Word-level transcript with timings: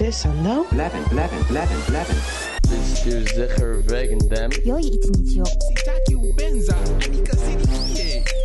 Sis 0.00 0.24
and 0.24 0.42
No. 0.42 0.66
11 0.72 1.12
11 1.12 1.46
11 1.50 1.82
11 1.88 2.16
This 2.62 3.06
is 3.06 3.28
Zigger 3.32 3.82
Vegan 3.82 4.18
Dem 4.30 4.50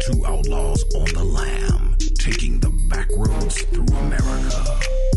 Two 0.06 0.26
outlaws 0.26 0.84
on 0.96 1.06
the 1.14 1.24
lam 1.24 1.96
Taking 2.20 2.60
the 2.60 2.70
back 2.90 3.08
roads 3.16 3.62
through 3.72 3.86
America. 3.86 4.66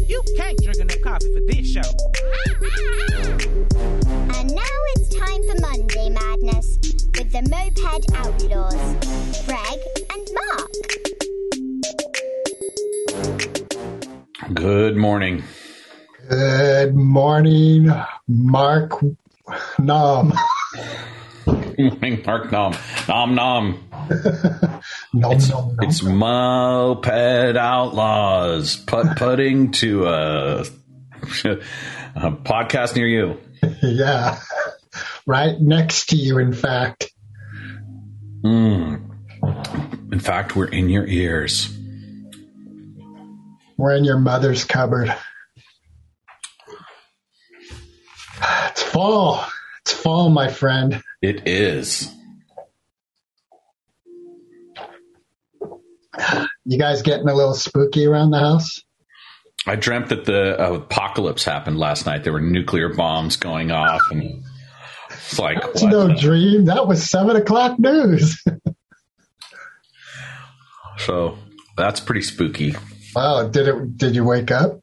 You 0.07 0.23
can't 0.37 0.57
drink 0.63 0.79
enough 0.79 1.01
coffee 1.03 1.35
for 1.35 1.41
this 1.41 1.73
show. 1.73 1.91
And 4.39 4.55
now 4.55 4.79
it's 4.95 5.09
time 5.19 5.43
for 5.49 5.59
Monday 5.61 6.09
Madness 6.09 6.79
With 7.19 7.33
the 7.33 7.43
Moped 7.51 8.13
Outlaws 8.15 8.79
Greg 9.45 9.81
and 10.15 10.25
Mark. 10.39 10.71
Good 14.55 14.97
morning. 14.97 15.43
Good 16.29 16.95
morning, 16.95 17.91
Mark 18.27 18.93
Nom. 19.79 20.33
Good 21.47 21.79
morning, 21.79 22.23
Mark 22.27 22.53
Nom. 22.53 22.75
Nom 23.09 23.35
nom. 23.35 23.89
nom, 25.15 25.33
It's, 25.33 25.49
nom, 25.49 25.77
nom. 25.77 25.77
it's 25.81 26.03
Moped 26.03 27.57
Outlaws 27.57 28.77
put 28.77 29.17
putting 29.17 29.71
to 29.73 30.07
a, 30.07 30.61
a 30.63 32.31
podcast 32.31 32.95
near 32.95 33.07
you. 33.07 33.39
yeah. 33.83 34.39
Right 35.27 35.59
next 35.59 36.11
to 36.11 36.17
you, 36.17 36.39
in 36.39 36.53
fact. 36.53 37.11
Mm. 38.45 39.03
In 40.13 40.21
fact, 40.21 40.55
we're 40.57 40.67
in 40.67 40.91
your 40.91 41.07
ears. 41.07 41.75
We're 43.79 43.95
in 43.97 44.05
your 44.05 44.19
mother's 44.19 44.65
cupboard. 44.65 45.15
It's 48.79 48.87
fall. 48.89 49.45
It's 49.81 49.93
fall, 49.93 50.31
my 50.31 50.47
friend. 50.47 51.03
It 51.21 51.49
is. 51.49 52.15
You 56.65 56.79
guys 56.79 57.03
getting 57.03 57.29
a 57.29 57.35
little 57.35 57.55
spooky 57.55 58.07
around 58.07 58.31
the 58.31 58.39
house? 58.39 58.85
I 59.67 59.75
dreamt 59.75 60.11
that 60.11 60.27
the 60.27 60.75
apocalypse 60.75 61.43
happened 61.45 61.77
last 61.81 62.07
night. 62.07 62.23
There 62.23 62.33
were 62.33 62.41
nuclear 62.41 62.95
bombs 62.95 63.35
going 63.35 63.73
off, 63.73 64.01
and 64.13 64.45
it's 65.11 65.41
like, 65.41 65.59
It's 65.75 65.83
what? 65.83 65.91
no 65.91 66.15
dream. 66.17 66.67
That 66.67 66.87
was 66.87 67.11
seven 67.11 67.35
o'clock 67.35 67.81
news. 67.81 68.41
so 70.99 71.37
that's 71.77 71.99
pretty 71.99 72.23
spooky. 72.23 72.77
wow. 73.17 73.49
Did 73.49 73.67
it? 73.67 73.97
Did 73.99 74.15
you 74.15 74.23
wake 74.23 74.53
up? 74.53 74.79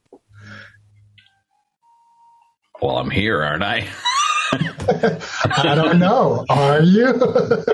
Well, 2.85 2.99
I'm 2.99 3.09
here, 3.09 3.41
aren't 3.41 3.63
I? 3.63 3.87
I 4.53 5.73
don't 5.73 5.97
know. 5.97 6.45
Are 6.49 6.81
you? 6.83 7.19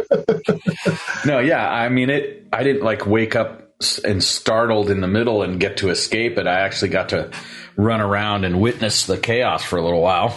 No, 1.25 1.37
yeah. 1.39 1.69
I 1.69 1.89
mean, 1.89 2.09
it. 2.09 2.47
I 2.51 2.63
didn't 2.63 2.83
like 2.83 3.05
wake 3.05 3.35
up 3.35 3.75
and 4.03 4.23
startled 4.23 4.89
in 4.89 5.01
the 5.01 5.07
middle 5.07 5.43
and 5.43 5.59
get 5.59 5.77
to 5.77 5.89
escape 5.89 6.37
it. 6.39 6.47
I 6.47 6.61
actually 6.61 6.89
got 6.89 7.09
to 7.09 7.29
run 7.75 8.01
around 8.01 8.43
and 8.45 8.59
witness 8.59 9.05
the 9.05 9.17
chaos 9.17 9.63
for 9.63 9.77
a 9.77 9.83
little 9.83 10.01
while. 10.01 10.35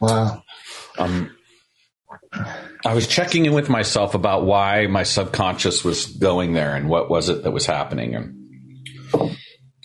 wow. 0.00 0.42
Um, 0.98 1.30
I 2.84 2.94
was 2.94 3.06
checking 3.06 3.46
in 3.46 3.52
with 3.52 3.68
myself 3.68 4.14
about 4.14 4.44
why 4.44 4.88
my 4.88 5.04
subconscious 5.04 5.84
was 5.84 6.06
going 6.06 6.54
there 6.54 6.74
and 6.74 6.88
what 6.88 7.08
was 7.08 7.28
it 7.28 7.44
that 7.44 7.52
was 7.52 7.66
happening. 7.66 8.14
And 8.16 9.36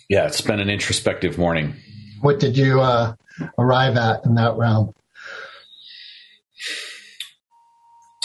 yeah, 0.08 0.26
it's 0.26 0.40
been 0.40 0.58
an 0.60 0.70
introspective 0.70 1.38
morning. 1.38 1.76
What 2.24 2.40
did 2.40 2.56
you 2.56 2.80
uh, 2.80 3.16
arrive 3.58 3.98
at 3.98 4.24
in 4.24 4.36
that 4.36 4.56
realm? 4.56 4.94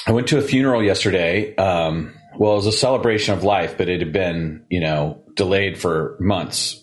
I 0.08 0.14
went 0.14 0.30
to 0.30 0.38
a 0.38 0.42
funeral 0.42 0.82
yesterday. 0.82 1.54
Um, 1.58 2.14
well, 2.38 2.54
it 2.54 2.56
was 2.56 2.66
a 2.68 2.72
celebration 2.72 3.34
of 3.34 3.44
life, 3.44 3.78
but 3.78 3.90
it 3.90 4.00
had 4.00 4.14
been, 4.14 4.64
you 4.70 4.80
know, 4.80 5.22
delayed 5.34 5.78
for 5.78 6.16
months 6.22 6.76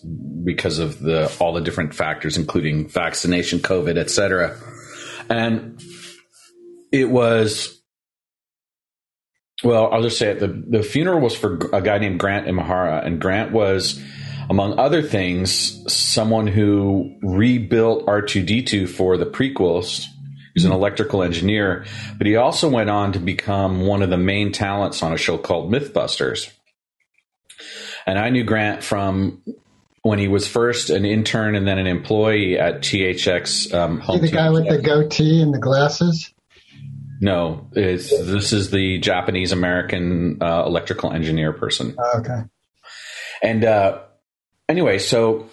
because 0.43 0.77
of 0.77 0.99
the 0.99 1.35
all 1.39 1.53
the 1.53 1.61
different 1.61 1.95
factors, 1.95 2.37
including 2.37 2.87
vaccination, 2.87 3.61
COVID, 3.61 3.97
et 3.97 4.11
cetera. 4.11 4.55
And 5.27 5.81
it 6.91 7.09
was, 7.09 7.81
well, 9.63 9.91
I'll 9.91 10.03
just 10.03 10.19
say 10.19 10.29
it. 10.29 10.39
The, 10.39 10.49
the 10.49 10.83
funeral 10.83 11.19
was 11.19 11.35
for 11.35 11.55
a 11.73 11.81
guy 11.81 11.97
named 11.97 12.19
Grant 12.19 12.45
Imahara, 12.45 13.03
and 13.03 13.19
Grant 13.19 13.51
was, 13.51 13.99
among 14.49 14.79
other 14.79 15.01
things, 15.01 15.83
someone 15.91 16.47
who 16.47 17.17
rebuilt 17.21 18.05
R2D2 18.05 18.89
for 18.89 19.17
the 19.17 19.25
prequels. 19.25 20.05
He's 20.53 20.65
an 20.65 20.71
electrical 20.71 21.21
engineer, 21.21 21.85
but 22.17 22.25
he 22.25 22.35
also 22.35 22.67
went 22.67 22.89
on 22.89 23.13
to 23.13 23.19
become 23.19 23.85
one 23.85 24.01
of 24.01 24.09
the 24.09 24.17
main 24.17 24.51
talents 24.51 25.03
on 25.03 25.13
a 25.13 25.17
show 25.17 25.37
called 25.37 25.71
Mythbusters. 25.71 26.51
And 28.07 28.17
I 28.17 28.29
knew 28.29 28.43
Grant 28.43 28.83
from 28.83 29.43
when 30.01 30.17
he 30.17 30.27
was 30.27 30.47
first 30.47 30.89
an 30.89 31.05
intern 31.05 31.55
and 31.55 31.67
then 31.67 31.77
an 31.77 31.85
employee 31.85 32.57
at 32.57 32.79
THX. 32.79 33.73
Um, 33.73 33.99
Home 33.99 34.21
the 34.21 34.29
guy 34.29 34.49
with 34.49 34.67
the 34.67 34.81
goatee 34.81 35.41
and 35.41 35.53
the 35.53 35.59
glasses? 35.59 36.33
No, 37.19 37.67
it's, 37.73 38.09
this 38.09 38.53
is 38.53 38.71
the 38.71 38.99
Japanese 38.99 39.51
American 39.51 40.41
uh, 40.41 40.63
electrical 40.65 41.11
engineer 41.11 41.51
person. 41.51 41.95
Oh, 41.97 42.19
okay. 42.19 42.43
And 43.43 43.65
uh, 43.65 44.03
anyway, 44.69 44.99
so 44.99 45.49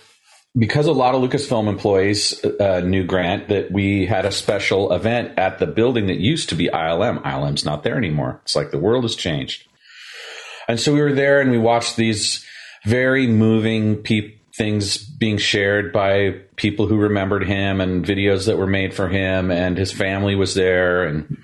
because 0.56 0.86
a 0.86 0.92
lot 0.92 1.14
of 1.14 1.22
Lucasfilm 1.22 1.68
employees 1.68 2.44
uh, 2.44 2.80
knew 2.80 3.04
Grant, 3.04 3.48
that 3.48 3.72
we 3.72 4.06
had 4.06 4.24
a 4.24 4.30
special 4.30 4.92
event 4.92 5.36
at 5.36 5.58
the 5.58 5.66
building 5.66 6.06
that 6.06 6.20
used 6.20 6.48
to 6.50 6.54
be 6.54 6.68
ILM. 6.68 7.22
ILM's 7.22 7.64
not 7.64 7.82
there 7.82 7.96
anymore. 7.96 8.40
It's 8.44 8.54
like 8.54 8.70
the 8.70 8.78
world 8.78 9.02
has 9.04 9.16
changed. 9.16 9.66
And 10.68 10.78
so 10.78 10.94
we 10.94 11.02
were 11.02 11.12
there 11.12 11.40
and 11.40 11.50
we 11.50 11.58
watched 11.58 11.96
these 11.96 12.44
very 12.84 13.26
moving 13.26 13.96
pe- 13.96 14.34
things 14.56 14.98
being 14.98 15.38
shared 15.38 15.92
by 15.92 16.30
people 16.56 16.86
who 16.86 16.96
remembered 16.96 17.44
him 17.44 17.80
and 17.80 18.04
videos 18.04 18.46
that 18.46 18.56
were 18.56 18.66
made 18.66 18.94
for 18.94 19.08
him 19.08 19.50
and 19.50 19.76
his 19.76 19.90
family 19.90 20.36
was 20.36 20.54
there 20.54 21.04
and 21.04 21.36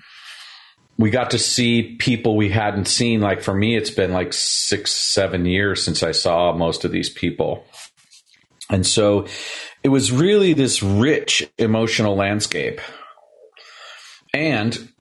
we 1.01 1.11
got 1.11 1.31
to 1.31 1.39
see 1.39 1.97
people 1.97 2.37
we 2.37 2.51
hadn't 2.51 2.87
seen 2.87 3.21
like 3.21 3.43
for 3.43 3.55
me 3.55 3.77
it's 3.77 3.91
been 3.91 4.13
like 4.13 4.33
6 4.33 4.91
7 4.91 5.47
years 5.47 5.83
since 5.83 6.03
I 6.03 6.13
saw 6.13 6.53
most 6.53 6.85
of 6.85 6.93
these 6.93 7.11
people. 7.11 7.65
And 8.69 8.87
so 8.87 9.27
it 9.83 9.89
was 9.89 10.13
really 10.13 10.53
this 10.53 10.83
rich 10.83 11.51
emotional 11.59 12.15
landscape. 12.15 12.81
And 14.33 14.93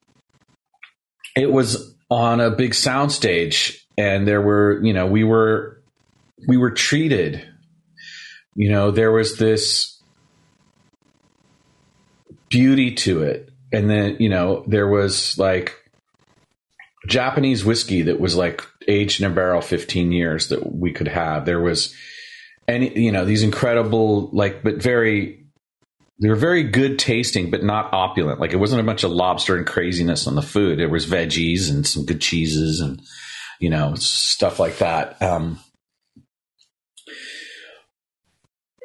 it 1.36 1.52
was 1.52 1.96
on 2.10 2.40
a 2.42 2.50
big 2.50 2.72
soundstage 2.72 3.78
and 3.98 4.28
there 4.28 4.42
were, 4.42 4.84
you 4.84 4.94
know, 4.94 5.06
we 5.06 5.24
were 5.24 5.84
we 6.48 6.58
were 6.58 6.72
treated 6.72 7.46
you 8.60 8.70
know, 8.70 8.92
there 8.92 9.14
was 9.14 9.38
this 9.38 10.02
beauty 12.50 12.94
to 12.96 13.24
it. 13.24 13.50
And 13.72 13.90
then, 13.90 14.18
you 14.20 14.28
know, 14.28 14.66
there 14.68 14.90
was 14.90 15.38
like 15.38 15.79
Japanese 17.10 17.66
whiskey 17.66 18.04
that 18.04 18.20
was 18.20 18.36
like 18.36 18.62
aged 18.88 19.22
in 19.22 19.30
a 19.30 19.34
barrel 19.34 19.62
15 19.62 20.12
years 20.12 20.50
that 20.50 20.74
we 20.74 20.92
could 20.92 21.08
have. 21.08 21.46
There 21.46 21.60
was 21.60 21.94
any, 22.68 22.98
you 22.98 23.12
know, 23.12 23.26
these 23.26 23.44
incredible, 23.44 24.30
like, 24.32 24.64
but 24.64 24.82
very, 24.82 25.46
they 26.22 26.30
were 26.30 26.36
very 26.36 26.64
good 26.64 27.00
tasting, 27.00 27.50
but 27.50 27.64
not 27.64 27.94
opulent. 27.94 28.40
Like 28.40 28.54
it 28.54 28.58
wasn't 28.58 28.82
a 28.82 28.86
bunch 28.86 29.04
of 29.04 29.12
lobster 29.12 29.58
and 29.58 29.66
craziness 29.66 30.28
on 30.28 30.36
the 30.36 30.42
food. 30.42 30.80
There 30.80 30.90
was 30.90 31.06
veggies 31.06 31.70
and 31.70 31.86
some 31.86 32.06
good 32.06 32.22
cheeses 32.22 32.80
and, 32.80 33.02
you 33.60 33.70
know, 33.70 33.96
stuff 33.96 34.60
like 34.60 34.78
that. 34.78 35.22
Um, 35.22 35.60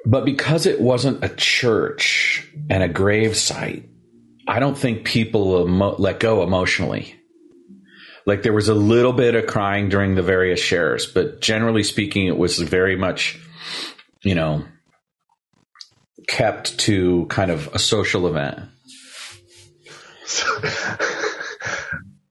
but 0.07 0.25
because 0.25 0.67
it 0.67 0.81
wasn't 0.81 1.25
a 1.25 1.29
church 1.29 2.49
and 2.71 2.83
a 2.83 2.89
grave 2.89 3.37
site, 3.37 3.89
I 4.47 4.61
don't 4.61 4.77
think 4.77 5.05
people 5.05 5.67
emo- 5.67 5.97
let 5.97 6.21
go 6.21 6.43
emotionally. 6.43 7.17
Like 8.27 8.43
there 8.43 8.53
was 8.53 8.69
a 8.69 8.75
little 8.75 9.13
bit 9.13 9.35
of 9.35 9.47
crying 9.47 9.89
during 9.89 10.15
the 10.15 10.23
various 10.23 10.61
shares, 10.61 11.07
but 11.07 11.41
generally 11.41 11.83
speaking, 11.83 12.27
it 12.27 12.39
was 12.39 12.59
very 12.59 12.97
much, 12.97 13.39
you 14.23 14.35
know, 14.35 14.65
kept 16.27 16.79
to 16.81 17.27
kind 17.27 17.51
of 17.51 17.69
a 17.75 17.79
social 17.79 18.27
event. 18.27 18.61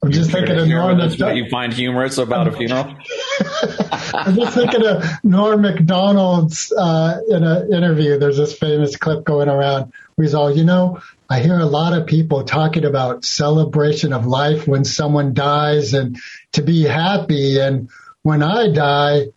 I'm 0.03 0.11
just 0.11 0.31
thinking 0.31 0.57
of 0.57 0.67
Norm 0.67 0.97
That's 0.97 1.17
what 1.17 1.35
you 1.37 1.49
find 1.49 1.71
humorous 1.71 2.17
about 2.17 2.47
a 2.47 2.51
funeral. 2.51 2.93
I'm 4.13 4.35
just 4.35 4.53
thinking 4.53 4.85
of 4.85 5.05
Norm 5.23 5.61
Macdonald's 5.61 6.73
uh, 6.73 7.19
in 7.29 7.43
an 7.43 7.73
interview. 7.73 8.19
There's 8.19 8.37
this 8.37 8.53
famous 8.57 8.97
clip 8.97 9.23
going 9.23 9.47
around 9.47 9.93
all, 10.33 10.55
you 10.55 10.63
know, 10.63 11.01
I 11.29 11.39
hear 11.39 11.59
a 11.59 11.65
lot 11.65 11.97
of 11.97 12.07
people 12.07 12.43
talking 12.43 12.85
about 12.85 13.25
celebration 13.25 14.13
of 14.13 14.25
life 14.25 14.67
when 14.67 14.85
someone 14.85 15.33
dies 15.33 15.93
and 15.93 16.17
to 16.53 16.61
be 16.61 16.83
happy. 16.83 17.59
And 17.59 17.89
when 18.21 18.43
I 18.43 18.71
die, 18.71 19.27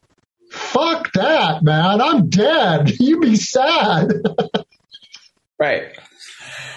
fuck 0.50 1.12
that, 1.12 1.62
man. 1.62 2.00
I'm 2.00 2.28
dead. 2.28 2.92
You 3.00 3.20
be 3.20 3.36
sad. 3.36 4.12
Right. 5.58 5.96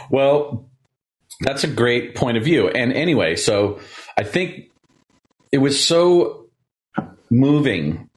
Well, 0.09 0.69
that's 1.41 1.65
a 1.65 1.67
great 1.67 2.15
point 2.15 2.37
of 2.37 2.45
view. 2.45 2.69
And 2.69 2.93
anyway, 2.93 3.35
so 3.35 3.81
I 4.17 4.23
think 4.23 4.71
it 5.51 5.57
was 5.57 5.83
so 5.85 6.47
moving 7.29 8.09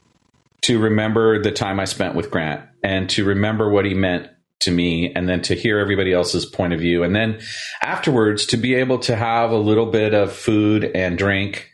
to 0.62 0.78
remember 0.78 1.42
the 1.42 1.50
time 1.50 1.80
I 1.80 1.84
spent 1.84 2.14
with 2.14 2.30
Grant 2.30 2.62
and 2.82 3.10
to 3.10 3.24
remember 3.24 3.68
what 3.68 3.84
he 3.84 3.94
meant 3.94 4.28
to 4.64 4.70
me 4.70 5.12
and 5.14 5.28
then 5.28 5.42
to 5.42 5.54
hear 5.54 5.78
everybody 5.78 6.12
else's 6.12 6.46
point 6.46 6.72
of 6.72 6.80
view. 6.80 7.02
And 7.02 7.14
then 7.14 7.40
afterwards 7.82 8.46
to 8.46 8.56
be 8.56 8.74
able 8.74 8.98
to 9.00 9.16
have 9.16 9.50
a 9.50 9.56
little 9.56 9.86
bit 9.86 10.14
of 10.14 10.32
food 10.32 10.90
and 10.94 11.16
drink 11.18 11.70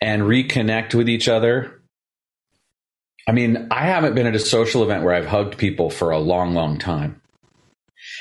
and 0.00 0.22
reconnect 0.22 0.94
with 0.94 1.08
each 1.08 1.28
other. 1.28 1.82
I 3.26 3.32
mean, 3.32 3.68
I 3.70 3.86
haven't 3.86 4.14
been 4.14 4.26
at 4.26 4.34
a 4.34 4.40
social 4.40 4.82
event 4.82 5.02
where 5.02 5.14
I've 5.14 5.26
hugged 5.26 5.56
people 5.56 5.88
for 5.88 6.10
a 6.10 6.18
long, 6.18 6.52
long 6.52 6.78
time. 6.78 7.22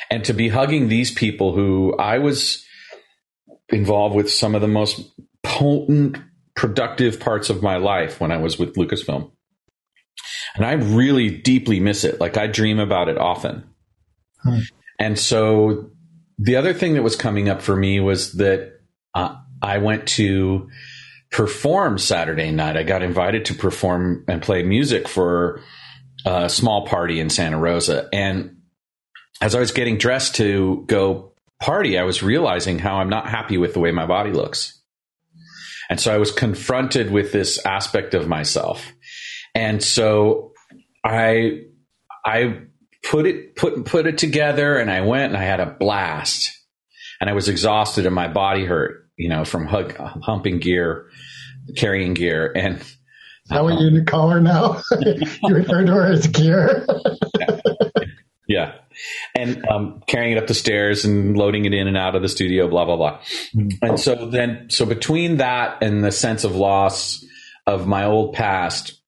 And 0.09 0.23
to 0.25 0.33
be 0.33 0.47
hugging 0.47 0.87
these 0.87 1.11
people 1.11 1.53
who 1.53 1.95
I 1.97 2.19
was 2.19 2.65
involved 3.69 4.15
with 4.15 4.31
some 4.31 4.55
of 4.55 4.61
the 4.61 4.67
most 4.67 5.01
potent, 5.43 6.17
productive 6.55 7.19
parts 7.19 7.49
of 7.49 7.61
my 7.61 7.77
life 7.77 8.21
when 8.21 8.31
I 8.31 8.37
was 8.37 8.57
with 8.57 8.75
Lucasfilm. 8.75 9.31
And 10.55 10.65
I 10.65 10.73
really 10.73 11.29
deeply 11.29 11.79
miss 11.79 12.03
it. 12.03 12.19
Like 12.21 12.37
I 12.37 12.47
dream 12.47 12.79
about 12.79 13.09
it 13.09 13.17
often. 13.17 13.63
Hmm. 14.43 14.59
And 14.99 15.19
so 15.19 15.91
the 16.37 16.55
other 16.55 16.73
thing 16.73 16.93
that 16.93 17.03
was 17.03 17.15
coming 17.15 17.49
up 17.49 17.61
for 17.61 17.75
me 17.75 17.99
was 17.99 18.33
that 18.33 18.79
uh, 19.13 19.35
I 19.61 19.77
went 19.79 20.07
to 20.09 20.69
perform 21.31 21.97
Saturday 21.97 22.51
night. 22.51 22.77
I 22.77 22.83
got 22.83 23.01
invited 23.01 23.45
to 23.45 23.55
perform 23.55 24.23
and 24.27 24.41
play 24.41 24.63
music 24.63 25.07
for 25.07 25.61
a 26.25 26.47
small 26.49 26.85
party 26.85 27.19
in 27.19 27.29
Santa 27.29 27.57
Rosa. 27.57 28.07
And 28.13 28.57
as 29.41 29.55
I 29.55 29.59
was 29.59 29.71
getting 29.71 29.97
dressed 29.97 30.35
to 30.35 30.83
go 30.87 31.33
party, 31.59 31.97
I 31.97 32.03
was 32.03 32.21
realizing 32.21 32.79
how 32.79 32.97
I'm 32.97 33.09
not 33.09 33.27
happy 33.27 33.57
with 33.57 33.73
the 33.73 33.79
way 33.79 33.91
my 33.91 34.05
body 34.05 34.31
looks. 34.31 34.79
And 35.89 35.99
so 35.99 36.13
I 36.13 36.17
was 36.17 36.31
confronted 36.31 37.11
with 37.11 37.31
this 37.31 37.63
aspect 37.65 38.13
of 38.13 38.27
myself. 38.27 38.85
And 39.55 39.83
so 39.83 40.53
I 41.03 41.63
I 42.25 42.61
put 43.03 43.27
it 43.27 43.55
put 43.55 43.85
put 43.85 44.07
it 44.07 44.17
together 44.17 44.77
and 44.77 44.89
I 44.89 45.01
went 45.01 45.33
and 45.33 45.38
I 45.38 45.44
had 45.44 45.59
a 45.59 45.65
blast. 45.65 46.51
And 47.21 47.29
I 47.29 47.33
was 47.33 47.47
exhausted 47.47 48.05
and 48.05 48.13
my 48.13 48.27
body 48.27 48.65
hurt, 48.65 49.09
you 49.15 49.29
know, 49.29 49.45
from 49.45 49.65
hug, 49.65 49.95
humping 49.95 50.59
gear, 50.59 51.09
carrying 51.77 52.13
gear 52.15 52.51
and 52.55 52.77
is 52.81 53.50
that 53.50 53.63
what 53.63 53.79
you 53.79 54.03
call 54.03 54.29
her 54.29 54.41
now? 54.41 54.81
you 54.91 55.55
refer 55.55 55.85
to 55.85 55.91
her 55.91 56.11
as 56.11 56.27
gear. 56.27 56.85
yeah. 58.47 58.75
And 59.35 59.65
um, 59.67 60.03
carrying 60.07 60.33
it 60.33 60.38
up 60.38 60.47
the 60.47 60.53
stairs 60.53 61.05
and 61.05 61.38
loading 61.38 61.65
it 61.65 61.73
in 61.73 61.88
and 61.88 61.97
out 61.97 62.15
of 62.15 62.21
the 62.21 62.29
studio, 62.29 62.67
blah, 62.67 62.85
blah, 62.85 62.95
blah. 62.95 63.19
Mm-hmm. 63.55 63.69
And 63.81 64.00
so 64.00 64.29
then, 64.29 64.69
so 64.69 64.85
between 64.85 65.38
that 65.38 65.81
and 65.81 66.03
the 66.03 66.11
sense 66.11 66.44
of 66.44 66.55
loss 66.55 67.23
of 67.65 67.88
my 67.88 68.05
old 68.05 68.33
past, 68.33 69.01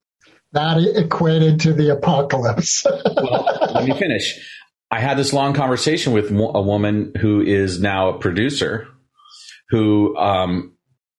that 0.56 0.78
equated 0.96 1.60
to 1.62 1.74
the 1.74 1.92
apocalypse. 1.94 2.86
well, 3.16 3.72
let 3.74 3.86
me 3.86 3.98
finish. 3.98 4.40
I 4.90 5.00
had 5.00 5.18
this 5.18 5.34
long 5.34 5.54
conversation 5.54 6.14
with 6.14 6.32
a 6.32 6.62
woman 6.62 7.14
who 7.20 7.42
is 7.42 7.80
now 7.80 8.10
a 8.10 8.20
producer 8.20 8.88
who 9.70 10.16
um, 10.18 10.74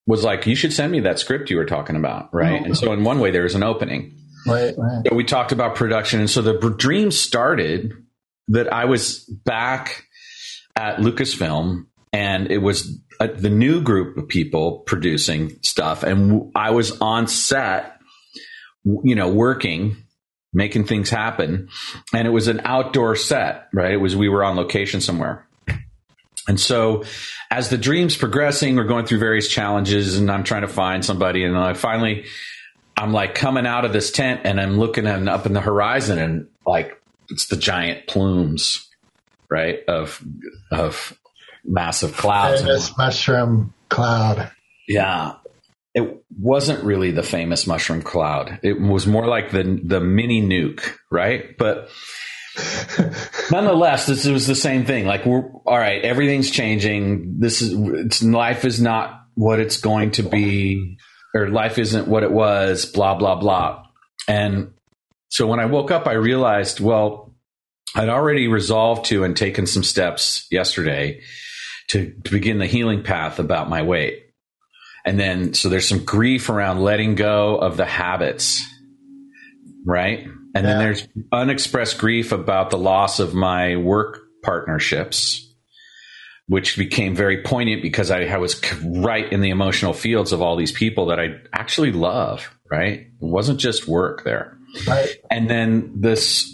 was 0.06 0.24
like, 0.24 0.46
You 0.46 0.54
should 0.54 0.72
send 0.72 0.92
me 0.92 1.00
that 1.00 1.18
script 1.18 1.50
you 1.50 1.56
were 1.56 1.66
talking 1.66 1.96
about. 1.96 2.30
Right. 2.32 2.64
And 2.64 2.76
so, 2.76 2.92
in 2.92 3.04
one 3.04 3.20
way, 3.20 3.30
there's 3.30 3.54
an 3.54 3.62
opening. 3.62 4.16
Right, 4.46 4.74
right. 4.76 5.02
So 5.08 5.14
we 5.14 5.24
talked 5.24 5.52
about 5.52 5.74
production. 5.74 6.20
And 6.20 6.30
so 6.30 6.40
the 6.42 6.70
dream 6.70 7.10
started 7.10 7.92
that 8.48 8.72
I 8.72 8.84
was 8.84 9.24
back 9.24 10.04
at 10.76 10.98
Lucasfilm 10.98 11.86
and 12.12 12.50
it 12.50 12.58
was 12.58 13.00
a, 13.20 13.28
the 13.28 13.50
new 13.50 13.80
group 13.82 14.16
of 14.16 14.28
people 14.28 14.80
producing 14.80 15.58
stuff. 15.62 16.02
And 16.02 16.52
I 16.54 16.70
was 16.70 17.00
on 17.00 17.26
set, 17.26 17.95
you 19.04 19.14
know, 19.14 19.28
working, 19.28 19.96
making 20.52 20.84
things 20.84 21.10
happen. 21.10 21.68
And 22.14 22.26
it 22.26 22.30
was 22.30 22.48
an 22.48 22.62
outdoor 22.64 23.16
set, 23.16 23.68
right? 23.72 23.92
It 23.92 23.98
was, 23.98 24.14
we 24.16 24.28
were 24.28 24.44
on 24.44 24.56
location 24.56 25.00
somewhere. 25.00 25.46
And 26.48 26.60
so 26.60 27.02
as 27.50 27.70
the 27.70 27.78
dream's 27.78 28.16
progressing, 28.16 28.76
we're 28.76 28.84
going 28.84 29.04
through 29.04 29.18
various 29.18 29.48
challenges 29.48 30.16
and 30.16 30.30
I'm 30.30 30.44
trying 30.44 30.62
to 30.62 30.68
find 30.68 31.04
somebody. 31.04 31.42
And 31.44 31.58
I 31.58 31.74
finally, 31.74 32.26
I'm 32.96 33.12
like 33.12 33.34
coming 33.34 33.66
out 33.66 33.84
of 33.84 33.92
this 33.92 34.10
tent 34.10 34.42
and 34.44 34.60
I'm 34.60 34.78
looking 34.78 35.06
up 35.06 35.46
in 35.46 35.52
the 35.52 35.60
horizon 35.60 36.18
and 36.18 36.48
like 36.64 37.00
it's 37.30 37.46
the 37.46 37.56
giant 37.56 38.06
plumes, 38.06 38.88
right? 39.50 39.80
Of 39.88 40.24
of 40.70 41.18
massive 41.64 42.16
clouds. 42.16 42.62
Famous 42.62 42.96
mushroom 42.96 43.74
cloud. 43.88 44.50
Yeah. 44.88 45.34
It 45.96 46.22
wasn't 46.38 46.84
really 46.84 47.10
the 47.10 47.24
famous 47.24 47.66
mushroom 47.66 48.02
cloud. 48.02 48.60
It 48.62 48.78
was 48.78 49.06
more 49.06 49.26
like 49.26 49.50
the 49.50 49.80
the 49.82 50.00
mini 50.00 50.42
nuke, 50.42 50.96
right? 51.10 51.56
But 51.58 51.88
nonetheless, 53.50 54.06
this 54.06 54.26
was 54.26 54.46
the 54.46 54.54
same 54.54 54.84
thing. 54.84 55.06
Like 55.06 55.26
we're 55.26 55.48
all 55.66 55.78
right, 55.78 56.04
everything's 56.04 56.50
changing. 56.50 57.40
This 57.40 57.62
is 57.62 57.72
it's 57.72 58.22
life 58.22 58.64
is 58.64 58.80
not 58.80 59.22
what 59.36 59.60
it's 59.60 59.78
going 59.78 60.12
to 60.12 60.22
be, 60.22 60.98
or 61.34 61.48
life 61.48 61.78
isn't 61.78 62.08
what 62.08 62.22
it 62.22 62.32
was, 62.32 62.86
blah, 62.86 63.14
blah, 63.14 63.36
blah. 63.36 63.84
And 64.26 64.72
so 65.28 65.46
when 65.46 65.60
I 65.60 65.66
woke 65.66 65.90
up, 65.90 66.06
I 66.06 66.12
realized, 66.12 66.80
well, 66.80 67.34
I'd 67.94 68.08
already 68.08 68.48
resolved 68.48 69.06
to 69.06 69.24
and 69.24 69.36
taken 69.36 69.66
some 69.66 69.84
steps 69.84 70.46
yesterday 70.50 71.20
to, 71.88 72.12
to 72.24 72.30
begin 72.30 72.58
the 72.58 72.66
healing 72.66 73.02
path 73.02 73.38
about 73.38 73.68
my 73.68 73.82
weight. 73.82 74.25
And 75.06 75.20
then, 75.20 75.54
so 75.54 75.68
there's 75.68 75.88
some 75.88 76.04
grief 76.04 76.50
around 76.50 76.82
letting 76.82 77.14
go 77.14 77.56
of 77.56 77.76
the 77.76 77.86
habits, 77.86 78.60
right? 79.84 80.26
And 80.26 80.34
yeah. 80.54 80.62
then 80.62 80.78
there's 80.78 81.08
unexpressed 81.32 81.96
grief 81.96 82.32
about 82.32 82.70
the 82.70 82.78
loss 82.78 83.20
of 83.20 83.32
my 83.32 83.76
work 83.76 84.18
partnerships, 84.42 85.54
which 86.48 86.76
became 86.76 87.14
very 87.14 87.42
poignant 87.44 87.82
because 87.82 88.10
I, 88.10 88.24
I 88.24 88.38
was 88.38 88.60
right 88.82 89.30
in 89.32 89.42
the 89.42 89.50
emotional 89.50 89.92
fields 89.92 90.32
of 90.32 90.42
all 90.42 90.56
these 90.56 90.72
people 90.72 91.06
that 91.06 91.20
I 91.20 91.36
actually 91.52 91.92
love, 91.92 92.50
right? 92.68 93.00
It 93.00 93.10
wasn't 93.20 93.60
just 93.60 93.86
work 93.86 94.24
there. 94.24 94.58
Right. 94.88 95.08
And 95.30 95.48
then 95.48 96.00
this 96.00 96.52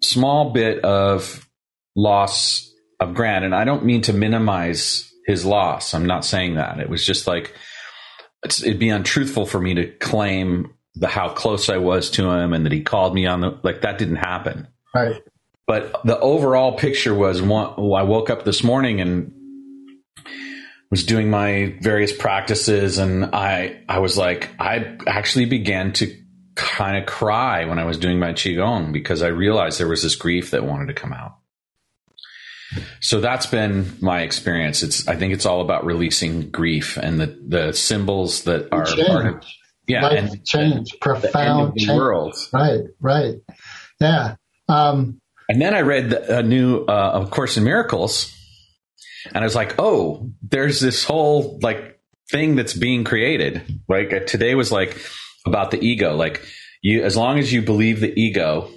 small 0.00 0.52
bit 0.52 0.82
of 0.82 1.46
loss 1.94 2.72
of 3.00 3.14
Grant, 3.14 3.44
and 3.44 3.54
I 3.54 3.64
don't 3.64 3.84
mean 3.84 4.02
to 4.02 4.14
minimize 4.14 5.11
his 5.26 5.44
loss. 5.44 5.94
I'm 5.94 6.06
not 6.06 6.24
saying 6.24 6.54
that. 6.56 6.80
It 6.80 6.88
was 6.88 7.04
just 7.04 7.26
like 7.26 7.54
it'd 8.44 8.78
be 8.78 8.88
untruthful 8.88 9.46
for 9.46 9.60
me 9.60 9.74
to 9.74 9.86
claim 9.86 10.74
the 10.94 11.08
how 11.08 11.28
close 11.30 11.68
I 11.68 11.78
was 11.78 12.10
to 12.10 12.30
him 12.30 12.52
and 12.52 12.66
that 12.66 12.72
he 12.72 12.82
called 12.82 13.14
me 13.14 13.26
on 13.26 13.40
the 13.40 13.58
like 13.62 13.82
that 13.82 13.98
didn't 13.98 14.16
happen. 14.16 14.68
Right. 14.94 15.22
But 15.66 16.02
the 16.04 16.18
overall 16.18 16.76
picture 16.76 17.14
was 17.14 17.40
one, 17.40 17.74
I 17.94 18.02
woke 18.02 18.30
up 18.30 18.44
this 18.44 18.62
morning 18.62 19.00
and 19.00 19.32
was 20.90 21.04
doing 21.04 21.30
my 21.30 21.76
various 21.80 22.14
practices 22.14 22.98
and 22.98 23.34
I 23.34 23.82
I 23.88 24.00
was 24.00 24.18
like 24.18 24.50
I 24.60 24.98
actually 25.06 25.46
began 25.46 25.92
to 25.94 26.14
kind 26.54 26.98
of 26.98 27.06
cry 27.06 27.64
when 27.64 27.78
I 27.78 27.84
was 27.84 27.96
doing 27.96 28.18
my 28.18 28.32
qigong 28.32 28.92
because 28.92 29.22
I 29.22 29.28
realized 29.28 29.80
there 29.80 29.88
was 29.88 30.02
this 30.02 30.16
grief 30.16 30.50
that 30.50 30.66
wanted 30.66 30.88
to 30.88 30.94
come 30.94 31.12
out. 31.12 31.38
So 33.00 33.20
that's 33.20 33.46
been 33.46 33.96
my 34.00 34.22
experience. 34.22 34.82
It's 34.82 35.06
I 35.08 35.16
think 35.16 35.32
it's 35.34 35.46
all 35.46 35.60
about 35.60 35.84
releasing 35.84 36.50
grief 36.50 36.96
and 36.96 37.20
the 37.20 37.38
the 37.46 37.72
symbols 37.72 38.44
that 38.44 38.72
are 38.72 38.84
change. 38.84 39.06
part 39.06 39.26
of 39.26 39.44
yeah 39.86 40.06
Life 40.06 40.18
and 40.18 40.46
change, 40.46 40.96
profound 41.00 41.76
change. 41.78 41.90
world. 41.90 42.34
Right, 42.52 42.80
right, 43.00 43.34
yeah. 44.00 44.36
Um, 44.68 45.20
and 45.48 45.60
then 45.60 45.74
I 45.74 45.80
read 45.80 46.12
a 46.12 46.42
new 46.42 46.84
uh, 46.84 47.10
of 47.14 47.30
Course 47.30 47.56
in 47.56 47.64
Miracles, 47.64 48.32
and 49.26 49.38
I 49.38 49.42
was 49.44 49.54
like, 49.54 49.74
oh, 49.78 50.30
there's 50.42 50.80
this 50.80 51.04
whole 51.04 51.58
like 51.62 52.00
thing 52.30 52.56
that's 52.56 52.74
being 52.74 53.04
created. 53.04 53.80
Like 53.88 54.12
uh, 54.12 54.20
today 54.20 54.54
was 54.54 54.72
like 54.72 54.96
about 55.46 55.70
the 55.72 55.84
ego. 55.84 56.14
Like 56.14 56.42
you, 56.80 57.02
as 57.04 57.16
long 57.16 57.38
as 57.38 57.52
you 57.52 57.60
believe 57.62 58.00
the 58.00 58.18
ego, 58.18 58.70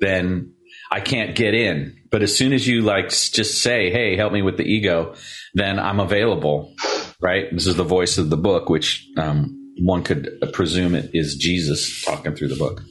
then 0.00 0.54
I 0.92 1.00
can't 1.00 1.34
get 1.34 1.54
in. 1.54 1.96
But 2.10 2.22
as 2.22 2.36
soon 2.36 2.52
as 2.52 2.68
you 2.68 2.82
like 2.82 3.08
just 3.08 3.62
say, 3.62 3.90
"Hey, 3.90 4.14
help 4.14 4.30
me 4.30 4.42
with 4.42 4.58
the 4.58 4.64
ego," 4.64 5.14
then 5.54 5.78
I'm 5.78 6.00
available. 6.00 6.74
Right? 7.18 7.46
This 7.50 7.66
is 7.66 7.76
the 7.76 7.84
voice 7.84 8.18
of 8.18 8.28
the 8.28 8.36
book, 8.36 8.68
which 8.68 9.08
um, 9.16 9.72
one 9.78 10.02
could 10.02 10.28
presume 10.52 10.94
it 10.94 11.10
is 11.14 11.36
Jesus 11.36 12.04
talking 12.04 12.34
through 12.34 12.48
the 12.48 12.56
book. 12.56 12.82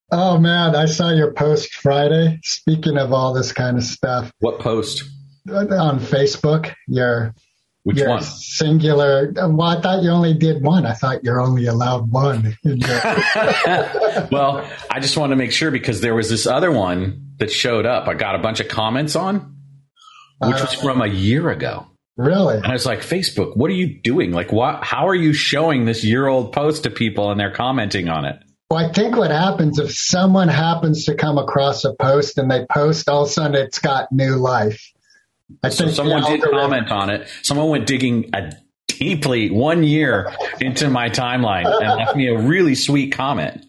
oh 0.10 0.38
man, 0.38 0.74
I 0.74 0.86
saw 0.86 1.10
your 1.10 1.32
post 1.32 1.74
Friday. 1.74 2.40
Speaking 2.42 2.98
of 2.98 3.12
all 3.12 3.32
this 3.32 3.52
kind 3.52 3.76
of 3.76 3.84
stuff, 3.84 4.32
what 4.40 4.58
post? 4.58 5.04
On 5.48 6.00
Facebook, 6.00 6.74
your 6.88 7.32
Which 7.86 7.98
your 7.98 8.08
one? 8.08 8.20
singular. 8.20 9.32
Uh, 9.40 9.48
well, 9.48 9.68
I 9.68 9.80
thought 9.80 10.02
you 10.02 10.10
only 10.10 10.34
did 10.34 10.60
one. 10.60 10.84
I 10.84 10.92
thought 10.92 11.22
you're 11.22 11.40
only 11.40 11.66
allowed 11.66 12.10
one. 12.10 12.58
well, 14.32 14.68
I 14.90 14.98
just 14.98 15.16
wanted 15.16 15.34
to 15.34 15.36
make 15.36 15.52
sure 15.52 15.70
because 15.70 16.00
there 16.00 16.12
was 16.12 16.28
this 16.28 16.48
other 16.48 16.72
one 16.72 17.34
that 17.38 17.52
showed 17.52 17.86
up. 17.86 18.08
I 18.08 18.14
got 18.14 18.34
a 18.34 18.38
bunch 18.38 18.58
of 18.58 18.66
comments 18.66 19.14
on, 19.14 19.54
which 20.38 20.60
was 20.60 20.74
uh, 20.74 20.82
from 20.82 21.00
a 21.00 21.06
year 21.06 21.48
ago. 21.48 21.86
really? 22.16 22.56
And 22.56 22.66
I 22.66 22.72
was 22.72 22.86
like, 22.86 23.02
Facebook, 23.02 23.56
what 23.56 23.70
are 23.70 23.74
you 23.74 24.00
doing? 24.02 24.32
Like, 24.32 24.50
what? 24.50 24.82
How 24.82 25.06
are 25.06 25.14
you 25.14 25.32
showing 25.32 25.84
this 25.84 26.02
year 26.02 26.26
old 26.26 26.52
post 26.52 26.82
to 26.82 26.90
people 26.90 27.30
and 27.30 27.38
they're 27.38 27.54
commenting 27.54 28.08
on 28.08 28.24
it? 28.24 28.42
Well, 28.68 28.84
I 28.84 28.92
think 28.92 29.16
what 29.16 29.30
happens 29.30 29.78
if 29.78 29.96
someone 29.96 30.48
happens 30.48 31.04
to 31.04 31.14
come 31.14 31.38
across 31.38 31.84
a 31.84 31.94
post 31.94 32.36
and 32.36 32.50
they 32.50 32.66
post, 32.68 33.08
all 33.08 33.22
of 33.22 33.28
a 33.28 33.32
sudden 33.32 33.54
it's 33.54 33.78
got 33.78 34.10
new 34.10 34.34
life. 34.34 34.92
I 35.62 35.68
So 35.68 35.88
someone 35.88 36.22
did 36.24 36.42
comment 36.42 36.90
on 36.90 37.10
it. 37.10 37.28
Someone 37.42 37.68
went 37.68 37.86
digging 37.86 38.30
a 38.34 38.52
deeply 38.88 39.50
one 39.50 39.84
year 39.84 40.32
into 40.60 40.88
my 40.88 41.08
timeline 41.10 41.66
and 41.66 41.98
left 41.98 42.16
me 42.16 42.28
a 42.28 42.38
really 42.38 42.74
sweet 42.74 43.12
comment. 43.12 43.64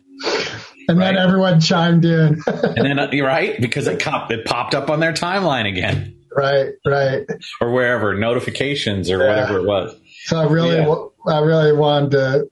and 0.88 1.00
then 1.00 1.17
everyone 1.17 1.60
chimed 1.60 2.05
in. 2.05 2.41
And 2.48 2.86
then 2.86 3.00
uh, 3.00 3.10
you're 3.12 3.27
right 3.27 3.60
because 3.60 3.88
it, 3.88 4.00
cop, 4.00 4.31
it 4.31 4.46
popped 4.46 4.74
up 4.74 4.89
on 4.89 5.00
their 5.00 5.13
timeline 5.13 5.67
again 5.67 6.17
right, 6.36 6.69
right. 6.86 7.25
or 7.62 7.72
wherever 7.72 8.15
notifications 8.15 9.10
or 9.10 9.17
Yeah. 9.19 9.27
whatever 9.27 9.57
it 9.60 9.65
was. 9.65 10.00
So 10.25 10.38
I 10.38 10.46
really, 10.46 10.77
Yeah. 10.77 10.96
I 11.27 11.39
really 11.39 11.74
wanted 11.74 12.12
to 12.12 12.50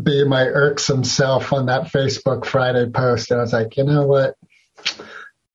be 0.00 0.24
my 0.24 0.44
irksome 0.44 1.04
self 1.04 1.52
on 1.52 1.66
that 1.66 1.84
Facebook 1.84 2.46
Friday 2.46 2.88
post. 2.90 3.30
And 3.30 3.40
I 3.40 3.42
was 3.42 3.52
like, 3.52 3.76
you 3.76 3.84
know 3.84 4.06
what? 4.06 4.36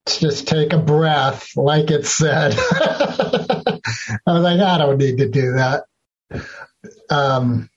Just 0.07 0.47
take 0.47 0.73
a 0.73 0.77
breath, 0.77 1.55
like 1.55 1.91
it 1.91 2.05
said. 2.05 2.55
I 2.59 3.79
was 4.25 4.43
like, 4.43 4.59
I 4.59 4.77
don't 4.77 4.97
need 4.97 5.17
to 5.17 5.29
do 5.29 5.53
that. 5.53 5.83
Um, 7.09 7.69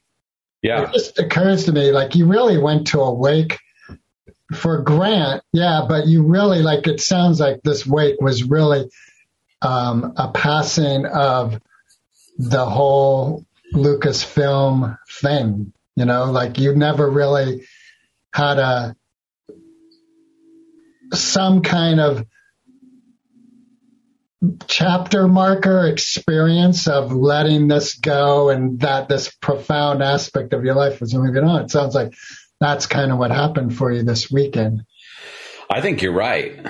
Yeah. 0.62 0.84
it 0.84 0.92
just 0.92 1.18
occurs 1.18 1.64
to 1.64 1.72
me 1.72 1.92
like 1.92 2.14
you 2.14 2.26
really 2.26 2.58
went 2.58 2.88
to 2.88 3.00
a 3.00 3.12
wake 3.12 3.58
for 4.54 4.82
Grant, 4.82 5.42
yeah, 5.52 5.86
but 5.88 6.06
you 6.06 6.24
really 6.24 6.62
like 6.62 6.86
it 6.86 7.00
sounds 7.00 7.38
like 7.40 7.62
this 7.62 7.86
wake 7.86 8.20
was 8.20 8.42
really 8.44 8.90
um, 9.62 10.12
a 10.16 10.30
passing 10.32 11.06
of 11.06 11.60
the 12.38 12.64
whole 12.64 13.44
Lucasfilm 13.74 14.98
thing. 15.08 15.72
You 15.96 16.04
know, 16.04 16.24
like 16.30 16.58
you 16.58 16.74
never 16.74 17.08
really 17.08 17.66
had 18.32 18.58
a 18.58 18.96
some 21.12 21.62
kind 21.62 22.00
of 22.00 22.26
chapter 24.66 25.28
marker 25.28 25.86
experience 25.86 26.88
of 26.88 27.12
letting 27.12 27.68
this 27.68 27.94
go 27.94 28.48
and 28.48 28.80
that 28.80 29.08
this 29.08 29.30
profound 29.34 30.02
aspect 30.02 30.54
of 30.54 30.64
your 30.64 30.74
life 30.74 31.00
was 31.00 31.14
moving 31.14 31.44
on. 31.44 31.62
It 31.62 31.70
sounds 31.70 31.94
like 31.94 32.14
that's 32.58 32.86
kind 32.86 33.12
of 33.12 33.18
what 33.18 33.30
happened 33.30 33.76
for 33.76 33.92
you 33.92 34.02
this 34.02 34.30
weekend. 34.30 34.84
I 35.68 35.80
think 35.80 36.02
you're 36.02 36.12
right. 36.12 36.66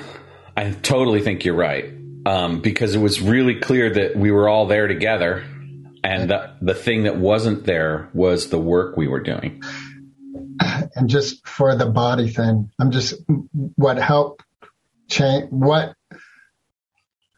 I 0.57 0.71
totally 0.71 1.21
think 1.21 1.45
you're 1.45 1.55
right. 1.55 1.95
Um, 2.27 2.61
because 2.61 2.95
it 2.95 2.99
was 2.99 3.21
really 3.21 3.61
clear 3.61 3.89
that 3.95 4.15
we 4.15 4.31
were 4.31 4.49
all 4.49 4.67
there 4.67 4.89
together. 4.89 5.45
And 6.03 6.31
the, 6.31 6.55
the 6.61 6.75
thing 6.75 7.05
that 7.05 7.17
wasn't 7.17 7.65
there 7.65 8.11
was 8.13 8.51
the 8.51 8.59
work 8.59 8.97
we 8.97 9.09
were 9.09 9.21
doing. 9.21 9.63
And 10.95 11.09
just 11.09 11.47
for 11.47 11.77
the 11.77 11.87
body 11.87 12.29
thing, 12.29 12.71
I'm 12.79 12.91
just 12.91 13.15
what 13.77 13.97
helped 13.97 14.45
change 15.09 15.51
what 15.51 15.95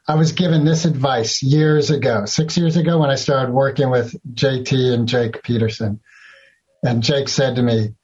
I 0.09 0.17
was 0.17 0.33
given 0.33 0.65
this 0.65 0.85
advice 0.85 1.43
years 1.43 1.91
ago, 1.91 2.25
six 2.25 2.57
years 2.57 2.77
ago 2.77 2.99
when 2.99 3.11
I 3.11 3.15
started 3.15 3.53
working 3.53 3.89
with 3.91 4.17
JT 4.35 4.93
and 4.93 5.07
Jake 5.07 5.43
Peterson. 5.43 6.01
And 6.83 7.03
Jake 7.03 7.29
said 7.29 7.57
to 7.57 7.63
me, 7.63 7.95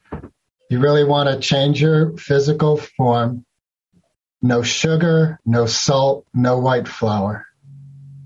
You 0.71 0.79
really 0.79 1.05
want 1.05 1.29
to 1.29 1.41
change 1.41 1.81
your 1.83 2.17
physical 2.17 2.77
form? 2.77 3.45
No 4.41 4.63
sugar, 4.63 5.41
no 5.45 5.67
salt, 5.67 6.25
no 6.33 6.59
white 6.59 6.87
flour. 6.87 7.47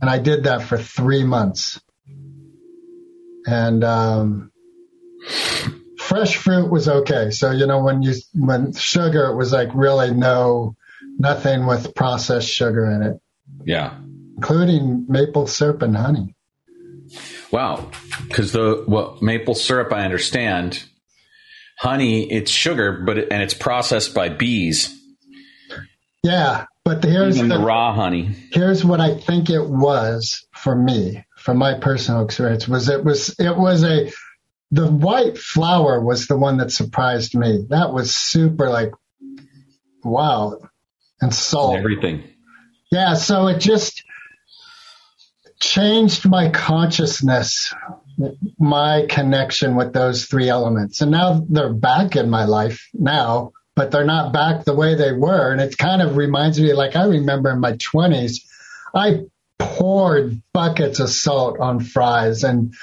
And 0.03 0.11
I 0.11 0.19
did 0.19 0.45
that 0.45 0.63
for 0.63 0.77
three 0.77 1.25
months. 1.25 1.81
And 3.47 3.83
um, 3.83 4.53
fresh 6.13 6.37
fruit 6.37 6.71
was 6.71 6.89
okay. 6.89 7.31
So, 7.31 7.51
you 7.51 7.67
know, 7.67 7.83
when 7.83 8.03
you, 8.03 8.13
when 8.35 8.73
sugar, 8.75 9.25
it 9.27 9.37
was 9.37 9.53
like 9.53 9.69
really 9.75 10.13
no, 10.13 10.77
nothing 11.19 11.67
with 11.67 11.95
processed 11.95 12.49
sugar 12.49 12.85
in 12.91 13.03
it 13.03 13.21
Yeah. 13.65 13.95
including 14.37 15.07
maple 15.09 15.47
syrup 15.47 15.83
and 15.83 15.97
honey. 15.97 16.35
Wow. 17.51 17.91
Because 18.29 18.53
the 18.53 18.85
well, 18.89 19.19
maple 19.21 19.55
syrup, 19.55 19.93
I 19.93 20.05
understand. 20.05 20.85
Honey, 21.79 22.31
it's 22.31 22.51
sugar, 22.51 23.03
but 23.05 23.19
it, 23.19 23.29
and 23.31 23.43
it's 23.43 23.55
processed 23.55 24.15
by 24.15 24.29
bees. 24.29 24.99
Yeah, 26.23 26.67
but 26.85 27.03
here's 27.03 27.37
Even 27.39 27.49
the, 27.49 27.59
the 27.59 27.65
raw 27.65 27.93
honey. 27.95 28.31
here's 28.53 28.85
what 28.85 29.01
I 29.01 29.19
think 29.19 29.51
it 29.51 29.67
was 29.69 30.47
for 30.55 30.75
me, 30.75 31.25
from 31.37 31.59
my 31.59 31.79
personal 31.81 32.25
experience, 32.25 32.69
was 32.69 32.89
it 32.89 33.05
was 33.05 33.35
it 33.41 33.57
was 33.57 33.83
a 33.83 34.11
the 34.73 34.91
white 34.91 35.37
flour 35.37 36.01
was 36.01 36.27
the 36.27 36.37
one 36.37 36.57
that 36.57 36.73
surprised 36.73 37.35
me. 37.35 37.67
That 37.69 37.93
was 37.93 38.17
super 38.17 38.71
like 38.71 38.93
wow. 40.03 40.59
And 41.21 41.33
salt. 41.33 41.77
Everything. 41.77 42.25
Yeah, 42.91 43.15
so 43.15 43.47
it 43.47 43.61
just 43.61 44.03
changed 45.61 46.29
my 46.29 46.51
consciousness, 46.51 47.73
my 48.59 49.07
connection 49.09 49.77
with 49.77 49.93
those 49.93 50.25
three 50.25 50.49
elements. 50.49 51.01
And 51.01 51.13
now 51.13 51.47
they're 51.49 51.73
back 51.73 52.17
in 52.17 52.29
my 52.29 52.45
life 52.45 52.89
now, 52.93 53.53
but 53.77 53.93
they're 53.93 54.05
not 54.05 54.33
back 54.33 54.65
the 54.65 54.75
way 54.75 54.97
they 54.97 55.13
were. 55.13 55.53
And 55.53 55.61
it 55.61 55.79
kind 55.79 56.03
of 56.03 56.17
reminds 56.17 56.61
me, 56.61 56.73
like 56.73 56.97
I 56.97 57.05
remember 57.05 57.51
in 57.51 57.61
my 57.61 57.75
20s, 57.75 58.41
I 58.93 59.27
poured 59.59 60.43
buckets 60.53 60.99
of 60.99 61.09
salt 61.09 61.61
on 61.61 61.79
fries 61.79 62.43
and 62.43 62.75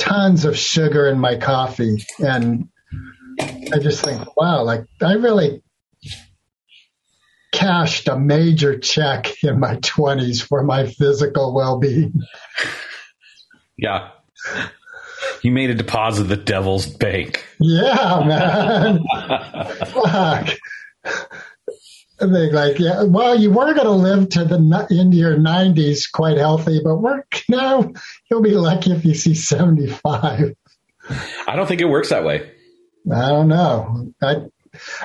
tons 0.00 0.44
of 0.44 0.58
sugar 0.58 1.06
in 1.06 1.18
my 1.18 1.36
coffee. 1.36 2.04
And 2.18 2.68
I 3.38 3.78
just 3.80 4.04
think, 4.04 4.36
wow, 4.36 4.64
like 4.64 4.84
I 5.00 5.12
really 5.12 5.62
cashed 7.52 8.08
a 8.08 8.18
major 8.18 8.78
check 8.78 9.42
in 9.42 9.60
my 9.60 9.76
20s 9.76 10.42
for 10.42 10.62
my 10.64 10.86
physical 10.86 11.54
well-being. 11.54 12.14
Yeah. 13.76 14.10
You 15.42 15.52
made 15.52 15.70
a 15.70 15.74
deposit 15.74 16.22
at 16.22 16.28
the 16.28 16.36
devil's 16.36 16.86
bank. 16.86 17.46
Yeah, 17.58 18.22
man. 18.26 19.04
Fuck. 19.86 20.48
Think 22.20 22.52
like, 22.52 22.78
yeah, 22.78 23.04
well, 23.04 23.34
you 23.38 23.50
were 23.50 23.72
going 23.72 23.86
to 23.86 23.90
live 23.90 24.28
to 24.30 24.44
the 24.44 24.86
into 24.90 25.16
your 25.16 25.36
90s 25.36 26.10
quite 26.12 26.36
healthy, 26.36 26.80
but 26.84 26.96
we're 26.96 27.24
now 27.48 27.92
you'll 28.30 28.42
be 28.42 28.50
lucky 28.50 28.92
if 28.92 29.04
you 29.04 29.14
see 29.14 29.34
75. 29.34 30.54
I 31.48 31.56
don't 31.56 31.66
think 31.66 31.80
it 31.80 31.88
works 31.88 32.10
that 32.10 32.24
way. 32.24 32.52
I 33.10 33.28
don't 33.28 33.48
know. 33.48 34.12
I 34.22 34.36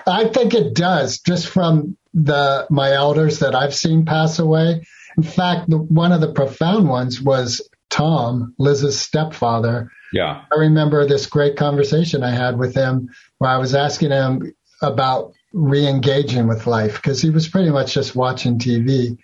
I 0.06 0.28
think 0.28 0.54
it 0.54 0.76
does 0.76 1.20
just 1.20 1.48
from 1.48 1.98
the 2.14 2.68
my 2.70 2.92
elders 2.92 3.40
that 3.40 3.56
I've 3.56 3.74
seen 3.74 4.06
pass 4.06 4.40
away. 4.40 4.86
In 5.18 5.24
fact, 5.24 5.70
the, 5.70 5.78
one 5.78 6.12
of 6.12 6.22
the 6.22 6.34
profound 6.34 6.90
ones 6.90 7.22
was 7.22 7.68
Tom, 7.90 8.54
Liz's 8.60 9.00
stepfather. 9.00 9.92
Yeah. 10.12 10.42
I 10.52 10.60
remember 10.60 11.06
this 11.06 11.28
great 11.28 11.56
conversation 11.56 12.24
I 12.24 12.32
had 12.32 12.58
with 12.58 12.76
him 12.76 13.10
where 13.38 13.50
I 13.50 13.58
was 13.58 13.74
asking 13.74 14.12
him 14.12 14.54
about 14.82 15.34
re-engaging 15.56 16.48
with 16.48 16.68
life 16.68 16.96
because 16.96 17.22
he 17.22 17.30
was 17.30 17.48
pretty 17.48 17.70
much 17.70 17.94
just 17.94 18.14
watching 18.14 18.60
TV. 18.60 19.18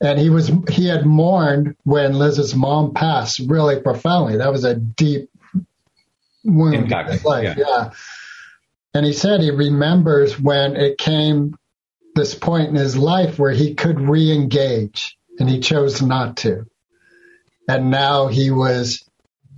And 0.00 0.18
he 0.18 0.30
was 0.30 0.50
he 0.70 0.86
had 0.86 1.04
mourned 1.04 1.76
when 1.82 2.14
Liz's 2.14 2.54
mom 2.54 2.94
passed 2.94 3.40
really 3.40 3.80
profoundly. 3.80 4.36
That 4.36 4.52
was 4.52 4.64
a 4.64 4.74
deep 4.74 5.30
wound 6.44 6.74
Impact, 6.74 7.08
in 7.08 7.14
his 7.14 7.24
life. 7.24 7.58
yeah. 7.58 7.64
yeah. 7.66 7.90
And 8.94 9.04
he 9.04 9.12
said 9.12 9.40
he 9.40 9.50
remembers 9.50 10.38
when 10.38 10.76
it 10.76 10.96
came 10.98 11.56
this 12.14 12.34
point 12.36 12.68
in 12.68 12.76
his 12.76 12.96
life 12.96 13.40
where 13.40 13.50
he 13.50 13.74
could 13.74 14.00
re-engage 14.00 15.18
and 15.40 15.50
he 15.50 15.58
chose 15.58 16.00
not 16.00 16.36
to. 16.38 16.66
And 17.68 17.90
now 17.90 18.28
he 18.28 18.52
was 18.52 19.04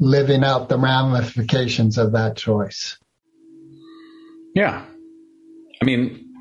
living 0.00 0.42
out 0.42 0.70
the 0.70 0.78
ramifications 0.78 1.98
of 1.98 2.12
that 2.12 2.36
choice. 2.36 2.96
Yeah. 4.54 4.86
I 5.86 5.88
mean, 5.88 6.34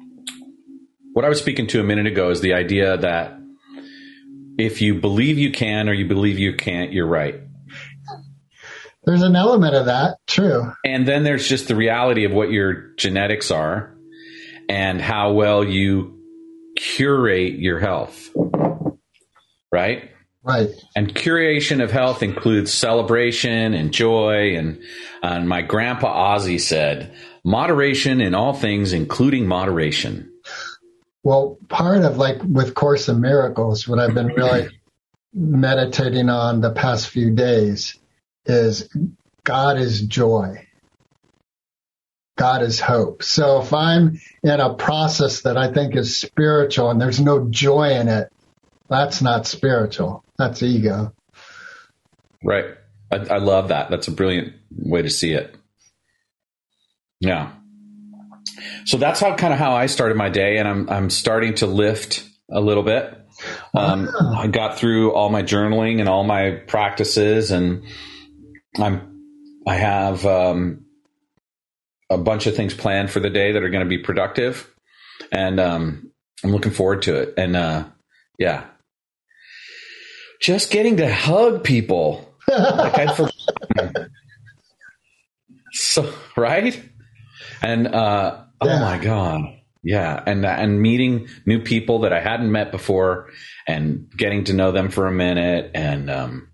what 1.14 1.24
I 1.24 1.30
was 1.30 1.38
speaking 1.38 1.68
to 1.68 1.80
a 1.80 1.84
minute 1.84 2.08
ago 2.08 2.32
is 2.32 2.42
the 2.42 2.56
idea 2.56 2.98
that 2.98 3.38
if 4.58 4.82
you 4.82 4.96
believe 4.96 5.38
you 5.38 5.52
can 5.52 5.88
or 5.88 5.94
you 5.94 6.08
believe 6.08 6.40
you 6.40 6.56
can't, 6.56 6.92
you're 6.92 7.06
right. 7.06 7.42
There's 9.06 9.22
an 9.22 9.36
element 9.36 9.76
of 9.76 9.86
that, 9.86 10.18
true. 10.26 10.74
And 10.84 11.08
then 11.08 11.24
there's 11.24 11.48
just 11.48 11.68
the 11.68 11.76
reality 11.76 12.26
of 12.26 12.32
what 12.32 12.50
your 12.50 12.96
genetics 12.96 13.52
are 13.52 13.96
and 14.68 15.00
how 15.00 15.34
well 15.34 15.64
you 15.64 16.24
curate 16.76 17.60
your 17.60 17.80
health. 17.80 18.32
Right? 19.72 20.10
Right. 20.42 20.70
And 20.96 21.14
curation 21.14 21.84
of 21.84 21.92
health 21.92 22.24
includes 22.24 22.74
celebration 22.74 23.76
and 23.76 23.94
joy. 23.94 24.58
And, 24.58 24.82
and 25.22 25.48
my 25.48 25.62
grandpa 25.62 26.36
Ozzy 26.36 26.60
said, 26.60 27.16
moderation 27.46 28.20
in 28.20 28.34
all 28.34 28.54
things, 28.54 28.92
including 28.92 29.48
moderation. 29.48 30.34
Well, 31.24 31.58
part 31.70 32.04
of 32.04 32.18
like 32.18 32.42
with 32.44 32.74
Course 32.74 33.08
in 33.08 33.22
Miracles, 33.22 33.88
what 33.88 34.00
I've 34.00 34.16
been 34.16 34.28
really 34.28 34.68
meditating 35.34 36.30
on 36.30 36.60
the 36.62 36.72
past 36.72 37.08
few 37.08 37.32
days 37.32 37.98
is 38.46 38.90
God 39.44 39.78
is 39.78 40.02
joy. 40.02 40.68
God 42.38 42.64
is 42.64 42.82
hope. 42.82 43.24
So 43.24 43.62
if 43.62 43.74
I'm 43.74 44.20
in 44.44 44.60
a 44.60 44.74
process 44.74 45.44
that 45.44 45.56
I 45.56 45.72
think 45.72 45.96
is 45.96 46.20
spiritual 46.20 46.90
and 46.90 47.00
there's 47.00 47.22
no 47.22 47.48
joy 47.50 47.92
in 47.92 48.10
it, 48.10 48.30
that's 48.90 49.22
not 49.22 49.48
spiritual. 49.48 50.24
That's 50.38 50.62
ego. 50.62 51.14
Right. 52.44 52.66
I, 53.12 53.16
I 53.16 53.38
love 53.38 53.70
that. 53.70 53.90
That's 53.90 54.08
a 54.08 54.12
brilliant 54.12 54.54
way 54.76 55.02
to 55.02 55.10
see 55.10 55.32
it. 55.32 55.56
Yeah. 57.20 57.52
So 58.86 58.98
that's 58.98 59.20
how 59.20 59.36
kind 59.36 59.54
of 59.54 59.60
how 59.60 59.74
I 59.74 59.88
started 59.88 60.18
my 60.18 60.30
day, 60.30 60.58
and 60.58 60.68
I'm 60.68 60.90
I'm 60.90 61.10
starting 61.10 61.56
to 61.56 61.68
lift 61.68 62.28
a 62.52 62.62
little 62.62 62.84
bit. 62.84 63.22
Um, 63.74 64.10
I 64.38 64.48
got 64.48 64.78
through 64.78 65.14
all 65.14 65.30
my 65.30 65.44
journaling 65.44 66.00
and 66.00 66.08
all 66.08 66.24
my 66.24 66.52
practices, 66.52 67.52
and 67.52 67.84
I'm 68.78 69.22
I 69.68 69.76
have 69.76 70.26
um, 70.26 70.86
a 72.10 72.18
bunch 72.18 72.48
of 72.48 72.56
things 72.56 72.74
planned 72.74 73.10
for 73.10 73.20
the 73.20 73.30
day 73.30 73.52
that 73.54 73.64
are 73.64 73.70
going 73.70 73.84
to 73.84 73.90
be 73.90 73.98
productive, 73.98 74.74
and 75.32 75.60
um, 75.60 76.12
I'm 76.44 76.52
looking 76.52 76.72
forward 76.72 77.02
to 77.04 77.16
it. 77.16 77.34
And 77.38 77.56
uh, 77.56 77.86
yeah, 78.38 78.66
just 80.42 80.72
getting 80.72 80.98
to 80.98 81.14
hug 81.14 81.64
people. 81.64 82.34
like 82.48 83.00
I 83.00 83.14
forgot. 83.14 84.10
so 85.72 86.14
right, 86.38 86.84
and 87.62 87.88
uh, 87.88 88.44
oh 88.62 88.80
my 88.80 88.98
god, 88.98 89.42
yeah, 89.84 90.22
and 90.26 90.46
and 90.46 90.82
meeting 90.82 91.28
new 91.46 91.60
people 91.60 92.00
that 92.00 92.14
I 92.14 92.20
hadn't 92.20 92.52
met 92.52 92.72
before, 92.72 93.30
and 93.68 94.10
getting 94.16 94.46
to 94.46 94.54
know 94.54 94.72
them 94.72 94.90
for 94.90 95.06
a 95.06 95.12
minute, 95.12 95.72
and 95.74 96.10
um, 96.10 96.50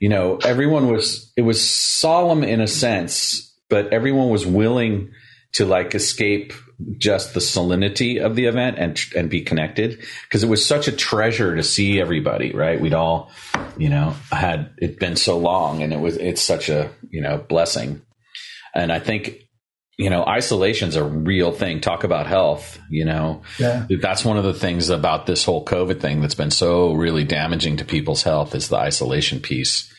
you 0.00 0.08
know, 0.08 0.38
everyone 0.38 0.90
was 0.90 1.32
it 1.36 1.42
was 1.42 1.68
solemn 1.68 2.42
in 2.42 2.60
a 2.60 2.66
sense, 2.66 3.54
but 3.68 3.92
everyone 3.92 4.30
was 4.30 4.46
willing 4.46 5.12
to 5.52 5.66
like 5.66 5.94
escape 5.94 6.52
just 6.96 7.34
the 7.34 7.40
salinity 7.40 8.24
of 8.24 8.34
the 8.34 8.46
event 8.46 8.78
and 8.78 8.98
and 9.14 9.28
be 9.28 9.42
connected. 9.42 10.02
Because 10.22 10.42
it 10.42 10.48
was 10.48 10.64
such 10.64 10.88
a 10.88 10.92
treasure 10.92 11.54
to 11.54 11.62
see 11.62 12.00
everybody 12.00 12.52
right? 12.52 12.80
We'd 12.80 12.94
all 12.94 13.30
you 13.76 13.90
know 13.90 14.14
had 14.32 14.70
it 14.78 14.98
been 14.98 15.16
so 15.16 15.38
long 15.38 15.82
and 15.82 15.92
it 15.92 16.00
was 16.00 16.16
it's 16.16 16.42
such 16.42 16.68
a 16.68 16.90
you 17.10 17.20
know 17.20 17.36
blessing. 17.36 18.02
And 18.72 18.92
i 18.92 19.00
think 19.00 19.48
you 20.00 20.08
know 20.10 20.24
isolation's 20.24 20.96
a 20.96 21.04
real 21.04 21.52
thing 21.52 21.80
talk 21.80 22.04
about 22.04 22.26
health 22.26 22.78
you 22.88 23.04
know 23.04 23.42
Yeah. 23.58 23.86
that's 24.00 24.24
one 24.24 24.38
of 24.38 24.44
the 24.44 24.54
things 24.54 24.88
about 24.88 25.26
this 25.26 25.44
whole 25.44 25.64
covid 25.64 26.00
thing 26.00 26.20
that's 26.22 26.34
been 26.34 26.50
so 26.50 26.94
really 26.94 27.24
damaging 27.24 27.76
to 27.78 27.84
people's 27.84 28.22
health 28.22 28.54
is 28.54 28.68
the 28.68 28.76
isolation 28.76 29.40
piece 29.40 29.92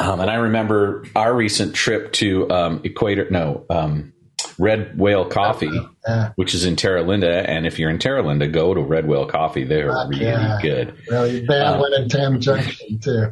um, 0.00 0.18
and 0.20 0.30
i 0.30 0.34
remember 0.34 1.04
our 1.14 1.32
recent 1.34 1.74
trip 1.74 2.12
to 2.14 2.50
um, 2.50 2.80
equator 2.84 3.28
no 3.30 3.64
um, 3.70 4.12
red 4.58 4.98
whale 4.98 5.24
coffee 5.26 5.70
Yeah. 6.08 6.32
which 6.36 6.54
is 6.54 6.64
in 6.64 6.74
terra 6.76 7.02
linda 7.02 7.48
and 7.48 7.66
if 7.66 7.78
you're 7.78 7.90
in 7.90 7.98
terra 7.98 8.22
linda 8.22 8.48
go 8.48 8.74
to 8.74 8.80
red 8.80 9.06
whale 9.06 9.26
coffee 9.26 9.64
they're 9.64 9.92
really 10.08 10.24
yeah. 10.24 10.58
good 10.60 10.94
Really 11.08 11.46
bad 11.46 11.74
Um, 11.74 11.80
one 11.80 11.92
in 11.94 12.08
Tam 12.08 12.40
Junction 12.40 12.98
too. 13.00 13.26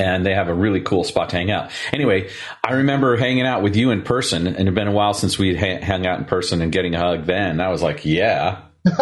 And 0.00 0.24
they 0.24 0.34
have 0.34 0.48
a 0.48 0.54
really 0.54 0.80
cool 0.80 1.04
spot 1.04 1.28
to 1.30 1.36
hang 1.36 1.50
out. 1.50 1.70
Anyway, 1.92 2.30
I 2.64 2.74
remember 2.74 3.16
hanging 3.16 3.46
out 3.46 3.62
with 3.62 3.76
you 3.76 3.90
in 3.90 4.02
person, 4.02 4.46
and 4.46 4.56
it 4.56 4.64
had 4.64 4.74
been 4.74 4.88
a 4.88 4.92
while 4.92 5.12
since 5.12 5.38
we'd 5.38 5.58
ha- 5.58 5.84
hung 5.84 6.06
out 6.06 6.18
in 6.18 6.24
person 6.24 6.62
and 6.62 6.72
getting 6.72 6.94
a 6.94 6.98
hug. 6.98 7.26
Then 7.26 7.60
I 7.60 7.68
was 7.68 7.82
like, 7.82 8.04
"Yeah, 8.04 8.62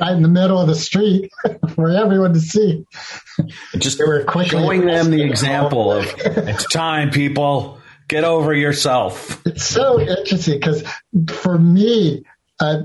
Right 0.00 0.12
in 0.12 0.22
the 0.22 0.28
middle 0.28 0.58
of 0.58 0.66
the 0.66 0.74
street 0.74 1.30
for 1.74 1.90
everyone 1.90 2.32
to 2.32 2.40
see. 2.40 2.84
just 3.76 3.98
They 3.98 4.04
were 4.04 4.24
showing 4.46 4.86
them 4.86 5.10
the 5.10 5.22
example 5.28 5.92
of 5.92 6.06
it's 6.16 6.64
time, 6.64 7.10
people, 7.10 7.78
get 8.08 8.24
over 8.24 8.54
yourself." 8.54 9.42
It's 9.46 9.64
so 9.64 10.00
interesting 10.00 10.58
because 10.58 10.82
for 11.28 11.58
me, 11.58 12.24
uh, 12.58 12.82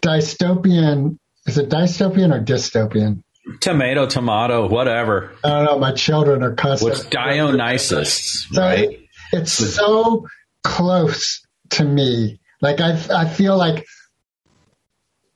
dystopian 0.00 1.18
is 1.46 1.58
it 1.58 1.68
dystopian 1.68 2.34
or 2.34 2.44
dystopian? 2.44 3.22
Tomato, 3.60 4.06
tomato, 4.06 4.68
whatever. 4.68 5.32
I 5.44 5.48
don't 5.50 5.64
know. 5.64 5.78
My 5.78 5.92
children 5.92 6.42
are 6.42 6.54
cussing. 6.54 6.88
What's 6.88 7.04
Dionysus, 7.04 8.46
So 8.50 8.60
right? 8.60 8.78
it- 8.90 9.00
it's 9.32 9.52
so 9.52 10.26
close 10.62 11.44
to 11.70 11.84
me. 11.84 12.38
Like 12.60 12.80
I, 12.80 12.98
I 13.14 13.28
feel 13.28 13.56
like 13.56 13.84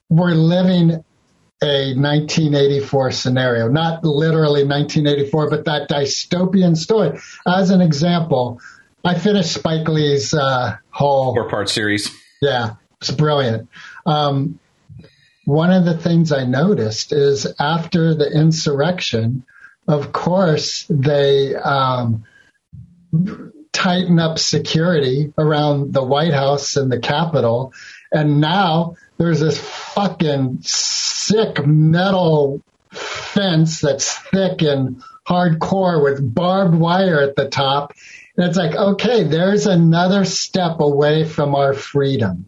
we're 0.09 0.31
living 0.31 1.03
a 1.63 1.93
1984 1.93 3.11
scenario, 3.11 3.67
not 3.67 4.03
literally 4.03 4.63
1984, 4.65 5.49
but 5.49 5.65
that 5.65 5.89
dystopian 5.89 6.75
story. 6.75 7.19
As 7.45 7.69
an 7.69 7.81
example, 7.81 8.59
I 9.05 9.13
finished 9.19 9.53
Spike 9.53 9.87
Lee's 9.87 10.33
uh, 10.33 10.77
whole 10.89 11.33
Four 11.35 11.49
part 11.49 11.69
series. 11.69 12.09
yeah, 12.41 12.75
it's 12.99 13.11
brilliant. 13.11 13.69
Um, 14.05 14.59
one 15.45 15.71
of 15.71 15.85
the 15.85 15.97
things 15.97 16.31
I 16.31 16.45
noticed 16.45 17.11
is 17.13 17.51
after 17.59 18.13
the 18.13 18.29
insurrection, 18.31 19.43
of 19.87 20.11
course, 20.11 20.85
they 20.89 21.55
um, 21.55 22.25
tighten 23.73 24.19
up 24.19 24.37
security 24.37 25.33
around 25.37 25.93
the 25.93 26.03
White 26.03 26.33
House 26.33 26.75
and 26.75 26.91
the 26.91 26.99
Capitol. 26.99 27.73
And 28.11 28.39
now 28.39 28.95
there's 29.17 29.39
this 29.39 29.59
fucking 29.59 30.59
sick 30.61 31.65
metal 31.65 32.61
fence 32.91 33.81
that's 33.81 34.13
thick 34.13 34.61
and 34.61 35.01
hardcore 35.27 36.03
with 36.03 36.33
barbed 36.33 36.75
wire 36.75 37.21
at 37.21 37.35
the 37.35 37.49
top. 37.49 37.93
And 38.37 38.47
it's 38.47 38.57
like, 38.57 38.75
okay, 38.75 39.23
there's 39.23 39.65
another 39.65 40.25
step 40.25 40.79
away 40.79 41.25
from 41.25 41.55
our 41.55 41.73
freedom. 41.73 42.47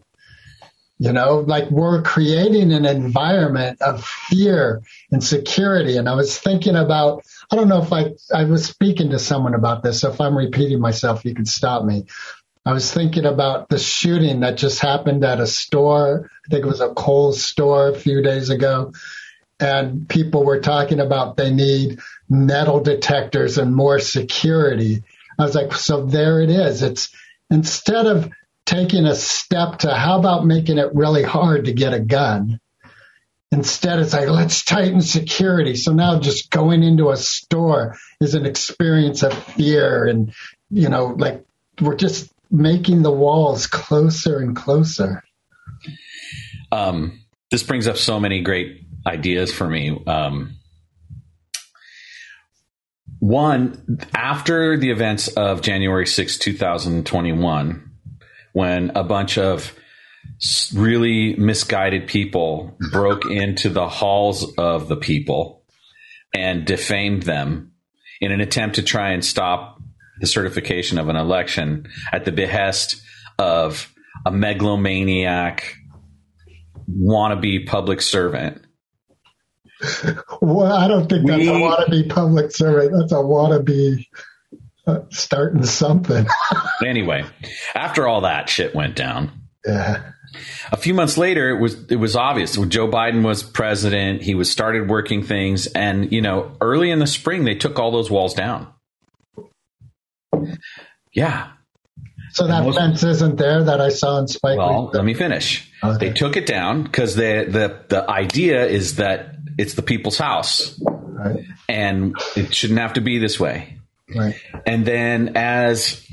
You 0.98 1.12
know, 1.12 1.40
like 1.40 1.70
we're 1.70 2.02
creating 2.02 2.72
an 2.72 2.86
environment 2.86 3.82
of 3.82 4.04
fear 4.04 4.82
and 5.10 5.22
security. 5.22 5.96
And 5.96 6.08
I 6.08 6.14
was 6.14 6.38
thinking 6.38 6.76
about, 6.76 7.24
I 7.50 7.56
don't 7.56 7.68
know 7.68 7.82
if 7.82 7.92
I, 7.92 8.12
I 8.32 8.44
was 8.44 8.66
speaking 8.66 9.10
to 9.10 9.18
someone 9.18 9.54
about 9.54 9.82
this. 9.82 10.00
So 10.00 10.12
if 10.12 10.20
I'm 10.20 10.38
repeating 10.38 10.80
myself, 10.80 11.24
you 11.24 11.34
can 11.34 11.46
stop 11.46 11.84
me. 11.84 12.04
I 12.64 12.72
was 12.72 12.90
thinking 12.90 13.26
about 13.26 13.68
the 13.68 13.78
shooting 13.78 14.40
that 14.40 14.56
just 14.56 14.78
happened 14.78 15.24
at 15.24 15.40
a 15.40 15.46
store. 15.46 16.30
I 16.46 16.50
think 16.50 16.64
it 16.64 16.68
was 16.68 16.80
a 16.80 16.94
Kohl's 16.94 17.44
store 17.44 17.88
a 17.88 17.98
few 17.98 18.22
days 18.22 18.50
ago. 18.50 18.92
And 19.60 20.08
people 20.08 20.44
were 20.44 20.60
talking 20.60 21.00
about 21.00 21.36
they 21.36 21.52
need 21.52 22.00
metal 22.28 22.80
detectors 22.80 23.58
and 23.58 23.74
more 23.74 23.98
security. 23.98 25.02
I 25.38 25.44
was 25.44 25.54
like, 25.54 25.72
so 25.74 26.06
there 26.06 26.40
it 26.40 26.50
is. 26.50 26.82
It's 26.82 27.10
instead 27.50 28.06
of 28.06 28.30
taking 28.66 29.04
a 29.04 29.14
step 29.14 29.78
to 29.80 29.94
how 29.94 30.18
about 30.18 30.46
making 30.46 30.78
it 30.78 30.94
really 30.94 31.22
hard 31.22 31.66
to 31.66 31.72
get 31.72 31.94
a 31.94 32.00
gun? 32.00 32.60
Instead, 33.52 34.00
it's 34.00 34.12
like, 34.12 34.28
let's 34.28 34.64
tighten 34.64 35.00
security. 35.00 35.76
So 35.76 35.92
now 35.92 36.18
just 36.18 36.50
going 36.50 36.82
into 36.82 37.10
a 37.10 37.16
store 37.16 37.96
is 38.20 38.34
an 38.34 38.46
experience 38.46 39.22
of 39.22 39.32
fear. 39.32 40.06
And, 40.06 40.34
you 40.70 40.88
know, 40.88 41.14
like 41.16 41.44
we're 41.80 41.96
just 41.96 42.32
making 42.50 43.02
the 43.02 43.12
walls 43.12 43.66
closer 43.66 44.38
and 44.38 44.56
closer. 44.56 45.22
Um, 46.72 47.20
this 47.50 47.62
brings 47.62 47.86
up 47.86 47.96
so 47.96 48.18
many 48.18 48.42
great 48.42 48.82
ideas 49.06 49.52
for 49.52 49.68
me. 49.68 50.02
Um, 50.06 50.56
one, 53.20 54.00
after 54.12 54.76
the 54.76 54.90
events 54.90 55.28
of 55.28 55.62
January 55.62 56.06
6, 56.06 56.38
2021, 56.38 57.93
when 58.54 58.90
a 58.94 59.04
bunch 59.04 59.36
of 59.36 59.72
really 60.74 61.34
misguided 61.36 62.06
people 62.08 62.76
broke 62.90 63.26
into 63.30 63.68
the 63.68 63.88
halls 63.88 64.54
of 64.56 64.88
the 64.88 64.96
people 64.96 65.62
and 66.34 66.64
defamed 66.64 67.24
them 67.24 67.72
in 68.20 68.32
an 68.32 68.40
attempt 68.40 68.76
to 68.76 68.82
try 68.82 69.10
and 69.10 69.22
stop 69.24 69.78
the 70.20 70.26
certification 70.26 70.98
of 70.98 71.08
an 71.08 71.16
election 71.16 71.86
at 72.12 72.24
the 72.24 72.32
behest 72.32 73.02
of 73.38 73.92
a 74.24 74.30
megalomaniac 74.30 75.74
wannabe 76.90 77.66
public 77.66 78.00
servant. 78.00 78.62
Well, 80.40 80.72
I 80.72 80.88
don't 80.88 81.08
think 81.08 81.26
that's 81.26 81.40
We- 81.40 81.48
a 81.48 81.52
wannabe 81.52 82.08
public 82.08 82.50
servant. 82.52 82.92
That's 82.98 83.12
a 83.12 83.16
wannabe 83.16 84.06
starting 85.10 85.64
something. 85.64 86.26
Anyway, 86.84 87.24
after 87.74 88.06
all 88.06 88.22
that 88.22 88.48
shit 88.48 88.74
went 88.74 88.94
down, 88.96 89.30
yeah. 89.64 90.10
A 90.72 90.76
few 90.76 90.92
months 90.92 91.16
later, 91.16 91.48
it 91.50 91.60
was 91.60 91.76
it 91.90 91.96
was 91.96 92.16
obvious. 92.16 92.58
When 92.58 92.68
Joe 92.68 92.88
Biden 92.88 93.24
was 93.24 93.42
president, 93.42 94.20
he 94.22 94.34
was 94.34 94.50
started 94.50 94.88
working 94.90 95.22
things, 95.22 95.66
and 95.68 96.12
you 96.12 96.20
know, 96.20 96.56
early 96.60 96.90
in 96.90 96.98
the 96.98 97.06
spring, 97.06 97.44
they 97.44 97.54
took 97.54 97.78
all 97.78 97.90
those 97.92 98.10
walls 98.10 98.34
down. 98.34 98.66
Yeah. 101.12 101.50
So 102.32 102.48
that 102.48 102.64
Most- 102.64 102.76
fence 102.78 103.02
isn't 103.04 103.36
there 103.36 103.62
that 103.64 103.80
I 103.80 103.90
saw 103.90 104.18
in 104.18 104.26
Spike. 104.26 104.58
Well, 104.58 104.86
Lee? 104.86 104.90
let 104.94 105.04
me 105.04 105.14
finish. 105.14 105.70
Okay. 105.82 106.08
They 106.08 106.12
took 106.12 106.36
it 106.36 106.46
down 106.46 106.82
because 106.82 107.14
the 107.14 107.46
the 107.48 107.84
the 107.88 108.10
idea 108.10 108.66
is 108.66 108.96
that 108.96 109.36
it's 109.56 109.74
the 109.74 109.82
people's 109.82 110.18
house, 110.18 110.78
Right, 110.84 111.44
and 111.68 112.16
it 112.36 112.52
shouldn't 112.52 112.80
have 112.80 112.94
to 112.94 113.00
be 113.00 113.18
this 113.18 113.38
way. 113.38 113.73
And 114.66 114.84
then 114.86 115.36
as 115.36 116.06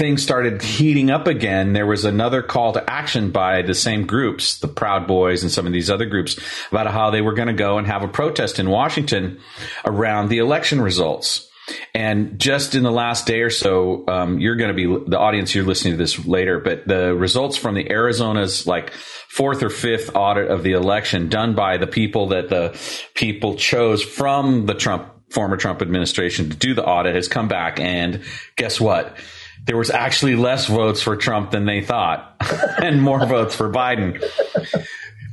things 0.00 0.22
started 0.22 0.62
heating 0.62 1.10
up 1.10 1.26
again, 1.26 1.74
there 1.74 1.86
was 1.86 2.06
another 2.06 2.42
call 2.42 2.72
to 2.72 2.90
action 2.90 3.30
by 3.30 3.60
the 3.60 3.74
same 3.74 4.06
groups, 4.06 4.58
the 4.58 4.68
Proud 4.68 5.06
Boys 5.06 5.42
and 5.42 5.52
some 5.52 5.66
of 5.66 5.72
these 5.72 5.90
other 5.90 6.06
groups, 6.06 6.38
about 6.70 6.86
how 6.86 7.10
they 7.10 7.20
were 7.20 7.34
going 7.34 7.48
to 7.48 7.54
go 7.54 7.76
and 7.76 7.86
have 7.86 8.02
a 8.02 8.08
protest 8.08 8.58
in 8.58 8.70
Washington 8.70 9.40
around 9.84 10.28
the 10.28 10.38
election 10.38 10.80
results. 10.80 11.46
And 11.94 12.38
just 12.40 12.74
in 12.74 12.82
the 12.82 12.90
last 12.90 13.26
day 13.26 13.42
or 13.42 13.50
so, 13.50 14.04
um, 14.08 14.40
you're 14.40 14.56
going 14.56 14.74
to 14.74 14.74
be 14.74 15.10
the 15.10 15.18
audience. 15.18 15.54
You're 15.54 15.66
listening 15.66 15.92
to 15.94 15.98
this 15.98 16.24
later, 16.26 16.58
but 16.60 16.88
the 16.88 17.14
results 17.14 17.56
from 17.56 17.74
the 17.74 17.90
Arizona's 17.90 18.66
like 18.66 18.92
fourth 18.92 19.62
or 19.62 19.70
fifth 19.70 20.16
audit 20.16 20.50
of 20.50 20.62
the 20.62 20.72
election 20.72 21.28
done 21.28 21.54
by 21.54 21.76
the 21.76 21.86
people 21.86 22.28
that 22.28 22.48
the 22.48 22.76
people 23.14 23.54
chose 23.56 24.02
from 24.02 24.66
the 24.66 24.74
Trump 24.74 25.12
former 25.30 25.56
Trump 25.56 25.80
administration 25.80 26.50
to 26.50 26.56
do 26.56 26.74
the 26.74 26.84
audit 26.84 27.14
has 27.14 27.28
come 27.28 27.48
back. 27.48 27.80
And 27.80 28.22
guess 28.56 28.80
what? 28.80 29.16
There 29.64 29.76
was 29.76 29.90
actually 29.90 30.36
less 30.36 30.66
votes 30.66 31.02
for 31.02 31.16
Trump 31.16 31.50
than 31.50 31.66
they 31.66 31.80
thought, 31.82 32.36
and 32.82 33.00
more 33.02 33.24
votes 33.26 33.54
for 33.54 33.70
Biden. 33.70 34.22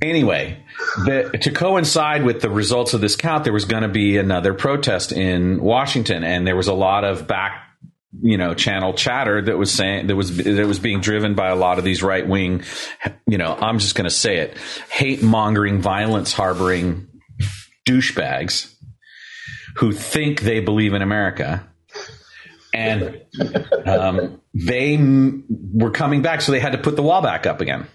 Anyway, 0.01 0.63
the, 1.05 1.37
to 1.41 1.51
coincide 1.51 2.23
with 2.23 2.41
the 2.41 2.49
results 2.49 2.93
of 2.93 3.01
this 3.01 3.15
count, 3.15 3.45
there 3.45 3.53
was 3.53 3.65
going 3.65 3.83
to 3.83 3.89
be 3.89 4.17
another 4.17 4.53
protest 4.53 5.11
in 5.11 5.61
Washington, 5.61 6.23
and 6.23 6.45
there 6.45 6.55
was 6.55 6.67
a 6.67 6.73
lot 6.73 7.03
of 7.03 7.25
back, 7.25 7.63
you 8.21 8.37
know, 8.37 8.53
channel 8.53 8.93
chatter 8.93 9.41
that 9.41 9.57
was 9.57 9.71
saying 9.71 10.07
that 10.07 10.15
was 10.15 10.37
that 10.37 10.67
was 10.67 10.77
being 10.77 10.99
driven 10.99 11.33
by 11.33 11.47
a 11.47 11.55
lot 11.55 11.79
of 11.79 11.83
these 11.83 12.03
right 12.03 12.27
wing, 12.27 12.63
you 13.25 13.37
know, 13.37 13.57
I'm 13.59 13.79
just 13.79 13.95
going 13.95 14.05
to 14.05 14.15
say 14.15 14.37
it, 14.37 14.57
hate 14.91 15.23
mongering, 15.23 15.81
violence 15.81 16.33
harboring 16.33 17.07
douchebags 17.87 18.76
who 19.77 19.91
think 19.91 20.41
they 20.41 20.59
believe 20.59 20.93
in 20.93 21.01
America. 21.01 21.67
And 22.73 23.21
um, 23.85 24.41
they 24.53 24.95
m- 24.95 25.45
were 25.73 25.91
coming 25.91 26.21
back, 26.21 26.41
so 26.41 26.51
they 26.51 26.59
had 26.59 26.73
to 26.73 26.77
put 26.77 26.95
the 26.95 27.03
wall 27.03 27.21
back 27.21 27.45
up 27.45 27.61
again 27.61 27.87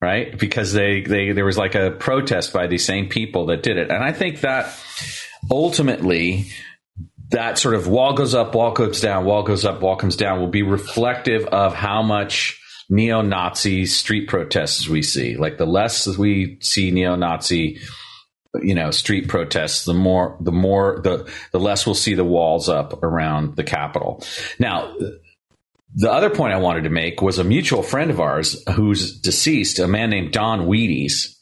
right? 0.00 0.38
Because 0.38 0.72
they, 0.72 1.02
they, 1.02 1.32
there 1.32 1.44
was 1.44 1.58
like 1.58 1.74
a 1.74 1.90
protest 1.90 2.52
by 2.52 2.66
these 2.66 2.84
same 2.84 3.08
people 3.08 3.46
that 3.46 3.62
did 3.62 3.76
it. 3.76 3.90
And 3.90 4.02
I 4.02 4.12
think 4.12 4.40
that 4.40 4.74
ultimately 5.50 6.46
that 7.30 7.58
sort 7.58 7.74
of 7.74 7.86
wall 7.86 8.14
goes 8.14 8.34
up, 8.34 8.54
wall 8.54 8.72
comes 8.72 9.00
down, 9.00 9.24
wall 9.24 9.42
goes 9.42 9.64
up, 9.64 9.82
wall 9.82 9.96
comes 9.96 10.16
down 10.16 10.40
will 10.40 10.48
be 10.48 10.62
reflective 10.62 11.44
of 11.46 11.74
how 11.74 12.02
much 12.02 12.58
neo-Nazi 12.88 13.86
street 13.86 14.28
protests 14.28 14.88
we 14.88 15.02
see. 15.02 15.36
Like 15.36 15.58
the 15.58 15.66
less 15.66 16.06
we 16.18 16.58
see 16.60 16.90
neo-Nazi, 16.90 17.78
you 18.62 18.74
know, 18.74 18.90
street 18.90 19.28
protests, 19.28 19.84
the 19.84 19.94
more, 19.94 20.36
the 20.40 20.52
more, 20.52 21.00
the, 21.02 21.30
the 21.52 21.60
less 21.60 21.86
we'll 21.86 21.94
see 21.94 22.14
the 22.14 22.24
walls 22.24 22.68
up 22.68 23.02
around 23.02 23.56
the 23.56 23.64
Capitol. 23.64 24.24
Now, 24.58 24.94
the 25.94 26.10
other 26.10 26.30
point 26.30 26.52
I 26.52 26.58
wanted 26.58 26.84
to 26.84 26.90
make 26.90 27.20
was 27.22 27.38
a 27.38 27.44
mutual 27.44 27.82
friend 27.82 28.10
of 28.10 28.20
ours 28.20 28.62
who's 28.74 29.18
deceased, 29.20 29.78
a 29.78 29.88
man 29.88 30.10
named 30.10 30.32
Don 30.32 30.66
Wheaties, 30.66 31.36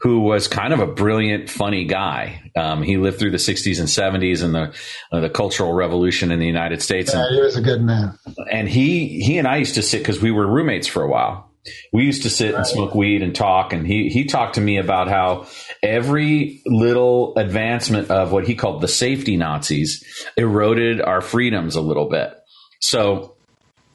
who 0.00 0.20
was 0.20 0.46
kind 0.46 0.72
of 0.72 0.78
a 0.78 0.86
brilliant, 0.86 1.50
funny 1.50 1.84
guy. 1.84 2.50
Um, 2.56 2.82
he 2.82 2.96
lived 2.96 3.18
through 3.18 3.32
the 3.32 3.36
60s 3.38 3.80
and 3.80 3.88
70s 3.88 4.44
and 4.44 4.54
the 4.54 4.72
uh, 5.10 5.20
the 5.20 5.28
Cultural 5.30 5.72
Revolution 5.72 6.30
in 6.30 6.38
the 6.38 6.46
United 6.46 6.82
States, 6.82 7.12
Yeah, 7.12 7.24
and, 7.24 7.34
he 7.34 7.40
was 7.40 7.56
a 7.56 7.60
good 7.62 7.82
man. 7.82 8.16
and 8.50 8.68
he 8.68 9.20
he 9.20 9.38
and 9.38 9.48
I 9.48 9.56
used 9.56 9.74
to 9.74 9.82
sit 9.82 9.98
because 9.98 10.22
we 10.22 10.30
were 10.30 10.46
roommates 10.46 10.86
for 10.86 11.02
a 11.02 11.08
while. 11.08 11.47
We 11.92 12.04
used 12.04 12.22
to 12.22 12.30
sit 12.30 12.54
and 12.54 12.66
smoke 12.66 12.94
weed 12.94 13.22
and 13.22 13.34
talk, 13.34 13.72
and 13.72 13.86
he 13.86 14.08
he 14.08 14.24
talked 14.24 14.54
to 14.54 14.60
me 14.60 14.78
about 14.78 15.08
how 15.08 15.46
every 15.82 16.62
little 16.66 17.36
advancement 17.36 18.10
of 18.10 18.32
what 18.32 18.46
he 18.46 18.54
called 18.54 18.80
the 18.80 18.88
safety 18.88 19.36
Nazis 19.36 20.04
eroded 20.36 21.00
our 21.00 21.20
freedoms 21.20 21.76
a 21.76 21.80
little 21.80 22.08
bit. 22.08 22.32
So 22.80 23.34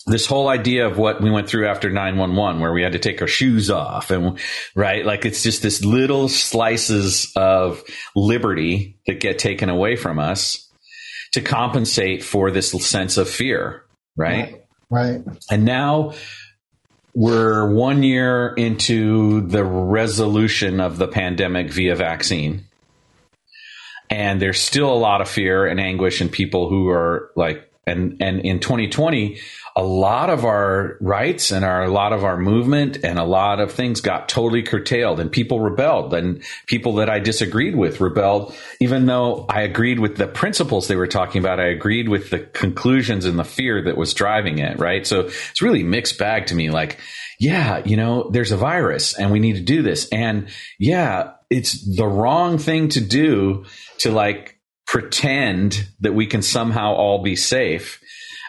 this 0.05 0.25
whole 0.25 0.49
idea 0.49 0.85
of 0.85 0.97
what 0.97 1.21
we 1.21 1.31
went 1.31 1.47
through 1.47 1.67
after 1.67 1.89
911 1.89 2.61
where 2.61 2.73
we 2.73 2.83
had 2.83 2.91
to 2.91 2.99
take 2.99 3.21
our 3.21 3.27
shoes 3.27 3.69
off 3.71 4.11
and 4.11 4.37
right 4.75 5.05
like 5.05 5.25
it's 5.25 5.43
just 5.43 5.61
this 5.61 5.83
little 5.85 6.27
slices 6.27 7.31
of 7.37 7.81
liberty 8.15 8.97
that 9.07 9.21
get 9.21 9.39
taken 9.39 9.69
away 9.69 9.95
from 9.95 10.19
us 10.19 10.69
to 11.31 11.39
compensate 11.41 12.21
for 12.21 12.51
this 12.51 12.71
sense 12.85 13.15
of 13.17 13.29
fear 13.29 13.85
right 14.17 14.59
Right. 14.89 15.21
and 15.49 15.63
now 15.65 16.13
we're 17.13 17.71
one 17.71 18.03
year 18.03 18.53
into 18.53 19.41
the 19.41 19.63
resolution 19.63 20.79
of 20.79 20.97
the 20.97 21.07
pandemic 21.07 21.71
via 21.71 21.95
vaccine. 21.95 22.65
And 24.09 24.41
there's 24.41 24.59
still 24.59 24.91
a 24.91 24.95
lot 24.95 25.21
of 25.21 25.29
fear 25.29 25.65
and 25.65 25.79
anguish 25.79 26.21
in 26.21 26.29
people 26.29 26.69
who 26.69 26.89
are 26.89 27.31
like, 27.35 27.69
and, 27.85 28.17
and 28.21 28.39
in 28.41 28.59
2020, 28.59 29.39
a 29.75 29.83
lot 29.83 30.29
of 30.29 30.45
our 30.45 30.97
rights 31.01 31.51
and 31.51 31.65
our, 31.65 31.83
a 31.83 31.91
lot 31.91 32.13
of 32.13 32.23
our 32.23 32.37
movement 32.37 33.03
and 33.03 33.17
a 33.17 33.23
lot 33.23 33.59
of 33.59 33.71
things 33.71 34.01
got 34.01 34.29
totally 34.29 34.61
curtailed 34.61 35.19
and 35.19 35.31
people 35.31 35.59
rebelled 35.59 36.13
and 36.13 36.43
people 36.67 36.95
that 36.95 37.09
I 37.09 37.19
disagreed 37.19 37.75
with 37.75 37.99
rebelled, 37.99 38.55
even 38.79 39.07
though 39.07 39.47
I 39.49 39.61
agreed 39.61 39.99
with 39.99 40.17
the 40.17 40.27
principles 40.27 40.87
they 40.87 40.95
were 40.95 41.07
talking 41.07 41.39
about. 41.39 41.59
I 41.59 41.69
agreed 41.69 42.07
with 42.07 42.29
the 42.29 42.39
conclusions 42.39 43.25
and 43.25 43.39
the 43.39 43.43
fear 43.43 43.81
that 43.83 43.97
was 43.97 44.13
driving 44.13 44.59
it. 44.59 44.77
Right. 44.77 45.07
So 45.07 45.21
it's 45.21 45.61
really 45.61 45.81
mixed 45.81 46.19
bag 46.19 46.47
to 46.47 46.55
me. 46.55 46.69
Like, 46.69 46.99
yeah, 47.39 47.81
you 47.83 47.97
know, 47.97 48.29
there's 48.29 48.51
a 48.51 48.57
virus 48.57 49.17
and 49.17 49.31
we 49.31 49.39
need 49.39 49.55
to 49.55 49.63
do 49.63 49.81
this. 49.81 50.07
And 50.09 50.49
yeah, 50.77 51.31
it's 51.49 51.83
the 51.95 52.07
wrong 52.07 52.59
thing 52.59 52.89
to 52.89 53.01
do 53.01 53.65
to 53.99 54.11
like 54.11 54.59
pretend 54.85 55.87
that 56.01 56.13
we 56.13 56.27
can 56.27 56.43
somehow 56.43 56.93
all 56.93 57.23
be 57.23 57.35
safe 57.35 57.99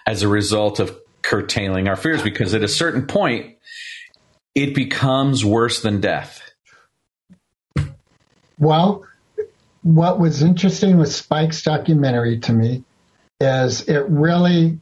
as 0.06 0.22
a 0.22 0.28
result 0.28 0.80
of 0.80 0.98
curtailing 1.24 1.88
our 1.88 1.96
fears 1.96 2.22
because 2.22 2.54
at 2.54 2.62
a 2.62 2.68
certain 2.68 3.06
point 3.06 3.56
it 4.54 4.74
becomes 4.74 5.44
worse 5.44 5.80
than 5.80 6.00
death. 6.00 6.42
Well, 8.58 9.04
what 9.82 10.20
was 10.20 10.42
interesting 10.42 10.98
with 10.98 11.12
Spike's 11.12 11.62
documentary 11.62 12.38
to 12.40 12.52
me 12.52 12.84
is 13.40 13.88
it 13.88 14.08
really, 14.08 14.78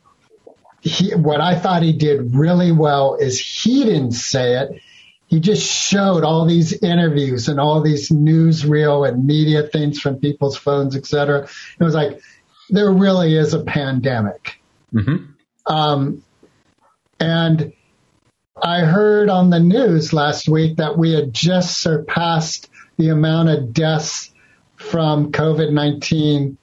he, 0.83 1.15
what 1.15 1.41
I 1.41 1.59
thought 1.59 1.83
he 1.83 1.93
did 1.93 2.35
really 2.35 2.71
well 2.71 3.15
is 3.15 3.41
he 3.41 3.85
didn't 3.85 4.13
say 4.13 4.59
it. 4.59 4.83
He 5.29 5.41
just 5.41 5.67
showed 5.67 6.25
all 6.25 6.45
these 6.45 6.75
interviews 6.75 7.49
and 7.49 7.59
all 7.59 7.81
these 7.81 8.11
newsreel 8.11 9.09
and 9.09 9.25
media 9.25 9.63
things 9.63 9.99
from 9.99 10.17
people's 10.17 10.57
phones, 10.59 10.95
et 10.95 11.07
cetera. 11.07 11.45
It 11.81 11.85
was 11.85 11.95
like, 11.95 12.21
there 12.69 12.91
really 12.91 13.35
is 13.35 13.55
a 13.55 13.65
pandemic. 13.65 14.61
hmm 14.93 15.17
Um, 15.67 16.23
and 17.23 17.73
I 18.61 18.81
heard 18.81 19.31
on 19.31 19.51
the 19.51 19.61
news 19.61 20.13
last 20.13 20.49
week 20.49 20.77
that 20.77 20.99
we 20.99 21.13
had 21.13 21.33
just 21.33 21.81
surpassed 21.81 22.69
the 22.97 23.11
amount 23.11 23.49
of 23.49 23.73
deaths 23.73 24.33
from 24.75 25.31
COVID 25.31 25.73
19 25.73 26.59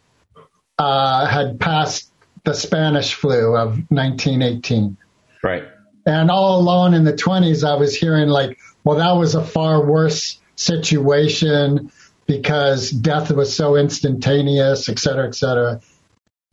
uh, 0.77 1.25
had 1.25 1.59
passed 1.61 2.11
the 2.43 2.53
Spanish 2.53 3.13
flu 3.13 3.55
of 3.55 3.69
1918. 3.89 4.97
Right. 5.41 5.63
And 6.05 6.29
all 6.29 6.59
along 6.59 6.93
in 6.93 7.05
the 7.05 7.13
20s, 7.13 7.65
I 7.67 7.75
was 7.75 7.95
hearing 7.95 8.27
like, 8.27 8.57
well, 8.83 8.97
that 8.97 9.13
was 9.13 9.35
a 9.35 9.43
far 9.43 9.85
worse 9.85 10.39
situation 10.57 11.89
because 12.25 12.91
death 12.91 13.31
was 13.31 13.55
so 13.55 13.77
instantaneous, 13.77 14.89
et 14.89 14.99
cetera, 14.99 15.27
et 15.27 15.35
cetera. 15.35 15.79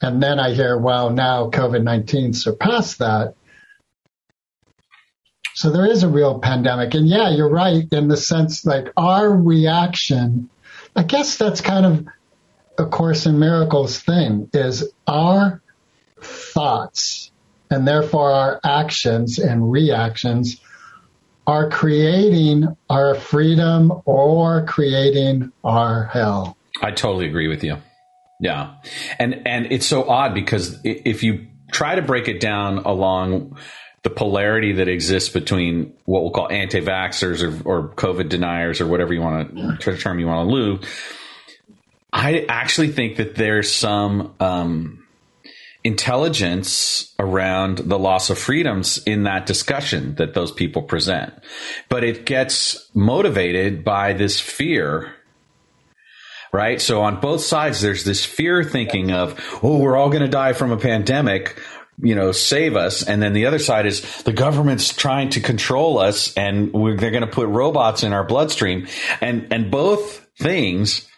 And 0.01 0.23
then 0.23 0.38
I 0.38 0.53
hear, 0.53 0.79
well, 0.79 1.11
now 1.11 1.51
COVID 1.51 1.83
19 1.83 2.35
surpassed 2.35 3.01
that. 3.01 3.35
So 5.57 5.71
there 5.71 5.87
is 5.87 6.03
a 6.03 6.09
real 6.09 6.38
pandemic. 6.38 6.92
And 6.92 7.09
yeah, 7.09 7.31
you're 7.31 7.49
right 7.49 7.90
in 7.90 8.09
the 8.09 8.16
sense 8.19 8.66
like 8.66 8.92
our 8.95 9.27
reaction, 9.31 10.51
I 10.95 11.03
guess 11.03 11.38
that's 11.38 11.62
kind 11.62 11.87
of 11.87 12.07
a 12.79 12.85
Course 12.85 13.25
in 13.25 13.38
Miracles 13.38 13.99
thing 13.99 14.51
is 14.53 14.92
our 15.07 15.62
thoughts 16.21 17.33
and 17.71 17.88
therefore 17.88 18.33
our 18.33 18.61
actions 18.62 19.38
and 19.38 19.73
reactions 19.73 20.61
are 21.47 21.71
creating 21.71 22.77
our 22.90 23.14
freedom 23.14 24.03
or 24.05 24.66
creating 24.66 25.53
our 25.64 26.05
hell. 26.05 26.59
I 26.83 26.90
totally 26.90 27.29
agree 27.29 27.49
with 27.49 27.64
you. 27.64 27.79
Yeah. 28.40 28.75
And 29.19 29.47
and 29.47 29.73
it's 29.73 29.87
so 29.87 30.07
odd 30.07 30.35
because 30.35 30.79
if 30.85 31.23
you 31.23 31.47
try 31.73 31.95
to 31.95 32.03
break 32.03 32.29
it 32.29 32.40
down 32.40 32.79
along 32.79 33.57
the 34.07 34.11
polarity 34.11 34.75
that 34.75 34.87
exists 34.87 35.31
between 35.31 35.92
what 36.05 36.23
we'll 36.23 36.31
call 36.31 36.49
anti-vaxxers 36.49 37.42
or, 37.42 37.69
or 37.69 37.88
COVID 37.88 38.29
deniers 38.29 38.81
or 38.81 38.87
whatever 38.87 39.12
you 39.12 39.21
want 39.21 39.81
to 39.81 39.97
term 39.97 40.21
you 40.21 40.29
want 40.29 40.49
to 40.49 40.55
lose. 40.55 40.85
I 42.12 42.47
actually 42.49 42.92
think 42.92 43.16
that 43.16 43.35
there's 43.35 43.69
some 43.69 44.33
um, 44.38 45.05
intelligence 45.83 47.16
around 47.19 47.79
the 47.79 47.99
loss 47.99 48.31
of 48.31 48.38
freedoms 48.38 48.99
in 48.99 49.25
that 49.25 49.45
discussion 49.45 50.14
that 50.14 50.35
those 50.35 50.53
people 50.53 50.83
present, 50.83 51.35
but 51.88 52.05
it 52.05 52.27
gets 52.27 52.88
motivated 52.95 53.83
by 53.83 54.12
this 54.12 54.38
fear 54.38 55.16
right? 56.53 56.81
So 56.81 57.03
on 57.03 57.21
both 57.21 57.42
sides, 57.42 57.83
there's 57.83 58.05
this 58.05 58.25
fear 58.25 58.64
thinking 58.64 59.12
of, 59.12 59.59
oh, 59.62 59.77
we're 59.77 59.97
all 59.97 60.09
going 60.09 60.23
to 60.23 60.29
die 60.29 60.55
from 60.55 60.73
a 60.73 60.79
pandemic. 60.79 61.61
You 61.98 62.14
know, 62.14 62.32
save 62.32 62.76
us. 62.76 63.02
And 63.02 63.22
then 63.22 63.32
the 63.32 63.46
other 63.46 63.59
side 63.59 63.87
is 63.87 64.22
the 64.22 64.32
government's 64.32 64.92
trying 64.92 65.30
to 65.30 65.40
control 65.40 65.98
us 65.98 66.35
and 66.35 66.72
they're 66.72 67.11
going 67.11 67.22
to 67.22 67.26
put 67.26 67.48
robots 67.48 68.02
in 68.02 68.12
our 68.12 68.24
bloodstream. 68.24 68.87
And, 69.20 69.52
and 69.52 69.70
both 69.70 70.26
things 70.38 71.09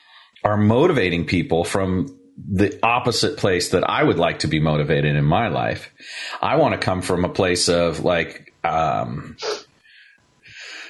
are 0.45 0.57
motivating 0.57 1.27
people 1.27 1.65
from 1.65 2.17
the 2.37 2.79
opposite 2.85 3.37
place 3.37 3.71
that 3.71 3.89
I 3.89 4.05
would 4.05 4.19
like 4.19 4.41
to 4.41 4.47
be 4.47 4.61
motivated 4.61 5.17
in 5.17 5.25
my 5.25 5.49
life. 5.49 5.93
I 6.41 6.57
want 6.57 6.75
to 6.75 6.79
come 6.79 7.03
from 7.03 7.25
a 7.25 7.29
place 7.29 7.69
of 7.69 8.05
like, 8.05 8.53
um, 8.63 9.37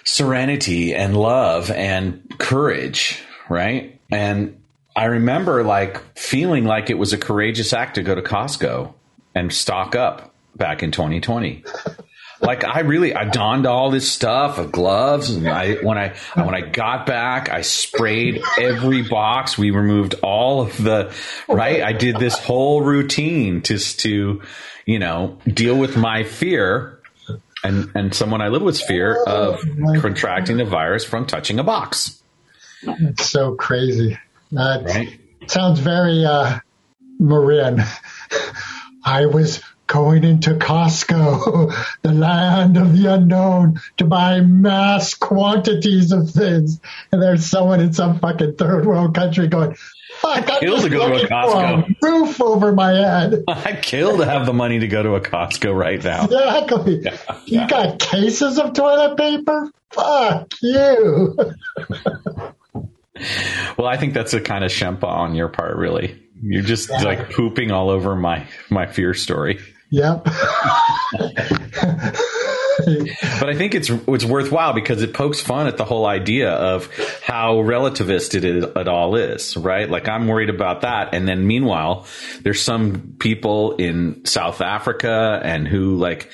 serenity 0.05 0.95
and 0.95 1.17
love 1.17 1.71
and 1.71 2.23
courage, 2.39 3.23
right? 3.49 4.01
And 4.11 4.61
I 4.97 5.05
remember 5.05 5.63
like 5.63 6.19
feeling 6.19 6.65
like 6.65 6.91
it 6.91 6.99
was 6.99 7.13
a 7.13 7.19
courageous 7.19 7.73
act 7.73 7.97
to 7.97 8.03
go 8.03 8.15
to 8.15 8.23
Costco 8.23 8.95
and 9.39 9.53
stock 9.53 9.95
up 9.95 10.35
back 10.57 10.83
in 10.83 10.91
2020. 10.91 11.63
like 12.41 12.65
I 12.65 12.81
really 12.81 13.15
I 13.15 13.25
donned 13.25 13.67
all 13.67 13.91
this 13.91 14.11
stuff, 14.11 14.59
of 14.59 14.73
gloves, 14.73 15.31
and 15.31 15.49
I 15.49 15.75
when 15.77 15.97
I 15.99 16.15
when 16.35 16.55
I 16.55 16.61
got 16.63 17.07
back, 17.07 17.49
I 17.51 17.63
sprayed 17.63 18.43
every 18.61 19.03
box. 19.03 19.57
We 19.57 19.71
removed 19.71 20.15
all 20.23 20.61
of 20.63 20.77
the 20.83 21.13
right. 21.49 21.83
I 21.83 21.93
did 21.93 22.17
this 22.17 22.39
whole 22.39 22.83
routine 22.83 23.63
just 23.63 24.01
to, 24.01 24.43
you 24.87 24.99
know, 24.99 25.39
deal 25.47 25.77
with 25.77 25.97
my 25.97 26.25
fear 26.25 27.01
and 27.65 27.91
and 27.95 28.15
someone 28.15 28.41
I 28.41 28.49
live 28.49 28.63
with 28.63 28.81
fear 28.81 29.23
of 29.25 29.61
contracting 30.01 30.57
the 30.59 30.65
virus 30.65 31.05
from 31.05 31.27
touching 31.27 31.59
a 31.59 31.65
box. 31.65 32.21
It's 32.83 33.29
so 33.31 33.55
crazy. 33.57 34.19
That 34.53 34.85
Right. 34.85 35.21
sounds 35.49 35.81
very 35.81 36.25
uh, 36.25 36.61
Marin. 37.19 37.83
I 39.09 39.25
was 39.25 39.63
going 39.87 40.23
into 40.23 40.51
Costco, 40.51 41.75
the 42.03 42.13
land 42.13 42.77
of 42.77 42.95
the 42.95 43.15
unknown, 43.15 43.81
to 43.97 44.05
buy 44.05 44.43
mass 44.43 45.15
quantities 45.15 46.13
of 46.13 46.31
things. 46.31 46.79
And 47.11 47.23
there's 47.23 47.47
someone 47.47 47.81
in 47.81 47.95
some 47.95 48.19
fucking 48.19 48.57
third 48.57 48.85
world 48.85 49.15
country 49.15 49.49
going, 49.49 49.77
fuck, 50.19 50.51
I'm 50.51 50.61
Kill 50.61 50.75
just 50.77 50.85
to 50.85 50.91
go 50.91 51.09
to 51.09 51.25
a 51.25 51.27
Costco." 51.27 51.89
a 51.89 52.07
roof 52.07 52.43
over 52.43 52.73
my 52.73 52.93
head. 52.93 53.45
I'd 53.49 53.81
kill 53.81 54.19
to 54.19 54.27
have 54.27 54.45
the 54.45 54.53
money 54.53 54.81
to 54.81 54.89
go 54.89 55.03
to 55.03 55.15
a 55.15 55.23
Costco 55.23 55.75
right 55.75 56.05
now. 56.05 56.25
Exactly. 56.25 57.11
You 57.47 57.67
got 57.67 57.99
cases 57.99 58.59
of 58.59 58.75
toilet 58.75 59.17
paper? 59.17 59.73
Fuck 59.91 60.53
you. 60.61 61.35
Well, 63.77 63.89
I 63.89 63.97
think 63.97 64.15
that's 64.15 64.33
a 64.33 64.41
kind 64.41 64.63
of 64.63 64.71
shempa 64.71 65.03
on 65.03 65.35
your 65.35 65.49
part, 65.49 65.77
really. 65.77 66.23
You're 66.43 66.63
just 66.63 66.91
like 66.91 67.31
pooping 67.33 67.71
all 67.71 67.91
over 67.91 68.15
my 68.17 68.47
my 68.71 68.87
fear 68.87 69.15
story. 69.15 69.61
Yep. 69.91 70.29
But 73.41 73.49
I 73.49 73.55
think 73.55 73.75
it's 73.75 73.91
it's 73.91 74.25
worthwhile 74.25 74.73
because 74.73 75.03
it 75.03 75.13
pokes 75.13 75.41
fun 75.41 75.67
at 75.67 75.77
the 75.77 75.85
whole 75.85 76.07
idea 76.07 76.51
of 76.51 76.87
how 77.23 77.57
relativist 77.57 78.35
it, 78.35 78.45
is, 78.45 78.65
it 78.65 78.89
all 78.89 79.17
is, 79.17 79.57
right? 79.57 79.89
Like 79.91 80.09
I'm 80.09 80.29
worried 80.29 80.51
about 80.51 80.83
that, 80.83 81.13
and 81.13 81.27
then 81.27 81.47
meanwhile, 81.47 82.07
there's 82.43 82.63
some 82.63 83.17
people 83.19 83.75
in 83.77 84.25
South 84.25 84.61
Africa 84.61 85.41
and 85.43 85.67
who 85.67 85.97
like 85.97 86.31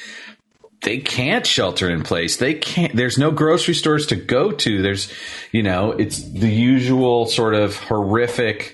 they 0.83 0.99
can't 0.99 1.47
shelter 1.47 1.91
in 1.91 2.03
place. 2.03 2.37
They 2.37 2.55
can't. 2.55 2.95
There's 2.95 3.19
no 3.19 3.31
grocery 3.31 3.75
stores 3.75 4.07
to 4.09 4.17
go 4.17 4.53
to. 4.53 4.83
There's, 4.83 5.13
you 5.51 5.63
know, 5.63 5.93
it's 5.93 6.23
the 6.23 6.51
usual 6.51 7.27
sort 7.27 7.55
of 7.55 7.77
horrific 7.77 8.74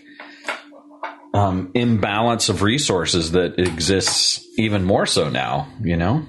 um, 1.34 1.70
imbalance 1.74 2.48
of 2.48 2.62
resources 2.62 3.32
that 3.32 3.58
exists 3.58 4.44
even 4.58 4.84
more 4.84 5.06
so 5.06 5.28
now. 5.28 5.68
You 5.82 5.96
know. 5.96 6.24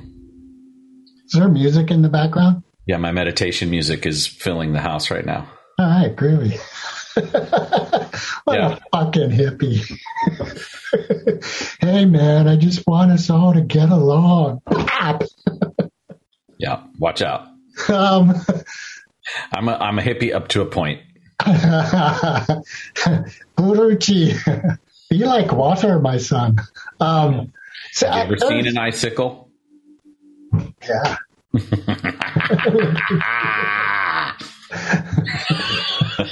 Is 1.26 1.34
there 1.40 1.48
music 1.48 1.92
in 1.92 2.02
the 2.02 2.10
background? 2.10 2.64
Yeah, 2.86 2.98
my 2.98 3.12
meditation 3.12 3.70
music 3.70 4.06
is 4.06 4.28
filling 4.28 4.74
the 4.74 4.82
house 4.82 5.10
right 5.12 5.26
now. 5.26 5.48
All 5.80 5.86
right, 5.86 6.14
groovy. 6.16 6.58
what 8.46 8.56
Yeah. 8.58 8.78
a 8.78 8.80
fucking 8.98 9.30
hippie. 9.32 9.82
hey 11.82 12.06
man, 12.06 12.48
I 12.48 12.56
just 12.58 12.86
want 12.88 13.12
us 13.12 13.30
all 13.30 13.54
to 13.54 13.62
get 13.62 13.90
along. 13.90 14.62
Yeah, 16.58 16.84
watch 17.00 17.22
out. 17.22 17.48
um, 17.90 18.34
I'm 19.54 19.68
a, 19.70 19.74
I'm 19.76 20.00
a 20.00 20.02
hippie 20.02 20.34
up 20.34 20.48
to 20.50 20.62
a 20.62 20.66
point. 20.66 21.02
Guruji, 23.58 24.78
be 25.12 25.26
like 25.26 25.52
water, 25.52 26.00
my 26.00 26.18
son. 26.18 26.58
Um, 27.02 27.52
so 27.92 28.08
Have 28.10 28.30
you 28.30 28.36
ever 28.38 28.46
I- 28.46 28.48
seen 28.50 28.66
an 28.68 28.78
icicle? 28.78 29.50
Yeah. 30.88 31.18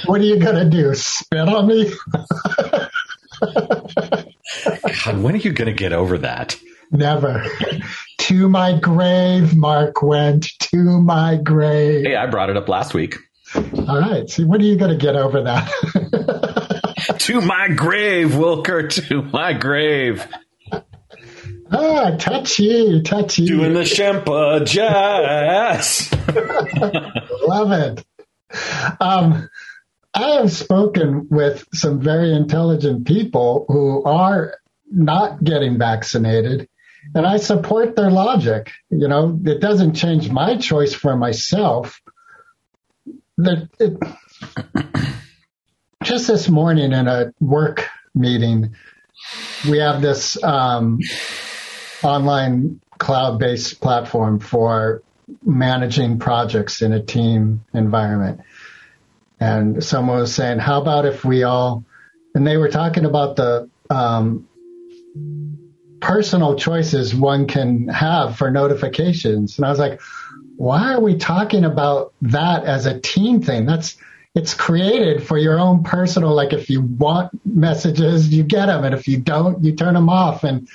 what 0.06 0.20
are 0.20 0.24
you 0.24 0.38
gonna 0.38 0.68
do? 0.68 0.94
Spit 0.94 1.48
on 1.48 1.66
me? 1.68 1.92
God, 5.04 5.22
when 5.22 5.34
are 5.34 5.38
you 5.38 5.52
going 5.52 5.66
to 5.66 5.72
get 5.74 5.92
over 5.92 6.18
that? 6.18 6.56
Never. 6.90 7.44
to 8.18 8.48
my 8.48 8.78
grave, 8.78 9.56
Mark 9.56 10.02
went. 10.02 10.48
To 10.60 11.00
my 11.00 11.36
grave. 11.42 12.04
Hey, 12.04 12.16
I 12.16 12.26
brought 12.26 12.50
it 12.50 12.56
up 12.56 12.68
last 12.68 12.92
week. 12.92 13.16
All 13.54 14.00
right. 14.00 14.28
See, 14.28 14.44
when 14.44 14.60
are 14.60 14.64
you 14.64 14.76
going 14.76 14.90
to 14.90 14.96
get 14.96 15.16
over 15.16 15.42
that? 15.42 15.70
to 17.18 17.40
my 17.40 17.68
grave, 17.68 18.30
Wilker. 18.30 18.90
To 19.08 19.22
my 19.22 19.52
grave. 19.52 20.26
ah, 21.70 22.16
touchy, 22.18 23.02
touchy. 23.02 23.46
Doing 23.46 23.74
the 23.74 23.80
Shempa 23.80 24.64
jazz. 24.66 26.12
Love 27.46 27.72
it. 27.72 28.04
Um, 29.00 29.48
I 30.12 30.30
have 30.36 30.52
spoken 30.52 31.28
with 31.30 31.66
some 31.72 32.00
very 32.00 32.34
intelligent 32.34 33.06
people 33.06 33.64
who 33.68 34.02
are 34.04 34.56
not 34.90 35.42
getting 35.42 35.78
vaccinated, 35.78 36.68
and 37.14 37.24
I 37.26 37.36
support 37.36 37.94
their 37.94 38.10
logic. 38.10 38.72
You 38.90 39.08
know, 39.08 39.38
it 39.44 39.60
doesn't 39.60 39.94
change 39.94 40.30
my 40.30 40.56
choice 40.56 40.92
for 40.94 41.16
myself. 41.16 42.00
That 43.38 43.68
it, 43.78 43.96
just 46.10 46.26
this 46.26 46.48
morning 46.48 46.90
in 46.90 47.06
a 47.06 47.32
work 47.38 47.88
meeting, 48.16 48.74
we 49.68 49.78
have 49.78 50.02
this 50.02 50.42
um, 50.42 50.98
online 52.02 52.80
cloud-based 52.98 53.80
platform 53.80 54.40
for 54.40 55.04
managing 55.44 56.18
projects 56.18 56.82
in 56.82 56.92
a 56.92 57.00
team 57.00 57.64
environment. 57.72 58.40
And 59.38 59.84
someone 59.84 60.18
was 60.18 60.34
saying, 60.34 60.58
how 60.58 60.82
about 60.82 61.06
if 61.06 61.24
we 61.24 61.44
all, 61.44 61.84
and 62.34 62.44
they 62.44 62.56
were 62.56 62.70
talking 62.70 63.04
about 63.04 63.36
the 63.36 63.70
um, 63.88 64.48
personal 66.00 66.56
choices 66.56 67.14
one 67.14 67.46
can 67.46 67.86
have 67.86 68.36
for 68.36 68.50
notifications. 68.50 69.58
And 69.58 69.64
I 69.64 69.70
was 69.70 69.78
like, 69.78 70.00
why 70.56 70.92
are 70.92 71.00
we 71.00 71.18
talking 71.18 71.64
about 71.64 72.14
that 72.22 72.64
as 72.64 72.86
a 72.86 72.98
team 72.98 73.42
thing? 73.42 73.64
That's, 73.64 73.96
it's 74.34 74.54
created 74.54 75.26
for 75.26 75.36
your 75.36 75.58
own 75.58 75.82
personal, 75.82 76.34
like 76.34 76.52
if 76.52 76.70
you 76.70 76.82
want 76.82 77.30
messages, 77.44 78.32
you 78.32 78.44
get 78.44 78.66
them. 78.66 78.84
And 78.84 78.94
if 78.94 79.08
you 79.08 79.18
don't, 79.18 79.64
you 79.64 79.74
turn 79.74 79.94
them 79.94 80.08
off. 80.08 80.44
And 80.44 80.68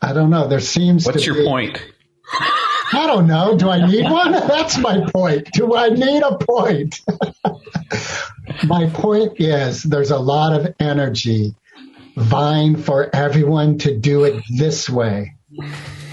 I 0.00 0.12
don't 0.12 0.30
know. 0.30 0.48
There 0.48 0.60
seems 0.60 1.06
What's 1.06 1.24
your 1.24 1.36
be, 1.36 1.44
point? 1.46 1.82
I 2.92 3.06
don't 3.06 3.26
know. 3.26 3.56
Do 3.56 3.70
I 3.70 3.86
need 3.86 4.04
one? 4.04 4.32
That's 4.32 4.76
my 4.78 5.08
point. 5.10 5.48
Do 5.52 5.74
I 5.74 5.88
need 5.88 6.22
a 6.22 6.36
point? 6.36 7.00
my 8.64 8.88
point 8.90 9.40
is 9.40 9.82
there's 9.82 10.10
a 10.10 10.18
lot 10.18 10.60
of 10.60 10.74
energy 10.78 11.54
vying 12.14 12.76
for 12.76 13.08
everyone 13.14 13.78
to 13.78 13.96
do 13.96 14.24
it 14.24 14.42
this 14.48 14.88
way, 14.88 15.34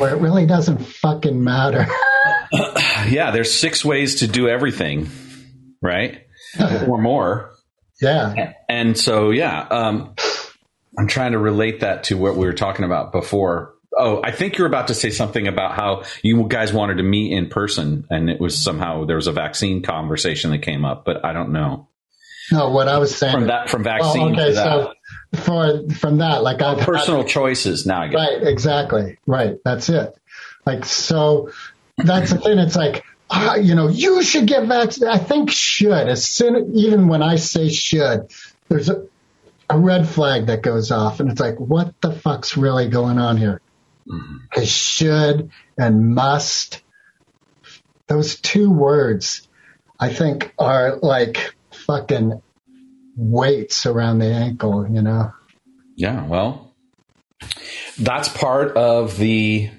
where 0.01 0.15
it 0.15 0.19
really 0.19 0.45
doesn't 0.45 0.79
fucking 0.79 1.41
matter. 1.43 1.87
Yeah, 3.07 3.31
there's 3.31 3.51
six 3.53 3.83
ways 3.85 4.15
to 4.15 4.27
do 4.27 4.47
everything, 4.49 5.09
right? 5.81 6.21
or 6.87 7.01
more. 7.01 7.51
Yeah. 8.01 8.53
And 8.69 8.97
so, 8.97 9.31
yeah, 9.31 9.59
um, 9.61 10.13
I'm 10.99 11.07
trying 11.07 11.31
to 11.31 11.39
relate 11.39 11.79
that 11.79 12.03
to 12.05 12.17
what 12.17 12.35
we 12.35 12.45
were 12.45 12.53
talking 12.53 12.83
about 12.85 13.11
before 13.13 13.73
Oh, 13.97 14.21
I 14.23 14.31
think 14.31 14.57
you're 14.57 14.67
about 14.67 14.87
to 14.87 14.93
say 14.93 15.09
something 15.09 15.47
about 15.47 15.75
how 15.75 16.03
you 16.23 16.45
guys 16.47 16.71
wanted 16.73 16.97
to 16.97 17.03
meet 17.03 17.31
in 17.33 17.49
person, 17.49 18.05
and 18.09 18.29
it 18.29 18.39
was 18.39 18.57
somehow 18.57 19.05
there 19.05 19.17
was 19.17 19.27
a 19.27 19.33
vaccine 19.33 19.81
conversation 19.81 20.51
that 20.51 20.59
came 20.59 20.85
up, 20.85 21.03
but 21.05 21.25
I 21.25 21.33
don't 21.33 21.51
know 21.51 21.89
No, 22.53 22.69
what 22.69 22.87
I 22.87 22.99
was 22.99 23.15
saying 23.15 23.33
from 23.33 23.47
that 23.47 23.69
from 23.69 23.83
Well, 23.83 23.97
vaccine 23.97 24.31
okay, 24.33 24.49
to 24.49 24.53
that. 24.53 24.63
so 24.63 24.93
for 25.35 25.89
from 25.89 26.17
that, 26.17 26.43
like 26.43 26.61
I've 26.61 26.77
had- 26.79 26.85
personal 26.85 27.23
choices. 27.23 27.85
Now 27.85 28.05
Right, 28.11 28.43
exactly. 28.43 29.17
Right. 29.25 29.57
That's 29.63 29.89
it. 29.89 30.15
Like, 30.65 30.85
so 30.85 31.51
that's 31.97 32.31
the 32.31 32.37
thing. 32.37 32.59
It's 32.59 32.75
like, 32.75 33.03
ah, 33.29 33.55
you 33.55 33.75
know, 33.75 33.87
you 33.87 34.21
should 34.23 34.45
get 34.47 34.65
vaccinated. 34.67 35.21
I 35.21 35.23
think 35.23 35.51
should, 35.51 36.07
as 36.07 36.25
soon, 36.29 36.75
even 36.75 37.07
when 37.07 37.23
I 37.23 37.37
say 37.37 37.69
should, 37.69 38.31
there's 38.67 38.89
a, 38.89 39.07
a 39.69 39.77
red 39.77 40.07
flag 40.07 40.47
that 40.47 40.61
goes 40.61 40.91
off 40.91 41.19
and 41.19 41.31
it's 41.31 41.39
like, 41.39 41.59
what 41.59 41.99
the 42.01 42.11
fuck's 42.11 42.57
really 42.57 42.89
going 42.89 43.17
on 43.17 43.37
here? 43.37 43.61
Because 44.49 44.69
should 44.69 45.51
and 45.77 46.13
must, 46.13 46.81
those 48.07 48.35
two 48.39 48.69
words, 48.69 49.47
I 49.99 50.09
think 50.09 50.53
are 50.59 50.97
like 50.97 51.55
fucking 51.71 52.41
weights 53.21 53.85
around 53.85 54.19
the 54.19 54.25
ankle, 54.25 54.87
you 54.89 55.01
know? 55.01 55.31
Yeah, 55.95 56.25
well, 56.25 56.73
that's 57.99 58.27
part 58.29 58.75
of 58.75 59.17
the 59.17 59.69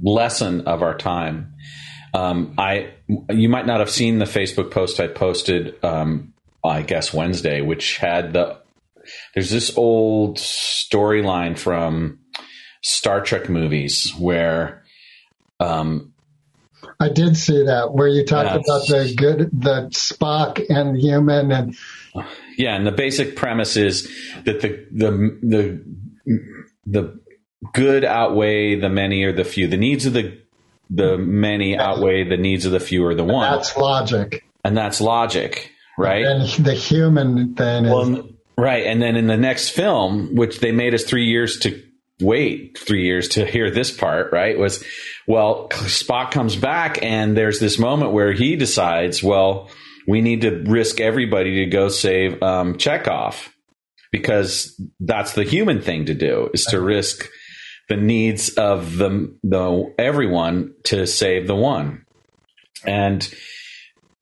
lesson 0.00 0.62
of 0.62 0.82
our 0.82 0.96
time. 0.96 1.54
Um, 2.14 2.54
I, 2.58 2.92
you 3.30 3.48
might 3.48 3.66
not 3.66 3.80
have 3.80 3.90
seen 3.90 4.18
the 4.18 4.26
Facebook 4.26 4.70
post 4.70 5.00
I 5.00 5.08
posted, 5.08 5.82
um, 5.84 6.34
I 6.62 6.82
guess 6.82 7.12
Wednesday, 7.12 7.60
which 7.60 7.98
had 7.98 8.32
the. 8.32 8.58
There's 9.34 9.50
this 9.50 9.76
old 9.76 10.36
storyline 10.36 11.58
from 11.58 12.20
Star 12.82 13.20
Trek 13.20 13.48
movies 13.48 14.12
where, 14.16 14.84
um, 15.58 16.12
I 17.00 17.08
did 17.08 17.36
see 17.36 17.64
that 17.64 17.92
where 17.92 18.06
you 18.06 18.24
talked 18.24 18.50
about 18.50 18.86
the 18.86 19.12
good, 19.16 19.50
the 19.52 19.88
Spock 19.90 20.64
and 20.68 20.96
human, 20.96 21.50
and 21.50 21.76
Yeah, 22.56 22.76
and 22.76 22.86
the 22.86 22.92
basic 22.92 23.36
premise 23.36 23.76
is 23.76 24.10
that 24.44 24.60
the 24.60 24.86
the 24.92 25.38
the 25.42 25.84
the 26.86 27.20
good 27.72 28.04
outweigh 28.04 28.76
the 28.76 28.88
many 28.88 29.24
or 29.24 29.32
the 29.32 29.44
few. 29.44 29.68
The 29.68 29.76
needs 29.76 30.06
of 30.06 30.12
the 30.12 30.38
the 30.90 31.16
many 31.16 31.76
outweigh 31.76 32.24
the 32.24 32.36
needs 32.36 32.66
of 32.66 32.72
the 32.72 32.80
few 32.80 33.04
or 33.04 33.14
the 33.14 33.24
one, 33.24 33.50
that's 33.50 33.76
logic. 33.76 34.44
and 34.64 34.76
that's 34.76 35.00
logic, 35.00 35.72
right? 35.96 36.24
And 36.24 36.48
the 36.64 36.74
human 36.74 37.54
thing 37.54 37.86
is 37.86 38.20
right, 38.58 38.86
and 38.86 39.00
then 39.00 39.16
in 39.16 39.26
the 39.26 39.36
next 39.36 39.70
film, 39.70 40.34
which 40.34 40.60
they 40.60 40.72
made 40.72 40.94
us 40.94 41.04
three 41.04 41.26
years 41.26 41.58
to 41.60 41.82
wait, 42.20 42.78
three 42.78 43.04
years 43.04 43.28
to 43.28 43.46
hear 43.46 43.70
this 43.70 43.90
part, 43.90 44.32
right? 44.32 44.58
Was 44.58 44.84
well, 45.26 45.68
Spock 45.70 46.30
comes 46.30 46.56
back, 46.56 47.02
and 47.02 47.36
there's 47.36 47.58
this 47.58 47.78
moment 47.78 48.12
where 48.12 48.32
he 48.32 48.56
decides, 48.56 49.22
well, 49.22 49.70
we 50.06 50.20
need 50.20 50.42
to 50.42 50.62
risk 50.66 51.00
everybody 51.00 51.64
to 51.64 51.66
go 51.66 51.88
save 51.88 52.42
um, 52.42 52.74
Chekov 52.74 53.48
because 54.10 54.80
that's 55.00 55.32
the 55.32 55.44
human 55.44 55.80
thing 55.80 56.06
to 56.06 56.14
do 56.14 56.50
is 56.52 56.64
to 56.66 56.80
risk 56.80 57.28
the 57.88 57.96
needs 57.96 58.50
of 58.50 58.96
the 58.96 59.34
the 59.42 59.94
everyone 59.98 60.74
to 60.84 61.06
save 61.06 61.46
the 61.46 61.56
one, 61.56 62.04
and 62.86 63.28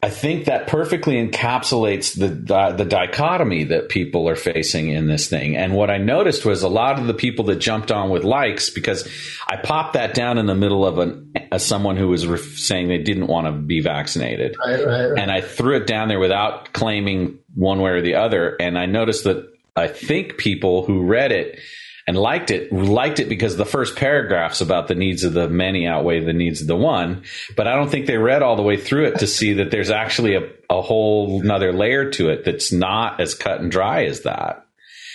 I 0.02 0.08
think 0.08 0.46
that 0.46 0.66
perfectly 0.66 1.16
encapsulates 1.16 2.18
the, 2.18 2.28
the 2.28 2.74
the 2.76 2.84
dichotomy 2.86 3.64
that 3.64 3.90
people 3.90 4.30
are 4.30 4.36
facing 4.36 4.88
in 4.88 5.08
this 5.08 5.28
thing. 5.28 5.56
And 5.56 5.74
what 5.74 5.90
I 5.90 5.98
noticed 5.98 6.46
was 6.46 6.62
a 6.62 6.68
lot 6.68 6.98
of 6.98 7.06
the 7.06 7.12
people 7.12 7.44
that 7.46 7.56
jumped 7.56 7.92
on 7.92 8.08
with 8.08 8.24
likes 8.24 8.70
because 8.70 9.06
I 9.46 9.56
popped 9.56 9.92
that 9.92 10.14
down 10.14 10.38
in 10.38 10.46
the 10.46 10.54
middle 10.54 10.86
of 10.86 10.98
an 10.98 11.34
a, 11.52 11.58
someone 11.58 11.98
who 11.98 12.08
was 12.08 12.26
ref- 12.26 12.56
saying 12.56 12.88
they 12.88 13.02
didn't 13.02 13.26
want 13.26 13.46
to 13.46 13.52
be 13.52 13.82
vaccinated, 13.82 14.56
right, 14.64 14.86
right, 14.86 15.06
right. 15.10 15.18
and 15.18 15.30
I 15.30 15.42
threw 15.42 15.76
it 15.76 15.86
down 15.86 16.08
there 16.08 16.20
without 16.20 16.72
claiming 16.72 17.38
one 17.54 17.80
way 17.80 17.90
or 17.90 18.00
the 18.00 18.14
other. 18.14 18.56
And 18.58 18.78
I 18.78 18.86
noticed 18.86 19.24
that 19.24 19.52
I 19.76 19.88
think 19.88 20.38
people 20.38 20.84
who 20.84 21.02
read 21.02 21.30
it 21.30 21.58
and 22.06 22.16
liked 22.16 22.50
it 22.50 22.72
liked 22.72 23.20
it 23.20 23.28
because 23.28 23.56
the 23.56 23.64
first 23.64 23.96
paragraphs 23.96 24.60
about 24.60 24.88
the 24.88 24.94
needs 24.94 25.24
of 25.24 25.32
the 25.32 25.48
many 25.48 25.86
outweigh 25.86 26.20
the 26.20 26.32
needs 26.32 26.60
of 26.60 26.66
the 26.66 26.76
one. 26.76 27.22
But 27.56 27.66
I 27.66 27.76
don't 27.76 27.90
think 27.90 28.06
they 28.06 28.18
read 28.18 28.42
all 28.42 28.56
the 28.56 28.62
way 28.62 28.76
through 28.76 29.06
it 29.06 29.18
to 29.20 29.26
see 29.26 29.54
that 29.54 29.70
there's 29.70 29.90
actually 29.90 30.34
a, 30.34 30.48
a 30.68 30.82
whole 30.82 31.40
another 31.40 31.72
layer 31.72 32.10
to 32.12 32.30
it 32.30 32.44
that's 32.44 32.72
not 32.72 33.20
as 33.20 33.34
cut 33.34 33.60
and 33.60 33.70
dry 33.70 34.04
as 34.04 34.22
that. 34.22 34.66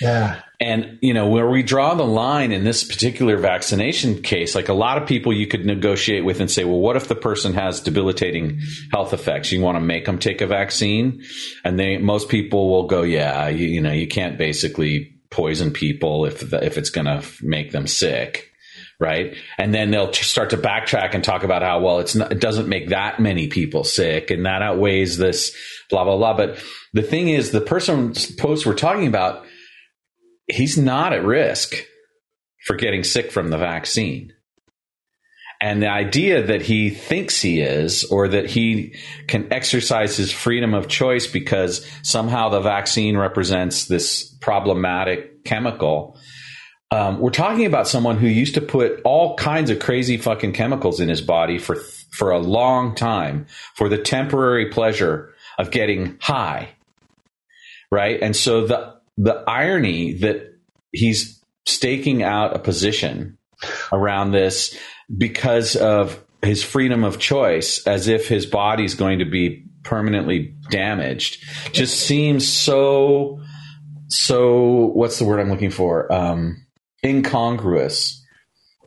yeah, 0.01 0.41
And, 0.59 0.99
you 1.01 1.13
know, 1.13 1.29
where 1.29 1.49
we 1.49 1.63
draw 1.63 1.95
the 1.95 2.03
line 2.03 2.51
in 2.51 2.65
this 2.65 2.83
particular 2.83 3.37
vaccination 3.37 4.21
case, 4.21 4.53
like 4.53 4.67
a 4.67 4.73
lot 4.73 5.01
of 5.01 5.07
people 5.07 5.33
you 5.33 5.47
could 5.47 5.65
negotiate 5.65 6.25
with 6.25 6.41
and 6.41 6.51
say, 6.51 6.65
well, 6.65 6.79
what 6.79 6.97
if 6.97 7.07
the 7.07 7.15
person 7.15 7.53
has 7.53 7.79
debilitating 7.79 8.59
health 8.91 9.13
effects? 9.13 9.51
You 9.51 9.61
want 9.61 9.77
to 9.77 9.81
make 9.81 10.05
them 10.05 10.19
take 10.19 10.41
a 10.41 10.47
vaccine? 10.47 11.23
And 11.63 11.79
they, 11.79 11.97
most 11.97 12.27
people 12.29 12.69
will 12.69 12.87
go, 12.87 13.03
yeah, 13.03 13.47
you, 13.47 13.67
you 13.67 13.81
know, 13.81 13.93
you 13.93 14.07
can't 14.07 14.37
basically 14.37 15.14
poison 15.35 15.71
people 15.71 16.25
if, 16.25 16.49
the, 16.49 16.63
if 16.63 16.77
it's 16.77 16.89
going 16.89 17.05
to 17.05 17.21
make 17.41 17.71
them 17.71 17.87
sick. 17.87 18.51
Right. 18.97 19.35
And 19.57 19.73
then 19.73 19.91
they'll 19.91 20.11
t- 20.11 20.23
start 20.23 20.51
to 20.51 20.57
backtrack 20.57 21.13
and 21.13 21.21
talk 21.21 21.43
about 21.43 21.61
how, 21.61 21.81
well, 21.81 21.99
it's 21.99 22.15
not, 22.15 22.31
it 22.31 22.39
doesn't 22.39 22.69
make 22.69 22.89
that 22.89 23.19
many 23.19 23.49
people 23.49 23.83
sick 23.83 24.31
and 24.31 24.45
that 24.45 24.61
outweighs 24.61 25.17
this 25.17 25.53
blah, 25.89 26.05
blah, 26.05 26.15
blah. 26.15 26.37
But 26.37 26.63
the 26.93 27.01
thing 27.01 27.27
is, 27.27 27.51
the 27.51 27.59
person 27.59 28.13
post 28.37 28.65
we're 28.65 28.73
talking 28.73 29.07
about, 29.07 29.45
he's 30.47 30.77
not 30.77 31.11
at 31.11 31.25
risk 31.25 31.75
for 32.65 32.77
getting 32.77 33.03
sick 33.03 33.31
from 33.33 33.49
the 33.49 33.57
vaccine. 33.57 34.31
And 35.61 35.81
the 35.81 35.89
idea 35.89 36.43
that 36.43 36.61
he 36.61 36.89
thinks 36.89 37.41
he 37.41 37.61
is, 37.61 38.03
or 38.05 38.27
that 38.27 38.49
he 38.49 38.95
can 39.27 39.51
exercise 39.51 40.17
his 40.17 40.31
freedom 40.31 40.73
of 40.73 40.87
choice 40.87 41.27
because 41.27 41.85
somehow 42.03 42.49
the 42.49 42.59
vaccine 42.59 43.17
represents 43.17 43.85
this 43.85 44.23
problematic 44.41 45.43
chemical. 45.43 46.17
Um, 46.91 47.19
we're 47.19 47.31
talking 47.31 47.65
about 47.65 47.87
someone 47.87 48.17
who 48.17 48.27
used 48.27 48.55
to 48.55 48.61
put 48.61 49.01
all 49.03 49.35
kinds 49.35 49.69
of 49.69 49.79
crazy 49.79 50.17
fucking 50.17 50.53
chemicals 50.53 50.99
in 50.99 51.09
his 51.09 51.21
body 51.21 51.57
for 51.57 51.75
for 52.11 52.31
a 52.31 52.39
long 52.39 52.95
time 52.95 53.45
for 53.73 53.89
the 53.89 53.97
temporary 53.97 54.69
pleasure 54.69 55.33
of 55.57 55.71
getting 55.71 56.17
high 56.21 56.69
right? 57.95 58.21
And 58.21 58.35
so 58.35 58.67
the 58.67 58.95
the 59.17 59.43
irony 59.47 60.13
that 60.15 60.53
he's 60.91 61.41
staking 61.65 62.23
out 62.23 62.55
a 62.55 62.59
position 62.59 63.37
around 63.93 64.31
this 64.31 64.77
because 65.15 65.75
of 65.75 66.23
his 66.41 66.63
freedom 66.63 67.03
of 67.03 67.19
choice, 67.19 67.85
as 67.87 68.07
if 68.07 68.27
his 68.27 68.45
body's 68.45 68.95
going 68.95 69.19
to 69.19 69.25
be 69.25 69.65
permanently 69.83 70.55
damaged, 70.69 71.43
just 71.71 71.99
seems 71.99 72.47
so 72.47 73.39
so. 74.07 74.91
What's 74.93 75.19
the 75.19 75.25
word 75.25 75.39
I'm 75.39 75.49
looking 75.49 75.71
for? 75.71 76.11
Um, 76.11 76.65
incongruous. 77.03 78.23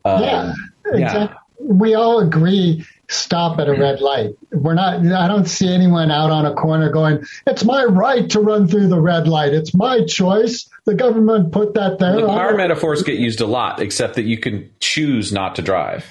Um, 0.04 0.22
yeah, 0.22 0.54
yeah. 0.94 1.35
We 1.61 1.94
all 1.94 2.20
agree. 2.20 2.85
Stop 3.11 3.59
at 3.59 3.68
a 3.68 3.75
hmm. 3.75 3.81
red 3.81 4.01
light. 4.01 4.37
We're 4.53 4.75
not. 4.75 5.05
I 5.07 5.29
don't 5.29 5.47
see 5.47 5.73
anyone 5.73 6.11
out 6.11 6.31
on 6.31 6.44
a 6.44 6.55
corner 6.55 6.90
going, 6.90 7.25
"It's 7.47 7.64
my 7.64 7.85
right 7.85 8.29
to 8.31 8.40
run 8.40 8.68
through 8.68 8.88
the 8.88 9.01
red 9.01 9.27
light. 9.27 9.55
It's 9.55 9.75
my 9.75 10.05
choice. 10.05 10.68
The 10.85 10.94
government 10.94 11.53
put 11.53 11.75
that 11.75 11.99
there." 11.99 12.16
The 12.21 12.27
car 12.27 12.53
oh. 12.53 12.57
metaphors 12.57 13.03
get 13.03 13.18
used 13.18 13.40
a 13.40 13.47
lot, 13.47 13.81
except 13.81 14.16
that 14.16 14.25
you 14.25 14.37
can 14.37 14.71
choose 14.79 15.33
not 15.33 15.57
to 15.57 15.62
drive. 15.62 16.05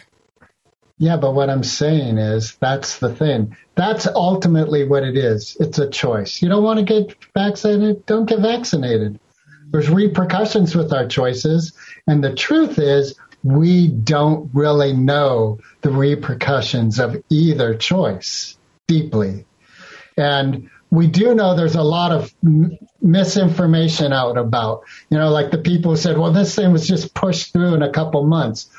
Yeah, 0.98 1.18
but 1.18 1.36
what 1.36 1.52
I'm 1.52 1.64
saying 1.64 2.18
is 2.18 2.56
that's 2.56 2.98
the 2.98 3.14
thing. 3.14 3.56
That's 3.76 4.08
ultimately 4.08 4.84
what 4.84 5.04
it 5.04 5.16
is. 5.16 5.56
It's 5.60 5.78
a 5.78 5.90
choice. 5.90 6.42
You 6.42 6.50
don't 6.50 6.64
want 6.64 6.80
to 6.80 6.86
get 6.86 7.16
vaccinated? 7.36 8.08
Don't 8.08 8.26
get 8.26 8.40
vaccinated. 8.40 9.20
There's 9.70 9.90
repercussions 9.90 10.76
with 10.76 10.92
our 10.94 11.08
choices. 11.08 11.74
And 12.08 12.24
the 12.24 12.34
truth 12.34 12.80
is, 12.80 13.16
we 13.44 13.88
don't 13.88 14.50
really 14.54 14.94
know 14.94 15.60
the 15.82 15.92
repercussions 15.92 17.00
of 17.00 17.22
either 17.30 17.76
choice 17.76 18.58
deeply. 18.88 19.46
And 20.18 20.70
we 20.90 21.08
do 21.08 21.36
know 21.36 21.56
there's 21.56 21.76
a 21.76 21.84
lot 21.84 22.12
of 22.12 22.34
m- 22.44 22.78
misinformation 23.02 24.14
out 24.14 24.38
about, 24.38 24.84
you 25.10 25.18
know, 25.18 25.30
like 25.30 25.52
the 25.52 25.58
people 25.60 25.92
who 25.92 25.98
said, 25.98 26.18
well, 26.18 26.32
this 26.32 26.56
thing 26.56 26.72
was 26.72 26.88
just 26.88 27.14
pushed 27.14 27.54
through 27.54 27.76
in 27.76 27.82
a 27.82 27.92
couple 27.92 28.26
months. 28.26 28.70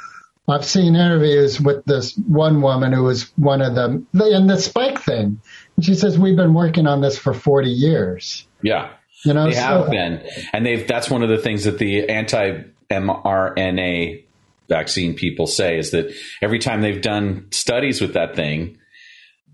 I've 0.48 0.64
seen 0.64 0.96
interviews 0.96 1.60
with 1.60 1.84
this 1.84 2.16
one 2.16 2.62
woman 2.62 2.92
who 2.92 3.02
was 3.02 3.30
one 3.36 3.60
of 3.60 3.74
them 3.74 4.06
in 4.14 4.46
the 4.46 4.56
spike 4.56 5.00
thing. 5.02 5.40
And 5.76 5.84
she 5.84 5.94
says, 5.94 6.18
we've 6.18 6.36
been 6.36 6.54
working 6.54 6.86
on 6.86 7.02
this 7.02 7.18
for 7.18 7.34
40 7.34 7.68
years. 7.68 8.48
Yeah. 8.62 8.90
You 9.24 9.34
know, 9.34 9.46
They 9.46 9.52
so- 9.54 9.60
have 9.60 9.90
been, 9.90 10.22
and 10.52 10.64
they've. 10.64 10.86
That's 10.86 11.10
one 11.10 11.22
of 11.24 11.28
the 11.28 11.38
things 11.38 11.64
that 11.64 11.76
the 11.78 12.08
anti 12.08 12.62
mRNA 12.88 14.24
vaccine 14.68 15.14
people 15.14 15.46
say 15.46 15.78
is 15.78 15.92
that 15.92 16.12
every 16.42 16.58
time 16.58 16.80
they've 16.80 17.02
done 17.02 17.48
studies 17.50 18.00
with 18.00 18.14
that 18.14 18.36
thing, 18.36 18.78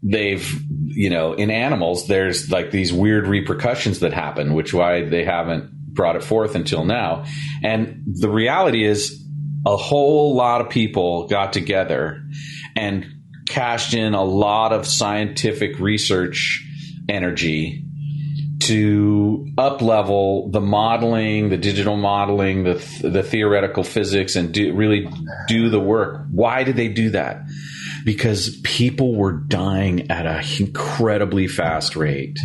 they've 0.02 0.60
you 0.86 1.08
know 1.08 1.32
in 1.32 1.50
animals 1.50 2.08
there's 2.08 2.50
like 2.50 2.70
these 2.70 2.92
weird 2.92 3.26
repercussions 3.26 4.00
that 4.00 4.12
happen, 4.12 4.54
which 4.54 4.74
why 4.74 5.04
they 5.04 5.24
haven't 5.24 5.70
brought 5.94 6.16
it 6.16 6.24
forth 6.24 6.54
until 6.54 6.84
now. 6.84 7.24
And 7.62 8.02
the 8.06 8.28
reality 8.28 8.84
is, 8.84 9.24
a 9.66 9.76
whole 9.76 10.34
lot 10.34 10.60
of 10.60 10.68
people 10.68 11.26
got 11.28 11.52
together 11.52 12.22
and 12.76 13.06
cashed 13.48 13.94
in 13.94 14.14
a 14.14 14.24
lot 14.24 14.72
of 14.72 14.86
scientific 14.86 15.78
research 15.78 16.66
energy 17.08 17.83
to 18.64 19.46
up 19.58 19.82
level 19.82 20.50
the 20.50 20.60
modeling, 20.60 21.50
the 21.50 21.56
digital 21.56 21.96
modeling, 21.96 22.64
the 22.64 22.74
the 23.02 23.22
theoretical 23.22 23.82
physics, 23.82 24.36
and 24.36 24.52
do 24.52 24.74
really 24.74 25.08
do 25.48 25.68
the 25.68 25.80
work. 25.80 26.26
Why 26.30 26.64
did 26.64 26.76
they 26.76 26.88
do 26.88 27.10
that? 27.10 27.42
Because 28.04 28.60
people 28.62 29.14
were 29.14 29.32
dying 29.32 30.10
at 30.10 30.26
an 30.26 30.44
incredibly 30.58 31.46
fast 31.46 31.96
rate, 31.96 32.38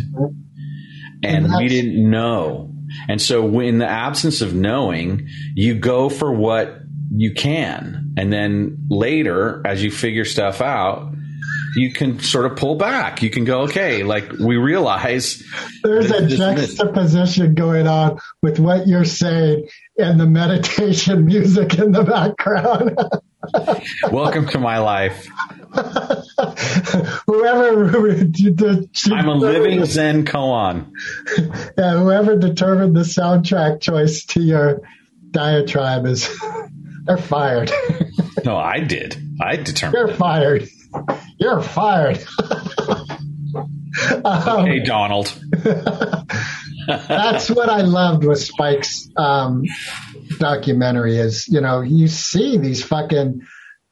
and 1.23 1.53
we 1.57 1.67
didn't 1.67 2.09
know. 2.09 2.73
And 3.07 3.21
so, 3.21 3.59
in 3.59 3.77
the 3.77 3.87
absence 3.87 4.41
of 4.41 4.53
knowing, 4.53 5.27
you 5.55 5.75
go 5.75 6.09
for 6.09 6.33
what 6.33 6.79
you 7.15 7.33
can, 7.33 8.13
and 8.17 8.31
then 8.31 8.87
later, 8.89 9.61
as 9.65 9.83
you 9.83 9.91
figure 9.91 10.25
stuff 10.25 10.61
out. 10.61 11.13
You 11.79 11.93
can 11.93 12.19
sort 12.19 12.45
of 12.45 12.57
pull 12.57 12.75
back. 12.75 13.23
You 13.23 13.29
can 13.29 13.45
go, 13.45 13.61
okay, 13.61 14.03
like 14.03 14.33
we 14.33 14.57
realize 14.57 15.41
There's 15.81 16.11
a 16.11 16.27
juxtaposition 16.27 17.53
going 17.53 17.87
on 17.87 18.19
with 18.41 18.59
what 18.59 18.85
you're 18.85 19.05
saying 19.05 19.69
and 19.97 20.19
the 20.19 20.27
meditation 20.27 21.23
music 21.25 21.79
in 21.79 21.93
the 21.93 22.03
background. 22.03 22.97
Welcome 24.11 24.49
to 24.49 24.59
my 24.59 24.79
life. 24.79 25.25
whoever 27.25 27.87
I'm 29.13 29.29
a 29.29 29.35
living 29.35 29.85
Zen 29.85 30.25
koan. 30.25 30.91
yeah, 31.77 31.97
whoever 31.97 32.35
determined 32.35 32.93
the 32.93 33.03
soundtrack 33.03 33.79
choice 33.79 34.25
to 34.25 34.41
your 34.41 34.81
diatribe 35.31 36.05
is 36.05 36.29
they're 37.05 37.15
fired. 37.15 37.71
No, 38.43 38.57
I 38.57 38.81
did. 38.81 39.15
I 39.41 39.55
determined. 39.55 40.09
They're 40.09 40.17
fired. 40.17 40.67
You're 41.39 41.61
fired. 41.61 42.23
um, 44.25 44.65
Hey, 44.65 44.79
Donald. 44.83 45.33
that's 46.87 47.49
what 47.49 47.69
I 47.69 47.81
loved 47.81 48.23
with 48.25 48.39
Spike's 48.39 49.09
um, 49.15 49.63
documentary 50.39 51.17
is, 51.17 51.47
you 51.47 51.61
know, 51.61 51.81
you 51.81 52.07
see 52.07 52.57
these 52.57 52.83
fucking 52.83 53.41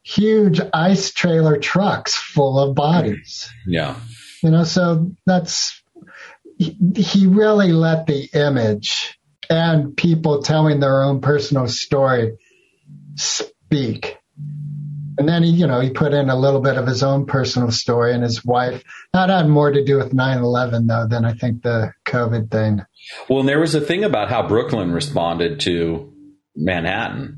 huge 0.03 0.59
ice 0.73 1.11
trailer 1.11 1.57
trucks 1.57 2.15
full 2.15 2.59
of 2.59 2.75
bodies, 2.75 3.49
Yeah. 3.65 3.95
you 4.43 4.51
know, 4.51 4.63
so 4.63 5.11
that's, 5.25 5.81
he, 6.57 6.77
he 6.95 7.27
really 7.27 7.71
let 7.71 8.07
the 8.07 8.29
image 8.33 9.19
and 9.49 9.95
people 9.95 10.41
telling 10.41 10.79
their 10.79 11.03
own 11.03 11.21
personal 11.21 11.67
story 11.67 12.37
speak. 13.15 14.16
And 15.17 15.27
then 15.27 15.43
he, 15.43 15.49
you 15.49 15.65
know, 15.67 15.79
he 15.79 15.89
put 15.89 16.13
in 16.13 16.29
a 16.29 16.35
little 16.35 16.61
bit 16.61 16.77
of 16.77 16.85
his 16.85 17.01
own 17.03 17.25
personal 17.25 17.71
story 17.71 18.13
and 18.13 18.21
his 18.23 18.45
wife. 18.45 18.83
That 19.13 19.29
had 19.29 19.47
more 19.47 19.71
to 19.71 19.83
do 19.83 19.97
with 19.97 20.13
9-11 20.13 20.87
though 20.87 21.07
than 21.09 21.25
I 21.25 21.33
think 21.33 21.63
the 21.63 21.91
COVID 22.05 22.51
thing. 22.51 22.81
Well, 23.29 23.39
and 23.39 23.49
there 23.49 23.59
was 23.59 23.73
a 23.75 23.81
thing 23.81 24.03
about 24.03 24.29
how 24.29 24.47
Brooklyn 24.47 24.91
responded 24.91 25.59
to 25.61 26.13
Manhattan. 26.55 27.37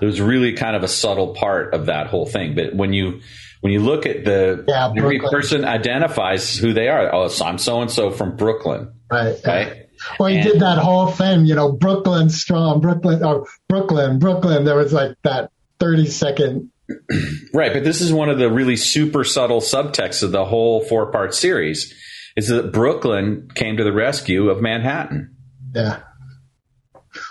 It 0.00 0.04
was 0.04 0.20
really 0.20 0.52
kind 0.52 0.76
of 0.76 0.82
a 0.82 0.88
subtle 0.88 1.34
part 1.34 1.74
of 1.74 1.86
that 1.86 2.08
whole 2.08 2.26
thing. 2.26 2.54
But 2.54 2.74
when 2.74 2.92
you 2.92 3.20
when 3.62 3.72
you 3.72 3.80
look 3.80 4.06
at 4.06 4.24
the 4.24 4.64
Yeah, 4.68 4.92
every 4.96 5.18
person 5.18 5.64
identifies 5.64 6.56
who 6.56 6.72
they 6.72 6.88
are. 6.88 7.14
Oh, 7.14 7.28
so 7.28 7.44
I'm 7.44 7.58
so 7.58 7.80
and 7.82 7.90
so 7.90 8.10
from 8.10 8.36
Brooklyn, 8.36 8.92
Right. 9.10 9.36
right? 9.46 9.86
Well, 10.18 10.28
he 10.30 10.36
And- 10.36 10.46
did 10.46 10.60
that 10.60 10.78
whole 10.78 11.08
thing, 11.08 11.44
you 11.44 11.54
know, 11.54 11.72
Brooklyn 11.72 12.30
strong, 12.30 12.80
Brooklyn, 12.80 13.22
or 13.22 13.46
Brooklyn, 13.68 14.18
Brooklyn. 14.18 14.64
There 14.64 14.76
was 14.76 14.92
like 14.94 15.12
that 15.24 15.50
30 15.78 16.06
second. 16.06 16.70
Right, 17.52 17.72
but 17.72 17.82
this 17.82 18.00
is 18.00 18.12
one 18.12 18.28
of 18.28 18.38
the 18.38 18.50
really 18.50 18.76
super 18.76 19.24
subtle 19.24 19.60
subtexts 19.60 20.22
of 20.22 20.30
the 20.30 20.44
whole 20.44 20.82
four 20.84 21.10
part 21.10 21.34
series 21.34 21.92
is 22.36 22.48
that 22.48 22.72
Brooklyn 22.72 23.48
came 23.54 23.76
to 23.76 23.84
the 23.84 23.92
rescue 23.92 24.50
of 24.50 24.62
Manhattan. 24.62 25.34
Yeah. 25.74 26.00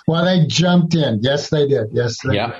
Well, 0.07 0.25
they 0.25 0.45
jumped 0.47 0.93
in. 0.95 1.19
Yes, 1.21 1.49
they 1.49 1.67
did. 1.67 1.87
Yes. 1.93 2.17
They 2.21 2.35
Yeah. 2.35 2.57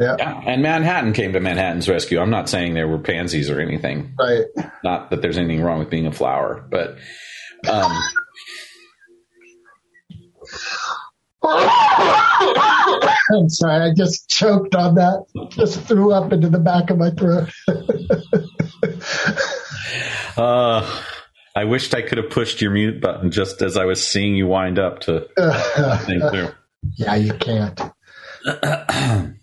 Yeah. 0.00 0.16
Yeah. 0.18 0.42
And 0.46 0.62
Manhattan 0.62 1.12
came 1.12 1.34
to 1.34 1.40
Manhattan's 1.40 1.88
rescue. 1.88 2.18
I'm 2.18 2.30
not 2.30 2.48
saying 2.48 2.74
there 2.74 2.88
were 2.88 2.98
pansies 2.98 3.50
or 3.50 3.60
anything. 3.60 4.14
Right. 4.18 4.46
Not 4.82 5.10
that 5.10 5.22
there's 5.22 5.38
anything 5.38 5.62
wrong 5.62 5.78
with 5.78 5.90
being 5.90 6.06
a 6.06 6.12
flower, 6.12 6.66
but 6.70 6.96
um, 7.68 7.92
I'm 13.32 13.48
sorry. 13.48 13.90
I 13.90 13.94
just 13.94 14.28
choked 14.28 14.74
on 14.74 14.96
that. 14.96 15.24
Just 15.50 15.80
threw 15.82 16.12
up 16.12 16.32
into 16.32 16.48
the 16.48 16.60
back 16.60 16.90
of 16.90 16.98
my 16.98 17.10
throat. 17.10 17.50
uh, 20.36 21.02
I 21.54 21.64
wished 21.64 21.94
I 21.94 22.02
could 22.02 22.18
have 22.18 22.30
pushed 22.30 22.60
your 22.60 22.70
mute 22.70 23.00
button 23.00 23.30
just 23.30 23.62
as 23.62 23.76
I 23.76 23.84
was 23.84 24.06
seeing 24.06 24.36
you 24.36 24.46
wind 24.46 24.78
up 24.78 25.00
to 25.00 25.28
think 26.04 26.22
through. 26.30 26.50
yeah, 26.96 27.16
you 27.16 27.32
can't. 27.32 27.80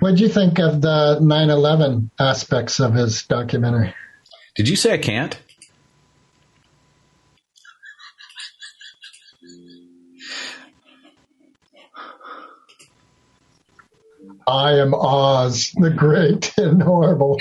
What'd 0.00 0.20
you 0.20 0.28
think 0.28 0.58
of 0.58 0.80
the 0.80 1.18
9 1.20 1.50
11 1.50 2.10
aspects 2.18 2.80
of 2.80 2.94
his 2.94 3.22
documentary? 3.24 3.94
Did 4.54 4.68
you 4.68 4.76
say 4.76 4.94
I 4.94 4.98
can't? 4.98 5.36
I 14.46 14.78
am 14.78 14.94
Oz, 14.94 15.72
the 15.76 15.90
great 15.90 16.52
and 16.58 16.82
horrible. 16.82 17.38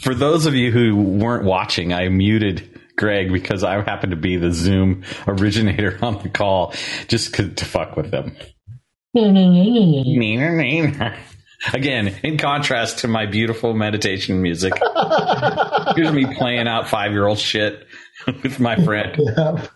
For 0.00 0.14
those 0.14 0.46
of 0.46 0.54
you 0.54 0.70
who 0.70 0.96
weren't 0.96 1.44
watching, 1.44 1.92
I 1.92 2.08
muted 2.08 2.80
Greg 2.96 3.32
because 3.32 3.62
I 3.62 3.82
happened 3.82 4.12
to 4.12 4.16
be 4.16 4.36
the 4.36 4.52
Zoom 4.52 5.04
originator 5.26 5.98
on 6.02 6.22
the 6.22 6.28
call 6.28 6.72
just 7.08 7.34
to 7.34 7.64
fuck 7.64 7.96
with 7.96 8.10
them. 8.10 8.36
Again, 11.72 12.14
in 12.22 12.36
contrast 12.36 12.98
to 12.98 13.08
my 13.08 13.26
beautiful 13.26 13.74
meditation 13.74 14.42
music, 14.42 14.74
here's 15.96 16.12
me 16.12 16.26
playing 16.34 16.68
out 16.68 16.88
five 16.88 17.12
year 17.12 17.26
old 17.26 17.38
shit 17.38 17.86
with 18.26 18.60
my 18.60 18.76
friend. 18.76 19.18
Yep. 19.18 19.68